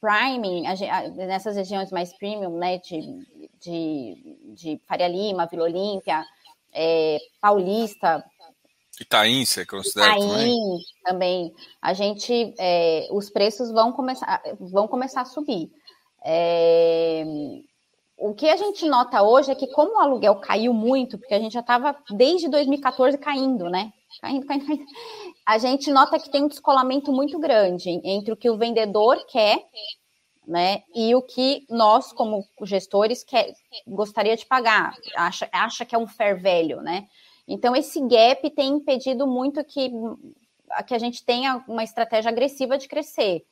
[0.00, 0.62] priming,
[1.14, 3.00] nessas regiões mais premium, né, de,
[3.60, 6.24] de, de Faria Lima, Vila Olímpia,
[6.72, 8.24] é, Paulista,
[9.00, 10.78] Itaim, você considera Itaim, também?
[11.04, 11.54] também.
[11.80, 15.70] A gente, é, os preços vão começar, vão começar a subir.
[16.24, 17.24] É,
[18.16, 21.38] o que a gente nota hoje é que como o aluguel caiu muito, porque a
[21.38, 23.92] gente já estava desde 2014 caindo, né?
[24.20, 24.84] Caindo, caindo, caindo
[25.48, 29.64] a gente nota que tem um descolamento muito grande entre o que o vendedor quer,
[30.46, 33.54] né, e o que nós, como gestores, quer,
[33.86, 37.06] gostaria de pagar, acha, acha que é um fair value, né?
[37.46, 39.90] Então, esse gap tem impedido muito que,
[40.86, 43.42] que a gente tenha uma estratégia agressiva de crescer,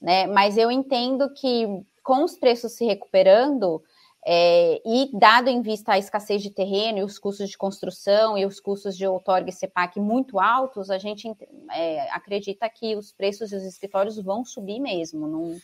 [0.00, 0.26] né?
[0.26, 1.66] Mas eu entendo que
[2.02, 3.82] com os preços se recuperando,
[4.24, 8.46] é, e dado em vista a escassez de terreno e os custos de construção e
[8.46, 11.28] os custos de outorga e CEPAC muito altos, a gente
[11.72, 15.26] é, acredita que os preços dos escritórios vão subir mesmo.
[15.26, 15.60] Não,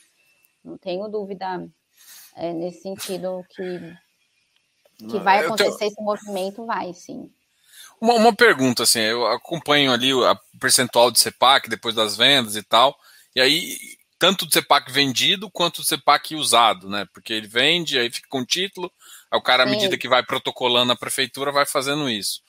[0.65, 1.69] não tenho dúvida
[2.35, 3.97] é, nesse sentido que,
[5.09, 5.93] que vai acontecer tenho...
[5.93, 7.31] esse movimento, vai sim.
[8.01, 10.23] Uma, uma, pergunta, assim, eu acompanho ali o
[10.61, 12.97] percentual de CEPAC depois das vendas e tal,
[13.37, 17.07] e aí tanto do CEPAC vendido quanto do CEPAC usado, né?
[17.13, 18.93] Porque ele vende, aí fica com título,
[19.31, 22.43] aí o cara, à medida que vai protocolando a prefeitura, vai fazendo isso.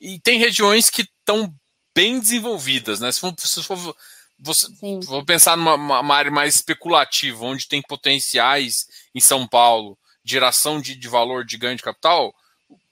[0.00, 1.54] E tem regiões que estão
[1.94, 3.12] bem desenvolvidas, né?
[3.12, 3.96] Se for, se for
[4.38, 4.66] você,
[5.04, 10.96] vou pensar numa uma área mais especulativa, onde tem potenciais em São Paulo, geração de,
[10.96, 12.34] de valor de ganho de capital.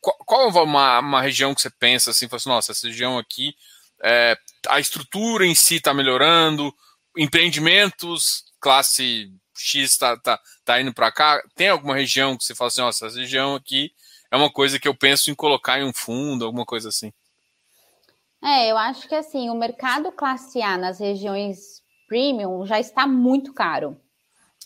[0.00, 3.54] Qual, qual é uma, uma região que você pensa assim, assim nossa, essa região aqui,
[4.02, 4.36] é,
[4.68, 6.72] a estrutura em si está melhorando,
[7.20, 11.42] empreendimentos classe X está tá, tá indo para cá?
[11.54, 13.92] Tem alguma região que você fala assim, nossa, essa região aqui
[14.30, 17.12] é uma coisa que eu penso em colocar em um fundo, alguma coisa assim?
[18.42, 23.52] É, eu acho que assim, o mercado classe A nas regiões premium já está muito
[23.52, 24.00] caro.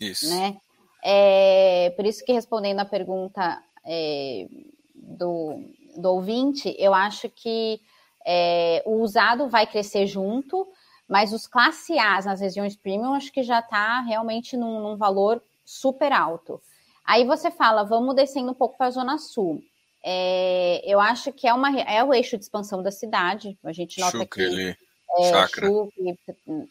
[0.00, 0.28] Isso.
[0.30, 0.56] Né?
[1.02, 4.46] É, por isso que respondendo a pergunta é,
[4.94, 5.60] do,
[5.96, 7.80] do ouvinte, eu acho que
[8.24, 10.66] é, o usado vai crescer junto,
[11.08, 15.42] mas os classe A nas regiões premium acho que já está realmente num, num, valor
[15.64, 16.60] super alto.
[17.04, 19.62] Aí você fala, vamos descendo um pouco para a Zona Sul.
[20.02, 23.58] É, eu acho que é, uma, é o eixo de expansão da cidade.
[23.64, 24.76] A gente nota Chucre, que
[25.18, 26.18] é, Chucre,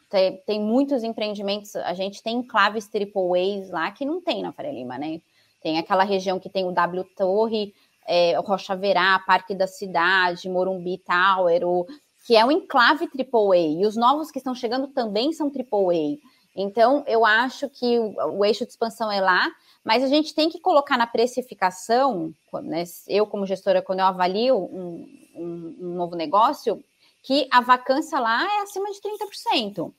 [0.10, 1.76] tem, tem, muitos empreendimentos.
[1.76, 5.22] A gente tem enclaves triple A's lá que não tem na Faria Lima, né?
[5.62, 7.74] Tem aquela região que tem o W Torre,
[8.06, 11.88] é, Rocha Verá, Parque da Cidade, Morumbi Tower, o
[12.24, 16.18] que é um enclave AAA, e os novos que estão chegando também são AAA.
[16.56, 19.52] Então, eu acho que o, o, eixo de expansão é lá,
[19.84, 22.34] mas a gente tem que colocar na precificação,
[22.64, 25.06] né, eu como gestora, quando eu avalio um,
[25.36, 26.82] um, um novo negócio,
[27.24, 29.92] que a vacância lá é acima de 30%.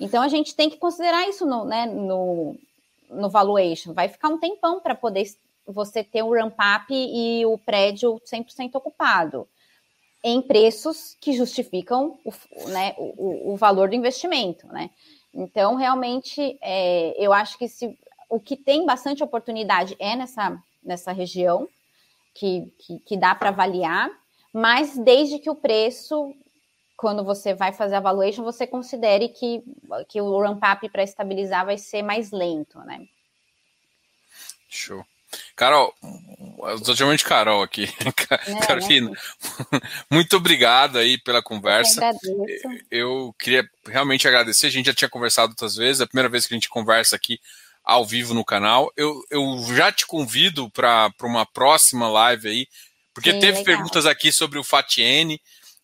[0.00, 2.56] Então, a gente tem que considerar isso no, né, no,
[3.10, 3.92] no valuation.
[3.92, 5.26] Vai ficar um tempão para poder
[5.66, 9.46] você ter o ramp-up e o prédio 100% ocupado
[10.22, 12.32] em preços que justificam o,
[12.68, 14.90] né, o, o valor do investimento, né?
[15.32, 17.96] Então, realmente, é, eu acho que se,
[18.28, 21.68] o que tem bastante oportunidade é nessa, nessa região,
[22.34, 24.10] que, que, que dá para avaliar,
[24.52, 26.34] mas desde que o preço,
[26.96, 29.62] quando você vai fazer a valuation, você considere que,
[30.08, 33.06] que o ramp-up para estabilizar vai ser mais lento, né?
[34.68, 35.04] Show.
[35.54, 35.94] Carol,
[36.62, 37.88] eu tô chamando de Carol aqui.
[38.46, 39.80] É, Carolina, né?
[40.10, 42.12] muito obrigado aí pela conversa.
[42.22, 42.46] Eu,
[42.90, 44.66] eu queria realmente agradecer.
[44.66, 47.16] A gente já tinha conversado outras vezes, é a primeira vez que a gente conversa
[47.16, 47.40] aqui
[47.82, 48.92] ao vivo no canal.
[48.96, 52.68] Eu, eu já te convido para uma próxima live aí,
[53.14, 53.64] porque Sim, teve legal.
[53.64, 55.40] perguntas aqui sobre o Fatiene.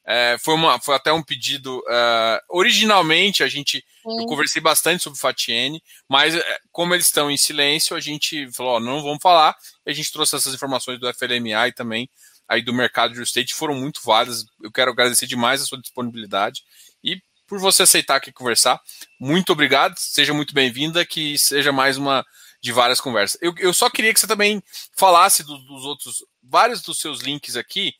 [0.06, 1.78] É, foi, uma, foi até um pedido.
[1.78, 3.78] Uh, originalmente, a gente.
[4.02, 4.20] Sim.
[4.20, 8.50] Eu conversei bastante sobre o Fatiene, mas é, como eles estão em silêncio, a gente
[8.52, 9.56] falou: ó, não vamos falar.
[9.86, 12.08] E a gente trouxe essas informações do FLMA e também
[12.48, 14.44] aí do mercado de estate, foram muito válidas.
[14.62, 16.62] Eu quero agradecer demais a sua disponibilidade.
[17.02, 18.80] E por você aceitar aqui conversar.
[19.20, 22.24] Muito obrigado, seja muito bem-vinda, que seja mais uma
[22.60, 23.38] de várias conversas.
[23.42, 24.62] Eu, eu só queria que você também
[24.96, 27.92] falasse do, dos outros, vários dos seus links aqui,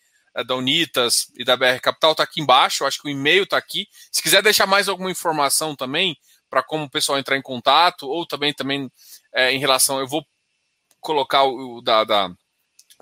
[0.43, 3.87] da Unitas e da BR Capital, está aqui embaixo, acho que o e-mail está aqui.
[4.11, 6.17] Se quiser deixar mais alguma informação também,
[6.51, 8.91] para como o pessoal entrar em contato, ou também, também
[9.33, 10.25] é, em relação, eu vou
[11.01, 12.31] colocar o, da, da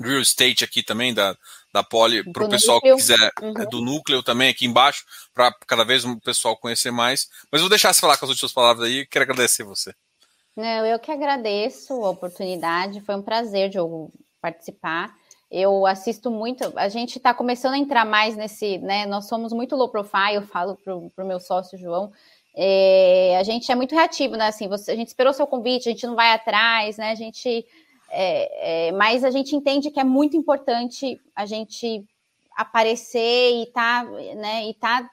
[0.00, 1.36] real estate aqui também, da,
[1.72, 2.96] da Poli, para o pessoal núcleo.
[2.96, 3.54] que quiser, uhum.
[3.58, 7.28] É, do núcleo também aqui embaixo, para cada vez o pessoal conhecer mais.
[7.50, 9.94] Mas vou deixar você falar com as últimas palavras aí, quero agradecer você.
[10.56, 15.14] Não, eu que agradeço a oportunidade, foi um prazer, Diogo, participar.
[15.54, 19.04] Eu assisto muito, a gente está começando a entrar mais nesse, né?
[19.04, 22.10] Nós somos muito low profile, eu falo para o meu sócio João.
[22.56, 24.46] É, a gente é muito reativo, né?
[24.46, 27.10] Assim, você, a gente esperou seu convite, a gente não vai atrás, né?
[27.10, 27.66] A gente
[28.14, 32.04] é, é, mas a gente entende que é muito importante a gente
[32.54, 35.10] aparecer e tá, né, e tá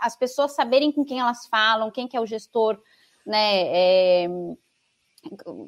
[0.00, 2.76] as pessoas saberem com quem elas falam, quem que é o gestor,
[3.24, 4.28] né, é,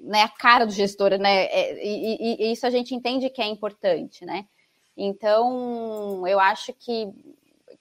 [0.04, 3.46] né a cara do gestor, né, é, e, e, isso a gente entende que é
[3.46, 4.46] importante, né.
[4.96, 7.08] Então, eu acho que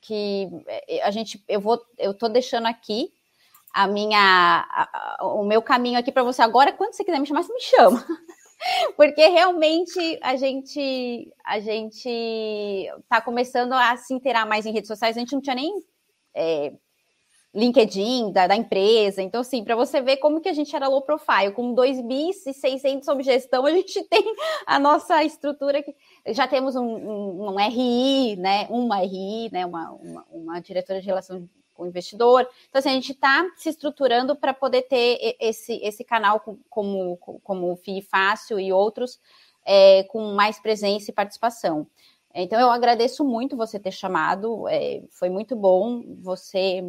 [0.01, 0.49] que
[1.03, 3.13] a gente, eu vou, eu tô deixando aqui
[3.73, 6.73] a minha, a, o meu caminho aqui para você agora.
[6.73, 8.05] Quando você quiser me chamar, você me chama.
[8.97, 12.09] Porque realmente a gente a gente
[12.99, 15.15] está começando a se inteirar mais em redes sociais.
[15.15, 15.71] A gente não tinha nem
[16.35, 16.73] é,
[17.53, 19.21] LinkedIn da, da, empresa.
[19.21, 22.45] Então, assim, para você ver como que a gente era low profile, com 2 bis
[22.45, 24.23] e 600 sob gestão, a gente tem
[24.65, 25.93] a nossa estrutura que
[26.27, 28.67] já temos um, um, um RI, né?
[28.69, 29.65] Uma RI, né?
[29.65, 32.47] Uma, uma, uma diretora de relação com o investidor.
[32.69, 37.71] Então, assim, a gente está se estruturando para poder ter esse, esse canal como, como
[37.71, 39.19] o FII Fácil e outros
[39.65, 41.87] é, com mais presença e participação.
[42.33, 46.03] Então, eu agradeço muito você ter chamado, é, foi muito bom.
[46.21, 46.81] Você,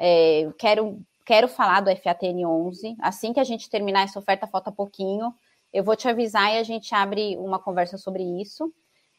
[0.00, 2.96] é, quero, quero falar do FATN 11.
[3.00, 5.34] Assim que a gente terminar essa oferta, falta pouquinho.
[5.72, 8.72] Eu vou te avisar e a gente abre uma conversa sobre isso.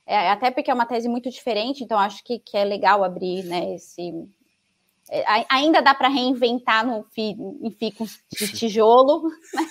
[0.07, 3.43] É, até porque é uma tese muito diferente, então acho que, que é legal abrir
[3.43, 4.11] né, esse,
[5.09, 9.23] é, ainda dá para reinventar no em ficos de tijolo.
[9.53, 9.67] Né?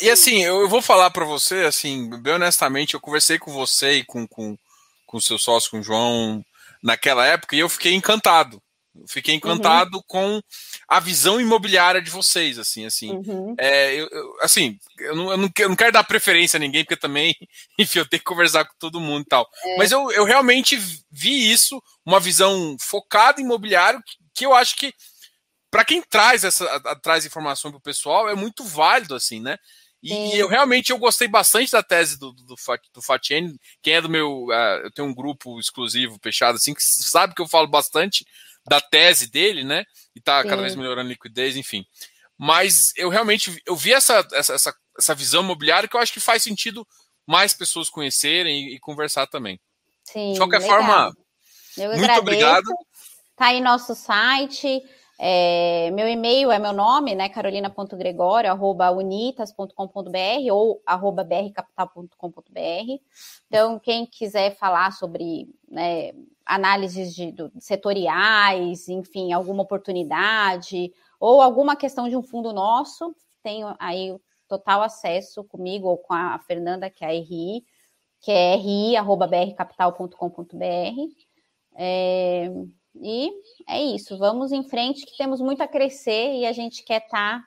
[0.00, 4.04] E assim, eu vou falar para você, assim, bem honestamente, eu conversei com você e
[4.04, 4.56] com, com,
[5.06, 6.42] com o seu sócio, com o João,
[6.82, 8.60] naquela época, e eu fiquei encantado.
[9.06, 9.38] Fiquei uhum.
[9.38, 10.02] encantado uhum.
[10.06, 10.42] com
[10.88, 13.10] a visão imobiliária de vocês, assim, assim.
[13.10, 13.54] Uhum.
[13.58, 16.84] É, eu, eu, assim, eu não, eu, não, eu não quero dar preferência a ninguém,
[16.84, 17.34] porque também,
[17.78, 19.48] enfim, eu tenho que conversar com todo mundo e tal.
[19.64, 19.76] É.
[19.76, 20.76] Mas eu, eu realmente
[21.10, 24.02] vi isso, uma visão focada em imobiliário,
[24.34, 24.92] que eu acho que
[25.70, 26.66] para quem traz essa
[27.02, 29.58] traz informação para o pessoal é muito válido assim, né?
[30.02, 32.54] E, eu realmente eu gostei bastante da tese do, do,
[32.94, 33.58] do Fatien.
[33.82, 34.44] Quem é do meu.
[34.46, 38.24] Uh, eu tenho um grupo exclusivo, fechado, assim, que sabe que eu falo bastante
[38.68, 39.84] da tese dele, né?
[40.14, 40.48] E tá Sim.
[40.48, 41.84] cada vez melhorando a liquidez, enfim.
[42.36, 46.20] Mas eu realmente eu vi essa, essa, essa, essa visão imobiliária que eu acho que
[46.20, 46.86] faz sentido
[47.26, 49.60] mais pessoas conhecerem e, e conversar também.
[50.04, 50.76] Sim, de qualquer legal.
[50.76, 51.16] forma,
[51.76, 52.20] eu muito agradeço.
[52.20, 52.70] obrigado.
[53.36, 54.82] Tá aí nosso site.
[55.20, 57.28] É, meu e-mail é meu nome, né?
[57.28, 63.02] carolina.gregório, arroba unitas.com.br ou arroba brcapital.com.br.
[63.48, 66.12] Então, quem quiser falar sobre né,
[66.48, 73.74] análises de, do, setoriais, enfim, alguma oportunidade ou alguma questão de um fundo nosso, tenho
[73.78, 74.16] aí
[74.48, 77.62] total acesso comigo ou com a Fernanda, que é a RI,
[78.20, 80.56] que é ri.brcapital.com.br.
[81.76, 82.50] É,
[82.94, 83.30] e
[83.68, 87.40] é isso, vamos em frente que temos muito a crescer e a gente quer estar
[87.40, 87.46] tá,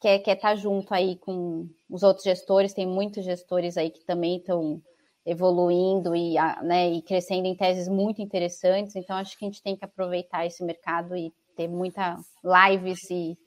[0.00, 4.36] quer quer tá junto aí com os outros gestores, tem muitos gestores aí que também
[4.36, 4.82] estão
[5.26, 9.76] evoluindo e, né, e crescendo em teses muito interessantes, então acho que a gente tem
[9.76, 13.38] que aproveitar esse mercado e ter muita lives e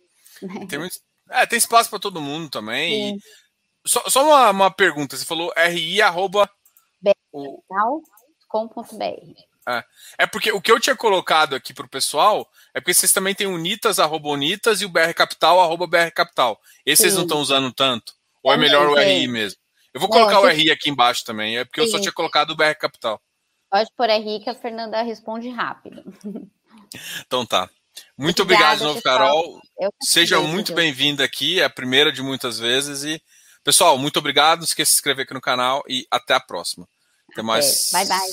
[0.41, 0.65] né?
[0.67, 0.99] tem, muito,
[1.29, 3.19] é, tem espaço para todo mundo também.
[3.85, 6.49] Só, só uma, uma, pergunta, você falou RI arroba
[9.67, 9.83] é.
[10.19, 13.35] é porque o que eu tinha colocado aqui para o pessoal é porque vocês também
[13.35, 16.59] têm o Nitas, arroba Unitas, e o BR Capital, arroba BR Capital.
[16.85, 18.13] Esse vocês não estão usando tanto?
[18.41, 19.59] Ou é melhor o RI mesmo?
[19.97, 22.51] Eu vou colocar não, o RI aqui embaixo também, é porque eu só tinha colocado
[22.51, 23.19] o BR Capital.
[23.67, 26.03] Pode pôr RI que a Fernanda responde rápido.
[27.25, 27.69] Então tá.
[28.17, 29.61] Muito Obrigada, obrigado de novo, Carol.
[30.01, 33.03] Seja muito bem-vinda aqui, é a primeira de muitas vezes.
[33.03, 33.21] E,
[33.63, 34.59] pessoal, muito obrigado.
[34.59, 36.87] Não esqueça de se inscrever aqui no canal e até a próxima.
[37.31, 37.89] Até mais.
[37.91, 38.31] Bye, bye.